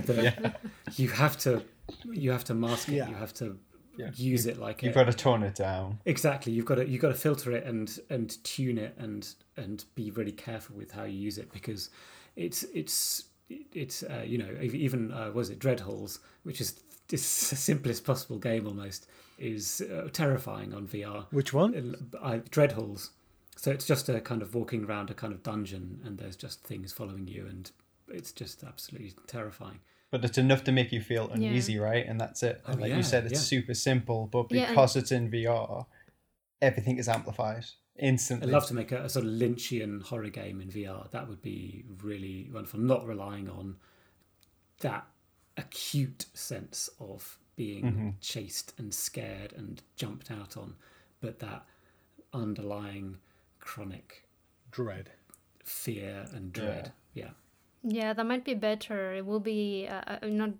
the, 0.00 0.32
yeah. 0.40 0.52
You 0.96 1.08
have 1.10 1.36
to 1.38 1.62
you 2.04 2.30
have 2.30 2.44
to 2.44 2.54
mask 2.54 2.88
it. 2.88 2.94
Yeah. 2.94 3.08
You 3.08 3.14
have 3.16 3.34
to 3.34 3.58
yeah. 3.96 4.10
use 4.14 4.46
it 4.46 4.58
like 4.58 4.82
you've 4.82 4.92
a, 4.92 5.04
got 5.04 5.10
to 5.10 5.12
tone 5.12 5.42
it 5.42 5.54
down. 5.54 5.98
Exactly. 6.04 6.52
You've 6.52 6.66
got 6.66 6.76
to 6.76 6.88
you've 6.88 7.02
got 7.02 7.08
to 7.08 7.14
filter 7.14 7.52
it 7.52 7.64
and 7.64 7.98
and 8.10 8.42
tune 8.44 8.78
it 8.78 8.94
and 8.98 9.28
and 9.56 9.84
be 9.94 10.10
really 10.10 10.32
careful 10.32 10.76
with 10.76 10.92
how 10.92 11.04
you 11.04 11.18
use 11.18 11.38
it 11.38 11.52
because 11.52 11.90
it's 12.36 12.64
it's 12.74 13.24
it's 13.48 14.02
uh, 14.02 14.24
you 14.24 14.38
know 14.38 14.50
even 14.60 15.12
uh, 15.12 15.30
was 15.32 15.50
it 15.50 15.58
Dreadhalls, 15.58 16.18
which 16.42 16.60
is 16.60 16.80
the 17.08 17.16
simplest 17.16 18.04
possible 18.04 18.38
game 18.38 18.66
almost, 18.66 19.06
is 19.38 19.80
uh, 19.80 20.08
terrifying 20.12 20.74
on 20.74 20.86
VR. 20.86 21.26
Which 21.30 21.52
one? 21.52 21.94
Uh, 22.20 22.38
Dreadhalls. 22.50 23.10
So 23.56 23.70
it's 23.70 23.86
just 23.86 24.08
a 24.08 24.20
kind 24.20 24.42
of 24.42 24.54
walking 24.54 24.84
around 24.84 25.10
a 25.10 25.14
kind 25.14 25.32
of 25.32 25.42
dungeon, 25.42 26.00
and 26.04 26.18
there's 26.18 26.36
just 26.36 26.62
things 26.64 26.92
following 26.92 27.26
you, 27.26 27.46
and 27.48 27.70
it's 28.08 28.32
just 28.32 28.62
absolutely 28.64 29.14
terrifying. 29.26 29.80
But 30.10 30.24
it's 30.24 30.38
enough 30.38 30.62
to 30.64 30.72
make 30.72 30.92
you 30.92 31.00
feel 31.00 31.28
uneasy, 31.30 31.74
yeah. 31.74 31.80
right? 31.80 32.06
And 32.06 32.20
that's 32.20 32.42
it. 32.42 32.62
And 32.66 32.76
oh, 32.76 32.80
like 32.80 32.90
yeah, 32.90 32.96
you 32.96 33.02
said, 33.02 33.24
it's 33.26 33.34
yeah. 33.34 33.58
super 33.58 33.74
simple, 33.74 34.28
but 34.30 34.48
because 34.48 34.94
it's 34.94 35.10
in 35.10 35.30
VR, 35.30 35.86
everything 36.62 36.98
is 36.98 37.08
amplified 37.08 37.64
instantly. 37.98 38.48
I'd 38.48 38.52
love 38.52 38.66
to 38.68 38.74
make 38.74 38.92
a, 38.92 39.04
a, 39.04 39.08
sort 39.08 39.26
of 39.26 39.32
Lynchian 39.32 40.02
horror 40.02 40.28
game 40.28 40.60
in 40.60 40.68
VR. 40.68 41.10
That 41.10 41.28
would 41.28 41.42
be 41.42 41.84
really 42.02 42.48
wonderful. 42.52 42.80
Not 42.80 43.06
relying 43.06 43.48
on 43.48 43.76
that 44.80 45.06
acute 45.56 46.26
sense 46.34 46.88
of 47.00 47.38
being 47.56 47.84
mm-hmm. 47.84 48.08
chased 48.20 48.74
and 48.78 48.92
scared 48.92 49.52
and 49.56 49.82
jumped 49.96 50.30
out 50.30 50.56
on, 50.56 50.74
but 51.20 51.38
that 51.40 51.64
underlying 52.32 53.16
chronic 53.60 54.24
dread, 54.70 55.10
fear, 55.64 56.26
and 56.32 56.52
dread. 56.52 56.92
Yeah. 57.14 57.30
Yeah. 57.82 58.12
That 58.12 58.26
might 58.26 58.44
be 58.44 58.54
better. 58.54 59.14
It 59.14 59.24
will 59.26 59.40
be 59.40 59.88
uh, 59.88 60.18
uh 60.22 60.26
not 60.26 60.50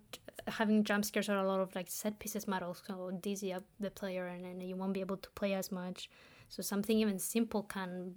having 0.48 0.84
jump 0.84 1.04
scares 1.04 1.28
or 1.28 1.36
a 1.36 1.46
lot 1.46 1.60
of 1.60 1.74
like 1.74 1.88
set 1.88 2.18
pieces 2.18 2.46
might 2.46 2.62
also 2.62 3.10
dizzy 3.20 3.52
up 3.52 3.64
the 3.80 3.90
player, 3.90 4.26
and, 4.26 4.44
and 4.44 4.62
you 4.62 4.76
won't 4.76 4.92
be 4.92 5.00
able 5.00 5.16
to 5.16 5.30
play 5.30 5.54
as 5.54 5.72
much. 5.72 6.10
So 6.48 6.62
something 6.62 6.98
even 6.98 7.18
simple 7.18 7.62
can 7.64 8.14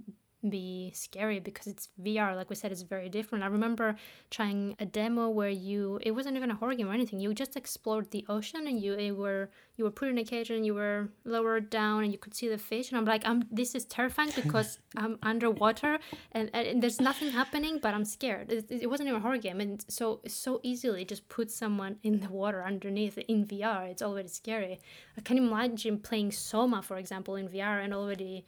be 0.47 0.91
scary 0.95 1.39
because 1.39 1.67
it's 1.67 1.89
VR. 2.01 2.35
Like 2.35 2.49
we 2.49 2.55
said, 2.55 2.71
it's 2.71 2.81
very 2.81 3.09
different. 3.09 3.43
I 3.43 3.47
remember 3.47 3.95
trying 4.29 4.75
a 4.79 4.85
demo 4.85 5.27
where 5.29 5.49
you 5.49 5.99
it 6.01 6.11
wasn't 6.11 6.37
even 6.37 6.51
a 6.51 6.55
horror 6.55 6.75
game 6.75 6.87
or 6.87 6.93
anything. 6.93 7.19
You 7.19 7.33
just 7.33 7.57
explored 7.57 8.11
the 8.11 8.25
ocean 8.29 8.67
and 8.67 8.79
you 8.81 9.15
were 9.15 9.49
you 9.75 9.83
were 9.83 9.91
put 9.91 10.07
in 10.07 10.17
a 10.17 10.23
cage 10.23 10.49
and 10.49 10.65
you 10.65 10.73
were 10.73 11.09
lowered 11.25 11.69
down 11.69 12.03
and 12.03 12.11
you 12.11 12.17
could 12.17 12.33
see 12.33 12.47
the 12.47 12.57
fish 12.57 12.89
and 12.89 12.97
I'm 12.97 13.05
like 13.05 13.23
I'm 13.25 13.43
this 13.51 13.75
is 13.75 13.85
terrifying 13.85 14.31
because 14.35 14.79
I'm 14.97 15.19
underwater 15.23 15.99
and, 16.31 16.49
and 16.53 16.81
there's 16.81 17.01
nothing 17.01 17.31
happening 17.31 17.79
but 17.81 17.93
I'm 17.93 18.05
scared. 18.05 18.51
It, 18.51 18.67
it 18.69 18.89
wasn't 18.89 19.09
even 19.09 19.19
a 19.19 19.23
horror 19.23 19.37
game 19.37 19.59
and 19.59 19.83
so 19.89 20.21
so 20.27 20.61
easily 20.63 21.03
just 21.03 21.27
put 21.27 21.51
someone 21.51 21.97
in 22.03 22.21
the 22.21 22.29
water 22.29 22.63
underneath 22.63 23.17
in 23.17 23.45
VR. 23.45 23.89
It's 23.89 24.01
already 24.01 24.29
scary. 24.29 24.79
I 25.17 25.21
can 25.21 25.37
imagine 25.37 25.99
playing 25.99 26.31
Soma 26.31 26.81
for 26.81 26.97
example 26.97 27.35
in 27.35 27.49
VR 27.49 27.83
and 27.83 27.93
already 27.93 28.45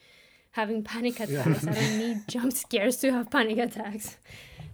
having 0.52 0.84
panic 0.84 1.20
attacks. 1.20 1.66
I 1.66 1.72
don't 1.72 1.97
need 1.97 2.18
jump 2.28 2.54
scares 2.54 2.97
to 2.97 3.12
have 3.12 3.30
panic 3.30 3.58
attacks. 3.58 4.18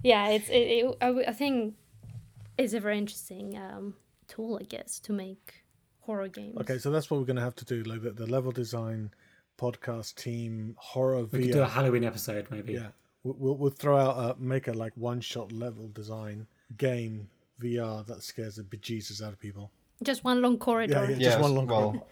Yeah, 0.03 0.29
it's 0.29 0.49
it, 0.49 0.53
it 0.53 0.97
I, 1.01 1.09
I 1.29 1.33
think 1.33 1.75
it's 2.57 2.73
a 2.73 2.79
very 2.79 2.97
interesting 2.97 3.57
um, 3.57 3.95
tool, 4.27 4.59
I 4.61 4.65
guess, 4.65 4.99
to 4.99 5.13
make 5.13 5.63
horror 6.01 6.27
games. 6.27 6.57
Okay, 6.61 6.77
so 6.77 6.91
that's 6.91 7.09
what 7.09 7.19
we're 7.19 7.25
going 7.25 7.37
to 7.37 7.41
have 7.41 7.55
to 7.55 7.65
do. 7.65 7.83
Like 7.83 8.01
the, 8.01 8.11
the 8.11 8.25
level 8.25 8.51
design 8.51 9.11
podcast 9.57 10.15
team 10.15 10.75
horror. 10.77 11.25
We 11.25 11.39
VR. 11.39 11.43
could 11.43 11.51
do 11.53 11.61
a 11.61 11.67
Halloween 11.67 12.03
episode, 12.03 12.47
maybe. 12.49 12.73
Yeah, 12.73 12.89
we'll 13.23 13.55
we'll 13.55 13.71
throw 13.71 13.97
out 13.97 14.37
a 14.37 14.41
make 14.41 14.67
a 14.67 14.73
like 14.73 14.93
one 14.95 15.21
shot 15.21 15.51
level 15.51 15.89
design 15.89 16.47
game 16.77 17.29
VR 17.61 18.05
that 18.07 18.23
scares 18.23 18.55
the 18.57 18.63
bejesus 18.63 19.21
out 19.21 19.33
of 19.33 19.39
people. 19.39 19.71
Just 20.03 20.23
one 20.23 20.41
long 20.41 20.57
corridor. 20.59 21.07
Yeah, 21.09 21.15
yeah, 21.17 21.29
just 21.29 21.39
one 21.39 21.55
long 21.55 21.67
well, 21.67 22.07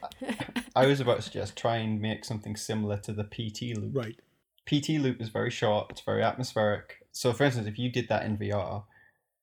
I 0.75 0.85
was 0.87 0.99
about 0.99 1.17
to 1.17 1.21
suggest 1.21 1.55
try 1.55 1.77
and 1.77 2.01
make 2.01 2.25
something 2.25 2.55
similar 2.55 2.97
to 2.97 3.13
the 3.13 3.23
PT 3.23 3.77
loop. 3.77 3.95
Right. 3.95 4.19
PT 4.65 4.99
loop 4.99 5.21
is 5.21 5.29
very 5.29 5.51
short. 5.51 5.87
It's 5.91 6.01
very 6.01 6.23
atmospheric. 6.23 7.05
so 7.11 7.31
for 7.33 7.43
instance, 7.43 7.67
if 7.67 7.77
you 7.77 7.91
did 7.91 8.07
that 8.09 8.25
in 8.25 8.37
VR, 8.37 8.83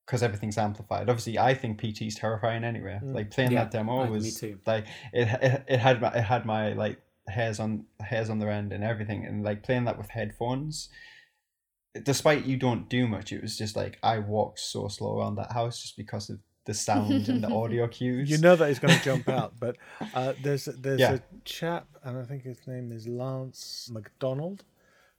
because 0.04 0.24
everything's 0.24 0.58
amplified. 0.58 1.08
Obviously, 1.08 1.38
I 1.38 1.54
think 1.54 1.78
PT 1.80 2.02
is 2.02 2.16
terrifying 2.16 2.64
anyway. 2.64 2.98
Mm. 3.02 3.14
Like 3.14 3.30
playing 3.30 3.52
Yeah, 3.52 3.62
that 3.64 3.70
demo 3.70 4.00
I- 4.00 4.04
me 4.06 4.10
was 4.10 4.40
too. 4.40 4.58
like 4.66 4.86
it, 5.12 5.28
it. 5.40 5.64
It 5.68 5.78
had 5.78 6.00
my 6.00 6.08
it 6.08 6.22
had 6.24 6.44
my 6.44 6.72
like 6.72 7.00
hairs 7.28 7.60
on 7.60 7.84
hairs 8.00 8.28
on 8.28 8.40
their 8.40 8.50
end 8.50 8.72
and 8.72 8.82
everything, 8.82 9.24
and 9.24 9.44
like 9.44 9.62
playing 9.62 9.84
that 9.84 9.96
with 9.98 10.08
headphones. 10.10 10.88
Despite 12.02 12.46
you 12.46 12.56
don't 12.56 12.88
do 12.88 13.06
much, 13.06 13.32
it 13.32 13.42
was 13.42 13.56
just 13.56 13.76
like 13.76 13.98
I 14.02 14.18
walked 14.18 14.58
so 14.58 14.88
slow 14.88 15.18
around 15.20 15.36
that 15.36 15.52
house 15.52 15.80
just 15.82 15.96
because 15.96 16.28
of 16.30 16.40
the 16.64 16.74
sound 16.74 17.28
and 17.28 17.42
the 17.42 17.48
audio 17.52 17.88
cues. 17.88 18.30
You 18.30 18.38
know 18.38 18.56
that 18.56 18.68
he's 18.68 18.78
going 18.78 18.96
to 18.96 19.04
jump 19.04 19.28
out, 19.28 19.54
but 19.58 19.76
uh, 20.14 20.34
there's 20.42 20.66
there's 20.66 21.00
Yeah. 21.00 21.14
a 21.14 21.20
chap, 21.44 21.86
and 22.04 22.18
I 22.18 22.24
think 22.24 22.42
his 22.44 22.66
name 22.66 22.92
is 22.92 23.06
Lance 23.08 23.88
McDonald, 23.92 24.64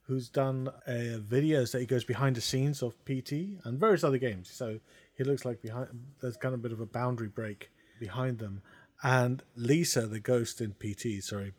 who's 0.08 0.30
done 0.30 0.70
uh, 0.88 0.92
videos 1.20 1.72
that 1.72 1.80
he 1.80 1.86
goes 1.86 2.04
behind 2.04 2.36
the 2.36 2.42
scenes 2.42 2.82
of 2.82 2.96
PT 3.06 3.32
and 3.66 3.80
various 3.80 4.04
other 4.04 4.18
games. 4.18 4.50
So 4.50 4.80
he 5.18 5.24
looks 5.24 5.46
like 5.46 5.62
behind. 5.62 5.88
There's 6.22 6.38
kind 6.38 6.54
of 6.54 6.60
a 6.60 6.64
bit 6.64 6.72
of 6.72 6.80
a 6.80 6.86
boundary 6.86 7.28
break 7.30 7.70
behind 8.00 8.40
them, 8.40 8.62
and 9.04 9.44
Lisa, 9.56 10.08
the 10.08 10.20
ghost 10.20 10.62
in 10.62 10.74
PT. 10.80 11.24
Sorry, 11.24 11.54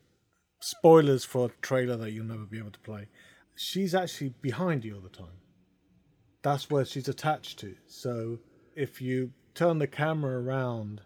spoilers 0.60 1.24
for 1.24 1.46
a 1.46 1.50
trailer 1.62 1.96
that 1.98 2.12
you'll 2.12 2.24
never 2.26 2.44
be 2.46 2.58
able 2.58 2.70
to 2.70 2.80
play. 2.80 3.08
She's 3.56 3.94
actually 3.94 4.30
behind 4.40 4.84
you 4.84 4.94
all 4.96 5.00
the 5.00 5.08
time. 5.08 5.38
That's 6.42 6.68
where 6.70 6.84
she's 6.84 7.08
attached 7.08 7.58
to. 7.60 7.74
So 7.86 8.38
if 8.74 9.00
you 9.00 9.30
turn 9.54 9.78
the 9.78 9.86
camera 9.86 10.40
around, 10.40 11.00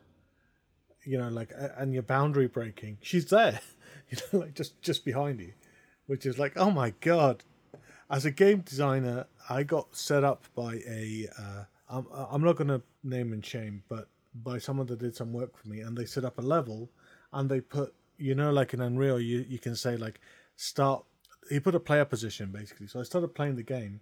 you 1.05 1.19
know, 1.19 1.29
like, 1.29 1.53
and 1.77 1.93
you're 1.93 2.03
boundary 2.03 2.49
breaking, 2.49 2.99
she's 3.01 3.27
there, 3.27 3.61
you 4.11 4.19
know, 4.33 4.41
like 4.41 4.55
just 4.55 4.81
just 4.83 5.05
behind 5.05 5.41
you, 5.41 5.53
which 6.07 6.27
is 6.27 6.39
like, 6.39 6.57
oh 6.57 6.71
my 6.71 6.91
god. 7.01 7.45
As 8.11 8.25
a 8.25 8.31
game 8.31 8.61
designer, 8.61 9.27
I 9.51 9.63
got 9.65 9.95
set 9.95 10.25
up 10.25 10.45
by 10.55 10.77
a. 10.89 11.29
Uh, 11.39 11.65
I'm 11.91 12.07
I'm 12.13 12.43
not 12.43 12.57
going 12.57 12.69
to 12.69 12.83
name 13.03 13.33
and 13.33 13.45
shame, 13.45 13.83
but 13.89 14.09
by 14.35 14.59
someone 14.59 14.87
that 14.87 14.99
did 14.99 15.15
some 15.15 15.33
work 15.33 15.57
for 15.57 15.69
me, 15.69 15.81
and 15.81 15.97
they 15.97 16.07
set 16.07 16.25
up 16.25 16.39
a 16.39 16.43
level, 16.43 16.91
and 17.35 17.51
they 17.51 17.61
put, 17.61 17.95
you 18.17 18.35
know, 18.35 18.51
like 18.51 18.73
in 18.73 18.81
Unreal, 18.81 19.21
you 19.21 19.45
you 19.47 19.59
can 19.59 19.77
say 19.77 19.97
like, 19.97 20.21
start. 20.57 21.05
He 21.51 21.61
put 21.61 21.75
a 21.75 21.81
player 21.81 22.05
position 22.05 22.51
basically, 22.51 22.87
so 22.87 23.01
I 23.01 23.05
started 23.05 23.35
playing 23.35 23.57
the 23.57 23.63
game, 23.63 24.01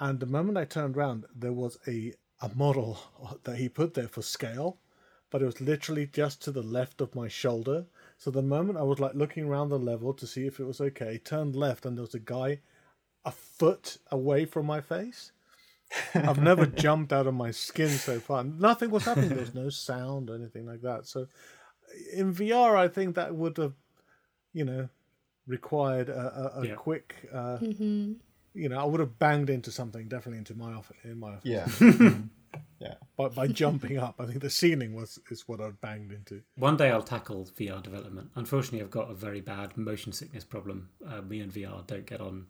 and 0.00 0.20
the 0.20 0.26
moment 0.26 0.58
I 0.58 0.64
turned 0.64 0.96
around, 0.96 1.24
there 1.34 1.52
was 1.52 1.78
a 1.86 2.14
a 2.40 2.50
model 2.54 2.98
that 3.44 3.56
he 3.56 3.68
put 3.68 3.94
there 3.94 4.08
for 4.08 4.22
scale, 4.22 4.78
but 5.30 5.42
it 5.42 5.46
was 5.46 5.60
literally 5.60 6.06
just 6.06 6.42
to 6.42 6.50
the 6.50 6.62
left 6.62 7.00
of 7.00 7.14
my 7.14 7.28
shoulder. 7.28 7.86
So 8.18 8.30
the 8.30 8.42
moment 8.42 8.78
I 8.78 8.82
was 8.82 9.00
like 9.00 9.14
looking 9.14 9.44
around 9.44 9.68
the 9.68 9.78
level 9.78 10.12
to 10.14 10.26
see 10.26 10.46
if 10.46 10.60
it 10.60 10.64
was 10.64 10.80
okay, 10.80 11.18
turned 11.18 11.56
left 11.56 11.86
and 11.86 11.96
there 11.96 12.02
was 12.02 12.14
a 12.14 12.18
guy 12.20 12.60
a 13.24 13.30
foot 13.30 13.98
away 14.10 14.44
from 14.44 14.66
my 14.66 14.80
face. 14.80 15.32
I've 16.14 16.40
never 16.40 16.66
jumped 16.84 17.12
out 17.12 17.26
of 17.26 17.34
my 17.34 17.50
skin 17.50 17.88
so 17.90 18.18
far. 18.20 18.44
Nothing 18.44 18.90
was 18.90 19.04
happening. 19.04 19.30
There 19.30 19.40
was 19.40 19.54
no 19.54 19.70
sound 19.70 20.30
or 20.30 20.34
anything 20.34 20.66
like 20.66 20.82
that. 20.82 21.06
So 21.06 21.26
in 22.12 22.32
VR, 22.32 22.76
I 22.76 22.88
think 22.88 23.14
that 23.14 23.34
would 23.34 23.56
have, 23.56 23.74
you 24.52 24.64
know, 24.64 24.88
required 25.46 26.08
a, 26.08 26.52
a, 26.56 26.62
a 26.62 26.66
Yeah. 26.66 26.74
quick. 26.74 27.28
Uh, 27.32 27.58
hmm 27.58 28.12
you 28.54 28.68
know, 28.68 28.78
I 28.80 28.84
would 28.84 29.00
have 29.00 29.18
banged 29.18 29.50
into 29.50 29.70
something 29.70 30.08
definitely 30.08 30.38
into 30.38 30.54
my 30.54 30.72
office. 30.72 30.96
In 31.04 31.18
my 31.18 31.34
office, 31.34 31.42
Yeah. 31.44 31.66
yeah. 32.78 32.94
by 33.16 33.28
by 33.28 33.46
jumping 33.48 33.98
up. 33.98 34.14
I 34.20 34.26
think 34.26 34.40
the 34.40 34.50
ceiling 34.50 34.94
was 34.94 35.18
is 35.30 35.48
what 35.48 35.60
I'd 35.60 35.80
banged 35.80 36.12
into. 36.12 36.40
One 36.56 36.76
day 36.76 36.90
I'll 36.90 37.02
tackle 37.02 37.48
VR 37.58 37.82
development. 37.82 38.30
Unfortunately, 38.36 38.80
I've 38.80 38.90
got 38.90 39.10
a 39.10 39.14
very 39.14 39.40
bad 39.40 39.76
motion 39.76 40.12
sickness 40.12 40.44
problem. 40.44 40.88
Uh, 41.06 41.20
me 41.22 41.40
and 41.40 41.52
VR 41.52 41.86
don't 41.86 42.06
get 42.06 42.20
on 42.20 42.46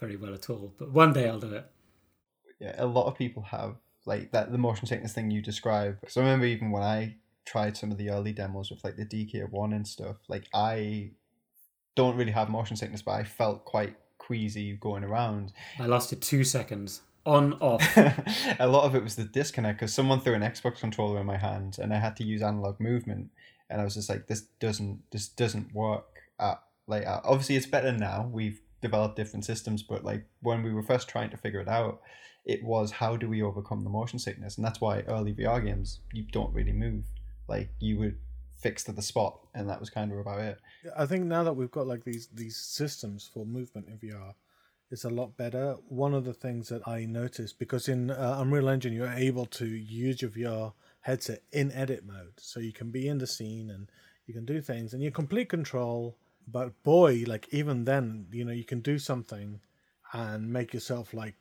very 0.00 0.16
well 0.16 0.34
at 0.34 0.50
all. 0.50 0.72
But 0.78 0.90
one 0.90 1.12
day 1.12 1.28
I'll 1.28 1.38
do 1.40 1.54
it. 1.54 1.70
yeah, 2.58 2.74
a 2.78 2.86
lot 2.86 3.06
of 3.06 3.16
people 3.16 3.42
have 3.44 3.76
like 4.06 4.32
that 4.32 4.50
the 4.52 4.58
motion 4.58 4.86
sickness 4.86 5.12
thing 5.12 5.30
you 5.30 5.40
describe. 5.40 6.00
Because 6.00 6.16
I 6.16 6.20
remember 6.20 6.46
even 6.46 6.70
when 6.72 6.82
I 6.82 7.16
tried 7.46 7.76
some 7.76 7.92
of 7.92 7.98
the 7.98 8.10
early 8.10 8.32
demos 8.32 8.70
with 8.70 8.82
like 8.82 8.96
the 8.96 9.06
DK 9.06 9.48
one 9.50 9.72
and 9.72 9.86
stuff, 9.86 10.16
like 10.28 10.46
I 10.52 11.10
don't 11.94 12.16
really 12.16 12.32
have 12.32 12.48
motion 12.48 12.76
sickness, 12.76 13.02
but 13.02 13.12
I 13.12 13.22
felt 13.24 13.64
quite 13.64 13.96
queasy 14.26 14.72
going 14.74 15.04
around. 15.04 15.52
I 15.78 15.86
lasted 15.86 16.22
two 16.22 16.44
seconds 16.44 17.02
on 17.26 17.54
off. 17.54 17.82
a 18.58 18.66
lot 18.66 18.84
of 18.84 18.94
it 18.94 19.02
was 19.02 19.16
the 19.16 19.24
disconnect 19.24 19.78
because 19.78 19.94
someone 19.94 20.20
threw 20.20 20.34
an 20.34 20.42
Xbox 20.42 20.78
controller 20.78 21.20
in 21.20 21.26
my 21.26 21.36
hand 21.36 21.78
and 21.80 21.92
I 21.92 21.98
had 21.98 22.16
to 22.16 22.24
use 22.24 22.42
analog 22.42 22.80
movement, 22.80 23.30
and 23.70 23.80
I 23.80 23.84
was 23.84 23.94
just 23.94 24.08
like, 24.08 24.26
this 24.26 24.42
doesn't 24.60 25.02
this 25.10 25.28
doesn't 25.28 25.74
work. 25.74 26.06
At 26.38 26.62
like 26.86 27.04
at, 27.06 27.22
obviously 27.24 27.56
it's 27.56 27.66
better 27.66 27.92
now. 27.92 28.28
We've 28.32 28.60
developed 28.80 29.16
different 29.16 29.44
systems, 29.44 29.82
but 29.82 30.04
like 30.04 30.24
when 30.40 30.62
we 30.62 30.72
were 30.72 30.82
first 30.82 31.08
trying 31.08 31.30
to 31.30 31.36
figure 31.36 31.60
it 31.60 31.68
out, 31.68 32.00
it 32.44 32.62
was 32.62 32.90
how 32.92 33.16
do 33.16 33.28
we 33.28 33.42
overcome 33.42 33.84
the 33.84 33.90
motion 33.90 34.18
sickness, 34.18 34.56
and 34.56 34.64
that's 34.64 34.80
why 34.80 35.00
early 35.02 35.32
VR 35.32 35.64
games 35.64 36.00
you 36.12 36.24
don't 36.30 36.54
really 36.54 36.72
move. 36.72 37.04
Like 37.48 37.70
you 37.78 37.98
would 37.98 38.18
fix 38.56 38.84
to 38.84 38.92
the 38.92 39.02
spot, 39.02 39.38
and 39.54 39.68
that 39.68 39.80
was 39.80 39.90
kind 39.90 40.12
of 40.12 40.18
about 40.18 40.40
it. 40.40 40.58
I 40.96 41.06
think 41.06 41.24
now 41.24 41.44
that 41.44 41.54
we've 41.54 41.70
got 41.70 41.86
like 41.86 42.04
these 42.04 42.28
these 42.32 42.56
systems 42.56 43.28
for 43.32 43.44
movement 43.44 43.88
in 43.88 43.98
VR, 43.98 44.34
it's 44.90 45.04
a 45.04 45.10
lot 45.10 45.36
better. 45.36 45.76
One 45.88 46.14
of 46.14 46.24
the 46.24 46.34
things 46.34 46.68
that 46.68 46.86
I 46.86 47.04
noticed 47.04 47.58
because 47.58 47.88
in 47.88 48.10
uh, 48.10 48.36
Unreal 48.38 48.68
Engine 48.68 48.92
you're 48.92 49.08
able 49.08 49.46
to 49.46 49.66
use 49.66 50.22
your 50.22 50.30
VR 50.30 50.72
headset 51.00 51.42
in 51.52 51.72
edit 51.72 52.04
mode, 52.06 52.34
so 52.38 52.60
you 52.60 52.72
can 52.72 52.90
be 52.90 53.08
in 53.08 53.18
the 53.18 53.26
scene 53.26 53.70
and 53.70 53.90
you 54.26 54.34
can 54.34 54.44
do 54.44 54.60
things 54.60 54.92
and 54.92 55.02
you're 55.02 55.12
complete 55.12 55.48
control. 55.48 56.16
But 56.46 56.82
boy, 56.82 57.24
like 57.26 57.48
even 57.52 57.84
then, 57.84 58.26
you 58.30 58.44
know, 58.44 58.52
you 58.52 58.64
can 58.64 58.80
do 58.80 58.98
something 58.98 59.60
and 60.12 60.52
make 60.52 60.72
yourself 60.72 61.14
like 61.14 61.34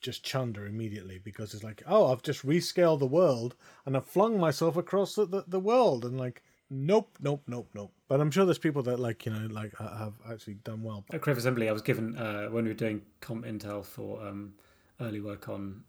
just 0.00 0.22
chunder 0.22 0.66
immediately 0.66 1.18
because 1.22 1.54
it's 1.54 1.64
like, 1.64 1.82
oh, 1.86 2.12
I've 2.12 2.22
just 2.22 2.46
rescaled 2.46 2.98
the 2.98 3.06
world 3.06 3.54
and 3.84 3.96
I've 3.96 4.06
flung 4.06 4.38
myself 4.38 4.76
across 4.76 5.14
the, 5.14 5.26
the, 5.26 5.44
the 5.46 5.60
world 5.60 6.04
and 6.04 6.18
like, 6.18 6.42
nope, 6.70 7.16
nope, 7.20 7.42
nope, 7.46 7.68
nope. 7.74 7.92
But 8.08 8.20
I'm 8.20 8.30
sure 8.30 8.44
there's 8.44 8.58
people 8.58 8.82
that 8.84 9.00
like, 9.00 9.26
you 9.26 9.32
know, 9.32 9.46
like 9.46 9.76
have 9.78 10.14
actually 10.30 10.54
done 10.54 10.82
well. 10.82 11.04
At 11.12 11.20
Creative 11.20 11.38
Assembly, 11.38 11.68
I 11.68 11.72
was 11.72 11.82
given 11.82 12.16
uh, 12.16 12.46
when 12.48 12.64
we 12.64 12.70
were 12.70 12.74
doing 12.74 13.02
comp 13.20 13.44
intel 13.44 13.84
for 13.84 14.24
um, 14.26 14.54
early 15.00 15.20
work 15.20 15.48
on 15.48 15.82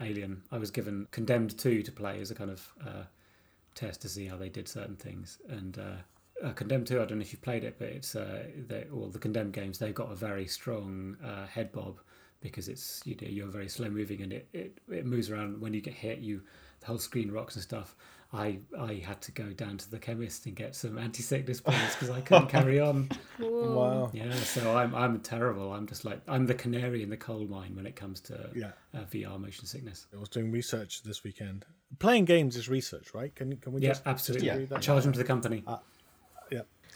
Alien. 0.00 0.42
I 0.50 0.58
was 0.58 0.70
given 0.70 1.06
Condemned 1.10 1.58
Two 1.58 1.82
to 1.82 1.92
play 1.92 2.20
as 2.20 2.30
a 2.30 2.34
kind 2.34 2.50
of 2.50 2.72
uh, 2.84 3.04
test 3.74 4.00
to 4.02 4.08
see 4.08 4.26
how 4.26 4.36
they 4.36 4.48
did 4.48 4.66
certain 4.66 4.96
things. 4.96 5.38
And 5.48 5.78
uh, 5.78 6.46
uh, 6.46 6.52
Condemned 6.52 6.86
Two, 6.86 7.02
I 7.02 7.04
don't 7.04 7.18
know 7.18 7.22
if 7.22 7.32
you've 7.32 7.42
played 7.42 7.64
it, 7.64 7.76
but 7.78 7.88
it's 7.88 8.16
uh, 8.16 8.44
all 8.92 9.08
the 9.08 9.18
Condemned 9.18 9.52
games. 9.52 9.78
They've 9.78 9.94
got 9.94 10.10
a 10.10 10.16
very 10.16 10.46
strong 10.46 11.16
uh, 11.24 11.46
head 11.46 11.70
bob 11.70 12.00
because 12.40 12.68
it's 12.68 13.02
you 13.04 13.16
know 13.20 13.28
you're 13.28 13.46
very 13.48 13.68
slow 13.68 13.88
moving 13.90 14.22
and 14.22 14.32
it, 14.32 14.48
it, 14.52 14.78
it 14.90 15.06
moves 15.06 15.30
around. 15.30 15.60
When 15.60 15.72
you 15.74 15.80
get 15.80 15.94
hit, 15.94 16.18
you 16.18 16.42
the 16.80 16.86
whole 16.86 16.98
screen 16.98 17.30
rocks 17.30 17.54
and 17.56 17.62
stuff. 17.62 17.94
I 18.32 18.60
I 18.78 19.02
had 19.04 19.20
to 19.22 19.32
go 19.32 19.50
down 19.50 19.76
to 19.78 19.90
the 19.90 19.98
chemist 19.98 20.46
and 20.46 20.54
get 20.54 20.76
some 20.76 20.98
anti 20.98 21.20
sickness 21.22 21.60
pills 21.60 21.94
because 21.94 22.10
I 22.10 22.20
couldn't 22.20 22.48
carry 22.48 22.78
on. 22.80 23.08
Whoa. 23.38 23.46
Wow. 23.70 24.10
Yeah, 24.14 24.32
so 24.34 24.76
I'm 24.76 24.94
I'm 24.94 25.20
terrible. 25.20 25.72
I'm 25.72 25.86
just 25.86 26.04
like 26.04 26.20
I'm 26.28 26.46
the 26.46 26.54
canary 26.54 27.02
in 27.02 27.10
the 27.10 27.16
coal 27.16 27.46
mine 27.46 27.74
when 27.74 27.86
it 27.86 27.96
comes 27.96 28.20
to 28.22 28.48
Yeah. 28.54 28.70
uh, 28.94 29.00
VR 29.10 29.38
motion 29.40 29.66
sickness. 29.66 30.06
I 30.14 30.18
was 30.18 30.28
doing 30.28 30.50
research 30.52 31.02
this 31.02 31.24
weekend. 31.24 31.64
Playing 31.98 32.24
games 32.24 32.56
is 32.56 32.68
research, 32.68 33.12
right? 33.14 33.34
Can 33.34 33.56
can 33.56 33.72
we 33.72 33.80
Yeah, 33.80 33.88
just 33.90 34.02
absolutely. 34.06 34.46
Just 34.46 34.54
agree 34.54 34.66
that? 34.66 34.82
Charge 34.82 35.02
them 35.02 35.12
to 35.12 35.18
the 35.18 35.24
company. 35.24 35.64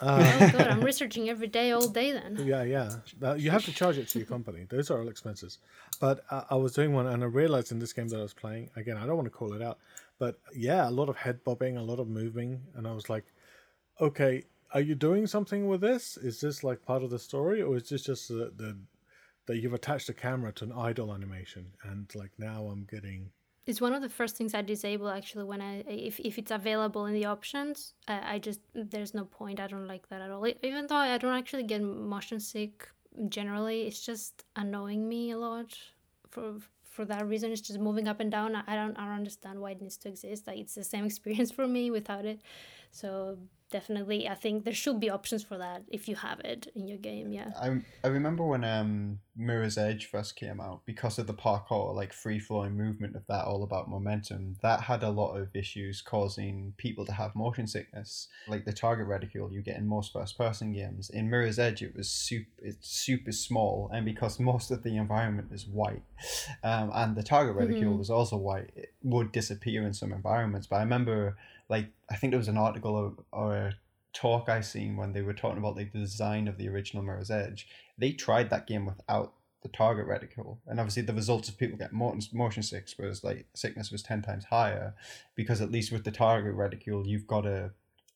Yeah. 0.03 0.39
Oh 0.41 0.59
god, 0.59 0.69
I'm 0.69 0.81
researching 0.83 1.29
every 1.31 1.47
day, 1.47 1.71
all 1.73 1.89
day 1.89 2.13
then. 2.13 2.39
Yeah, 2.45 2.63
yeah. 2.63 2.91
Uh, 3.23 3.35
you 3.35 3.51
have 3.51 3.65
to 3.65 3.73
charge 3.73 3.99
it 3.99 4.09
to 4.09 4.19
your 4.19 4.27
company. 4.27 4.67
Those 4.69 4.91
are 4.91 5.01
all 5.01 5.09
expenses. 5.09 5.59
But 6.01 6.25
uh, 6.31 6.43
I 6.51 6.57
was 6.57 6.73
doing 6.73 6.93
one, 6.93 7.07
and 7.07 7.23
I 7.23 7.27
realized 7.27 7.73
in 7.73 7.79
this 7.79 7.93
game 7.93 8.09
that 8.09 8.19
I 8.19 8.23
was 8.23 8.35
playing 8.35 8.71
again. 8.77 8.97
I 8.97 9.07
don't 9.07 9.17
want 9.17 9.27
to 9.27 9.31
call 9.39 9.53
it 9.53 9.63
out, 9.63 9.79
but 10.19 10.39
yeah, 10.55 10.89
a 10.89 10.91
lot 10.91 11.09
of 11.09 11.17
head 11.17 11.43
bobbing, 11.45 11.77
a 11.77 11.83
lot 11.83 12.01
of 12.01 12.09
moving, 12.09 12.61
and 12.75 12.87
I 12.87 12.93
was 12.93 13.09
like, 13.09 13.25
okay, 14.01 14.45
are 14.73 14.81
you 14.81 14.95
doing 14.97 15.27
something 15.27 15.69
with 15.69 15.81
this? 15.81 16.17
Is 16.17 16.41
this 16.41 16.65
like 16.65 16.85
part 16.85 17.03
of 17.03 17.11
the 17.11 17.19
story, 17.19 17.63
or 17.63 17.77
is 17.77 17.89
this 17.89 18.03
just 18.03 18.29
the, 18.29 18.53
the 18.57 18.77
that 19.47 19.59
you've 19.59 19.75
attached 19.75 20.09
a 20.09 20.15
camera 20.15 20.53
to 20.53 20.65
an 20.65 20.73
idle 20.73 21.13
animation, 21.15 21.67
and 21.85 22.13
like 22.15 22.33
now 22.39 22.67
I'm 22.67 22.87
getting 22.91 23.31
It's 23.67 23.81
one 23.81 23.95
of 23.95 24.03
the 24.03 24.09
first 24.09 24.37
things 24.37 24.55
I 24.55 24.61
disable 24.63 25.09
actually 25.09 25.45
when 25.45 25.61
I 25.61 25.81
if, 25.89 26.21
if 26.21 26.39
it's 26.39 26.51
available 26.51 27.07
in 27.07 27.15
the 27.15 27.25
options. 27.25 27.95
I, 28.07 28.35
I 28.35 28.39
just 28.39 28.61
there's 28.75 29.15
no 29.15 29.25
point. 29.25 29.61
I 29.61 29.67
don't 29.67 29.87
like 29.87 30.09
that 30.09 30.21
at 30.21 30.31
all. 30.31 30.47
Even 30.47 30.87
though 30.87 30.97
I 30.97 31.17
don't 31.19 31.37
actually 31.37 31.63
get 31.65 31.83
motion 31.83 32.41
sick 32.41 32.89
generally, 33.29 33.87
it's 33.87 34.05
just 34.05 34.45
annoying 34.57 35.09
me 35.09 35.31
a 35.31 35.39
lot. 35.39 35.77
For 36.31 36.57
for 36.85 37.05
that 37.07 37.27
reason, 37.27 37.51
it's 37.53 37.61
just 37.61 37.81
moving 37.81 38.07
up 38.07 38.21
and 38.21 38.31
down. 38.31 38.55
I 38.55 38.63
I 38.67 38.75
don't 38.77 38.97
I 38.99 39.07
don't 39.07 39.15
understand 39.15 39.61
why 39.61 39.71
it 39.73 39.81
needs 39.81 39.97
to 39.99 40.09
exist. 40.09 40.47
Like 40.47 40.59
it's 40.59 40.75
the 40.75 40.85
same 40.85 41.05
experience 41.11 41.51
for 41.51 41.67
me 41.67 41.91
without 41.91 42.25
it. 42.25 42.41
So 42.91 43.39
definitely. 43.75 44.29
I 44.29 44.37
think 44.37 44.65
there 44.65 44.73
should 44.83 45.01
be 45.01 45.11
options 45.11 45.43
for 45.43 45.59
that 45.59 45.83
if 45.89 46.09
you 46.09 46.15
have 46.15 46.39
it 46.53 46.71
in 46.77 46.87
your 46.87 46.99
game. 46.99 47.33
Yeah. 47.33 47.51
I, 47.61 47.81
I 48.05 48.09
remember 48.09 48.45
when 48.47 48.63
um 48.63 49.19
Mirror's 49.37 49.77
Edge 49.77 50.07
first 50.07 50.37
came 50.37 50.61
out 50.61 50.83
because 50.87 51.19
of 51.19 51.27
the 51.27 51.35
parkour, 51.35 51.93
like 51.93 52.13
free 52.13 52.39
flowing 52.39 52.77
movement 52.77 53.17
of 53.17 53.27
that, 53.27 53.45
all 53.47 53.65
about 53.65 53.91
momentum. 53.91 54.43
That 54.63 54.81
had 54.83 55.03
a 55.03 55.11
lot 55.11 55.33
of 55.35 55.49
issues 55.57 56.01
causing 56.01 56.73
people 56.77 57.05
to 57.07 57.13
have 57.13 57.35
motion 57.35 57.67
sickness, 57.67 58.29
like 58.47 58.65
the 58.65 58.73
target 58.73 59.09
reticule 59.09 59.51
you 59.53 59.61
get 59.61 59.77
in 59.77 59.89
most 59.89 60.13
first 60.13 60.39
person 60.39 60.73
games. 60.73 61.11
In 61.11 61.29
Mirror's 61.29 61.59
Edge, 61.59 61.83
it 61.83 61.97
was 61.97 62.09
super 62.09 62.53
it's 62.63 62.89
super 62.89 63.33
small, 63.33 63.91
and 63.93 64.05
because 64.05 64.39
most 64.53 64.71
of 64.71 64.85
the 64.85 64.97
environment 64.97 65.49
is 65.53 65.67
white, 65.67 66.05
um, 66.63 66.93
and 66.95 67.17
the 67.17 67.25
target 67.25 67.57
reticule 67.57 67.95
Mhm. 67.95 67.99
was 67.99 68.11
also 68.11 68.37
white, 68.37 68.71
it 68.77 68.93
would 69.03 69.33
disappear 69.33 69.85
in 69.85 69.95
some 69.95 70.13
environments. 70.13 70.69
But 70.69 70.77
I 70.77 70.81
remember, 70.89 71.37
like 71.69 71.91
I 72.11 72.17
think 72.17 72.33
there 72.33 72.39
was 72.39 72.49
an 72.49 72.59
article 72.59 72.95
or, 72.95 73.15
or 73.33 73.55
a 73.55 73.75
talk 74.13 74.49
I 74.49 74.61
seen 74.61 74.97
when 74.97 75.13
they 75.13 75.23
were 75.23 75.35
talking 75.35 75.59
about 75.59 75.77
like 75.77 75.93
the 75.93 75.99
design 75.99 76.49
of 76.49 76.59
the 76.59 76.69
original 76.69 77.03
Mirror's 77.03 77.31
Edge. 77.31 77.67
They 77.99 78.13
tried 78.13 78.51
that 78.51 78.67
game 78.67 78.87
without 78.87 79.35
the 79.63 79.69
target 79.69 80.07
reticule, 80.07 80.61
and 80.67 80.79
obviously 80.79 81.03
the 81.03 81.15
results 81.15 81.49
of 81.49 81.57
people 81.57 81.79
get 81.79 81.93
motion 81.93 82.23
motion 82.33 82.63
sickness 82.63 82.97
was 82.99 83.25
like 83.25 83.47
sickness 83.55 83.91
was 83.91 84.03
ten 84.03 84.23
times 84.23 84.45
higher, 84.45 84.95
because 85.35 85.61
at 85.61 85.71
least 85.71 85.93
with 85.93 86.05
the 86.05 86.11
target 86.11 86.55
reticule 86.55 87.07
you've 87.07 87.27
got 87.27 87.47
a 87.47 87.71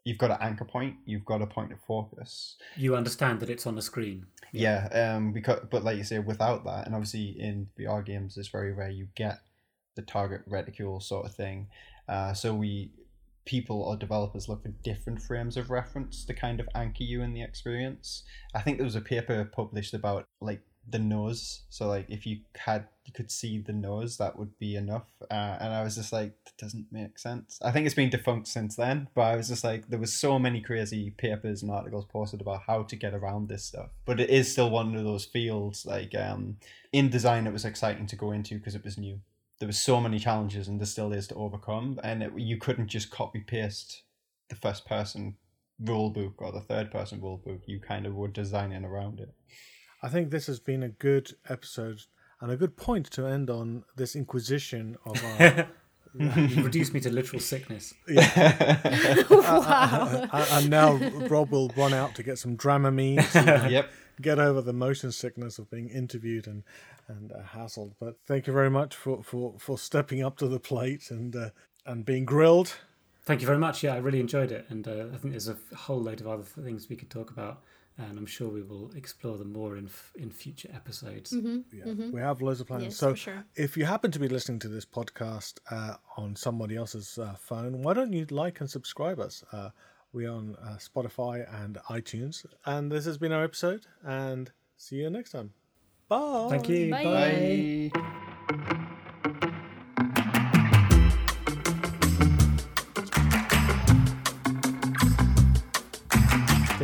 you've 0.04 0.18
got 0.18 0.30
an 0.30 0.38
anchor 0.40 0.64
point, 0.64 0.96
you've 1.04 1.24
got 1.24 1.42
a 1.42 1.46
point 1.46 1.72
of 1.72 1.80
focus. 1.80 2.56
You 2.76 2.96
understand 2.96 3.40
that 3.40 3.50
it's 3.50 3.66
on 3.66 3.74
the 3.74 3.82
screen. 3.82 4.26
Yeah, 4.52 4.88
um, 4.92 5.32
because 5.32 5.66
but 5.70 5.84
like 5.84 5.98
you 5.98 6.04
say, 6.04 6.18
without 6.18 6.64
that, 6.64 6.86
and 6.86 6.94
obviously 6.94 7.36
in 7.38 7.68
VR 7.78 8.04
games, 8.04 8.36
it's 8.36 8.48
very 8.48 8.72
rare 8.72 8.90
you 8.90 9.08
get 9.14 9.40
the 9.96 10.02
target 10.02 10.42
reticule 10.46 11.00
sort 11.00 11.26
of 11.26 11.34
thing. 11.34 11.68
Uh, 12.08 12.32
so 12.32 12.54
we 12.54 12.90
people 13.48 13.80
or 13.80 13.96
developers 13.96 14.46
look 14.46 14.62
for 14.62 14.68
different 14.84 15.22
frames 15.22 15.56
of 15.56 15.70
reference 15.70 16.22
to 16.26 16.34
kind 16.34 16.60
of 16.60 16.68
anchor 16.74 17.02
you 17.02 17.22
in 17.22 17.32
the 17.32 17.42
experience. 17.42 18.22
I 18.54 18.60
think 18.60 18.76
there 18.76 18.84
was 18.84 18.94
a 18.94 19.00
paper 19.00 19.42
published 19.46 19.94
about 19.94 20.26
like 20.42 20.60
the 20.90 20.98
nose. 20.98 21.62
So 21.70 21.88
like 21.88 22.04
if 22.10 22.26
you 22.26 22.40
had 22.56 22.88
you 23.06 23.12
could 23.14 23.30
see 23.30 23.58
the 23.58 23.72
nose, 23.72 24.18
that 24.18 24.38
would 24.38 24.58
be 24.58 24.76
enough. 24.76 25.08
Uh, 25.30 25.56
and 25.60 25.72
I 25.72 25.82
was 25.82 25.96
just 25.96 26.12
like, 26.12 26.34
that 26.44 26.58
doesn't 26.58 26.88
make 26.92 27.18
sense. 27.18 27.58
I 27.62 27.70
think 27.70 27.86
it's 27.86 27.94
been 27.94 28.10
defunct 28.10 28.48
since 28.48 28.76
then, 28.76 29.08
but 29.14 29.22
I 29.22 29.36
was 29.36 29.48
just 29.48 29.64
like, 29.64 29.88
there 29.88 29.98
was 29.98 30.12
so 30.12 30.38
many 30.38 30.60
crazy 30.60 31.14
papers 31.16 31.62
and 31.62 31.70
articles 31.70 32.04
posted 32.04 32.42
about 32.42 32.64
how 32.66 32.82
to 32.82 32.96
get 32.96 33.14
around 33.14 33.48
this 33.48 33.64
stuff. 33.64 33.88
But 34.04 34.20
it 34.20 34.28
is 34.28 34.52
still 34.52 34.68
one 34.68 34.94
of 34.94 35.04
those 35.04 35.24
fields 35.24 35.86
like 35.86 36.14
um, 36.14 36.58
in 36.92 37.08
design, 37.08 37.46
it 37.46 37.52
was 37.54 37.64
exciting 37.64 38.06
to 38.08 38.16
go 38.16 38.30
into 38.30 38.58
because 38.58 38.74
it 38.74 38.84
was 38.84 38.98
new. 38.98 39.20
There 39.58 39.66
was 39.66 39.78
so 39.78 40.00
many 40.00 40.18
challenges, 40.18 40.68
and 40.68 40.80
there 40.80 40.86
still 40.86 41.12
is 41.12 41.28
to 41.28 41.34
overcome. 41.34 41.98
And 42.04 42.22
it, 42.22 42.32
you 42.36 42.58
couldn't 42.58 42.88
just 42.88 43.10
copy 43.10 43.40
paste 43.40 44.02
the 44.48 44.56
first 44.56 44.86
person 44.86 45.36
rule 45.80 46.10
book 46.10 46.34
or 46.38 46.52
the 46.52 46.60
third 46.60 46.90
person 46.90 47.20
rule 47.20 47.42
book. 47.44 47.62
You 47.66 47.80
kind 47.80 48.06
of 48.06 48.14
were 48.14 48.28
designing 48.28 48.84
around 48.84 49.20
it. 49.20 49.34
I 50.02 50.08
think 50.08 50.30
this 50.30 50.46
has 50.46 50.60
been 50.60 50.82
a 50.82 50.88
good 50.88 51.32
episode 51.48 52.02
and 52.40 52.52
a 52.52 52.56
good 52.56 52.76
point 52.76 53.10
to 53.12 53.26
end 53.26 53.50
on 53.50 53.84
this 53.96 54.14
inquisition 54.14 54.96
of 55.04 55.22
our. 55.40 55.68
You 56.14 56.62
reduced 56.62 56.94
me 56.94 57.00
to 57.00 57.10
literal 57.10 57.40
sickness. 57.40 57.94
Yeah. 58.08 59.24
wow. 59.30 60.28
and 60.32 60.46
and 60.52 60.70
now 60.70 60.94
Rob 61.28 61.50
will 61.50 61.70
run 61.76 61.92
out 61.92 62.14
to 62.16 62.22
get 62.22 62.38
some 62.38 62.56
Dramamine 62.56 63.30
to 63.32 63.70
yep. 63.70 63.90
get 64.20 64.38
over 64.38 64.60
the 64.60 64.72
motion 64.72 65.12
sickness 65.12 65.58
of 65.58 65.70
being 65.70 65.88
interviewed 65.88 66.46
and 66.46 66.64
and 67.06 67.32
uh, 67.32 67.42
hassled. 67.54 67.92
But 68.00 68.16
thank 68.26 68.46
you 68.46 68.52
very 68.52 68.70
much 68.70 68.94
for 68.94 69.22
for 69.22 69.54
for 69.58 69.78
stepping 69.78 70.22
up 70.22 70.36
to 70.38 70.48
the 70.48 70.60
plate 70.60 71.10
and 71.10 71.34
uh, 71.34 71.50
and 71.86 72.04
being 72.04 72.24
grilled. 72.24 72.74
Thank 73.22 73.40
you 73.40 73.46
very 73.46 73.58
much. 73.58 73.82
Yeah, 73.82 73.94
I 73.94 73.98
really 73.98 74.20
enjoyed 74.20 74.52
it, 74.52 74.66
and 74.70 74.88
uh, 74.88 75.06
I 75.12 75.16
think 75.18 75.32
there's 75.32 75.48
a 75.48 75.56
whole 75.76 76.00
load 76.00 76.20
of 76.20 76.28
other 76.28 76.42
things 76.42 76.88
we 76.88 76.96
could 76.96 77.10
talk 77.10 77.30
about, 77.30 77.62
and 77.98 78.18
I'm 78.18 78.26
sure 78.26 78.48
we 78.48 78.62
will 78.62 78.90
explore 78.96 79.36
them 79.36 79.52
more 79.52 79.76
in 79.76 79.86
f- 79.86 80.12
in 80.16 80.30
future 80.30 80.70
episodes. 80.72 81.34
Yeah, 81.72 81.92
we 82.12 82.20
have 82.20 82.40
loads 82.40 82.60
of 82.60 82.68
plans. 82.68 82.84
Yes, 82.84 82.96
so 82.96 83.14
sure. 83.14 83.44
if 83.56 83.76
you 83.76 83.84
happen 83.84 84.10
to 84.12 84.18
be 84.18 84.28
listening 84.28 84.60
to 84.60 84.68
this 84.68 84.84
podcast 84.86 85.58
uh, 85.70 85.94
on 86.16 86.36
somebody 86.36 86.76
else's 86.76 87.18
uh, 87.18 87.34
phone, 87.38 87.82
why 87.82 87.94
don't 87.94 88.12
you 88.12 88.26
like 88.30 88.60
and 88.60 88.70
subscribe 88.70 89.18
us? 89.18 89.44
Uh, 89.52 89.70
we're 90.12 90.30
on 90.30 90.56
uh, 90.62 90.76
Spotify 90.78 91.46
and 91.62 91.78
iTunes. 91.90 92.46
And 92.64 92.90
this 92.90 93.04
has 93.04 93.18
been 93.18 93.32
our 93.32 93.44
episode. 93.44 93.86
And 94.04 94.50
see 94.76 94.96
you 94.96 95.10
next 95.10 95.32
time. 95.32 95.52
Bye. 96.08 96.46
Thank 96.50 96.68
you. 96.68 96.90
Bye. 96.90 97.04
Bye. 97.04 97.90
The 98.48 98.87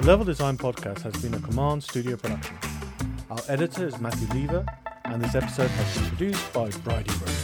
Level 0.05 0.27
Design 0.27 0.59
Podcast 0.59 1.01
has 1.01 1.15
been 1.23 1.33
a 1.33 1.41
Command 1.41 1.83
Studio 1.83 2.15
production. 2.17 2.59
Our 3.31 3.39
editor 3.49 3.87
is 3.87 3.99
Matthew 4.01 4.29
Lever, 4.39 4.67
and 5.07 5.25
this 5.25 5.35
episode 5.35 5.71
has 5.71 5.97
been 5.97 6.09
produced 6.11 6.53
by 6.53 6.69
Bridie 6.69 7.11
Rose. 7.23 7.44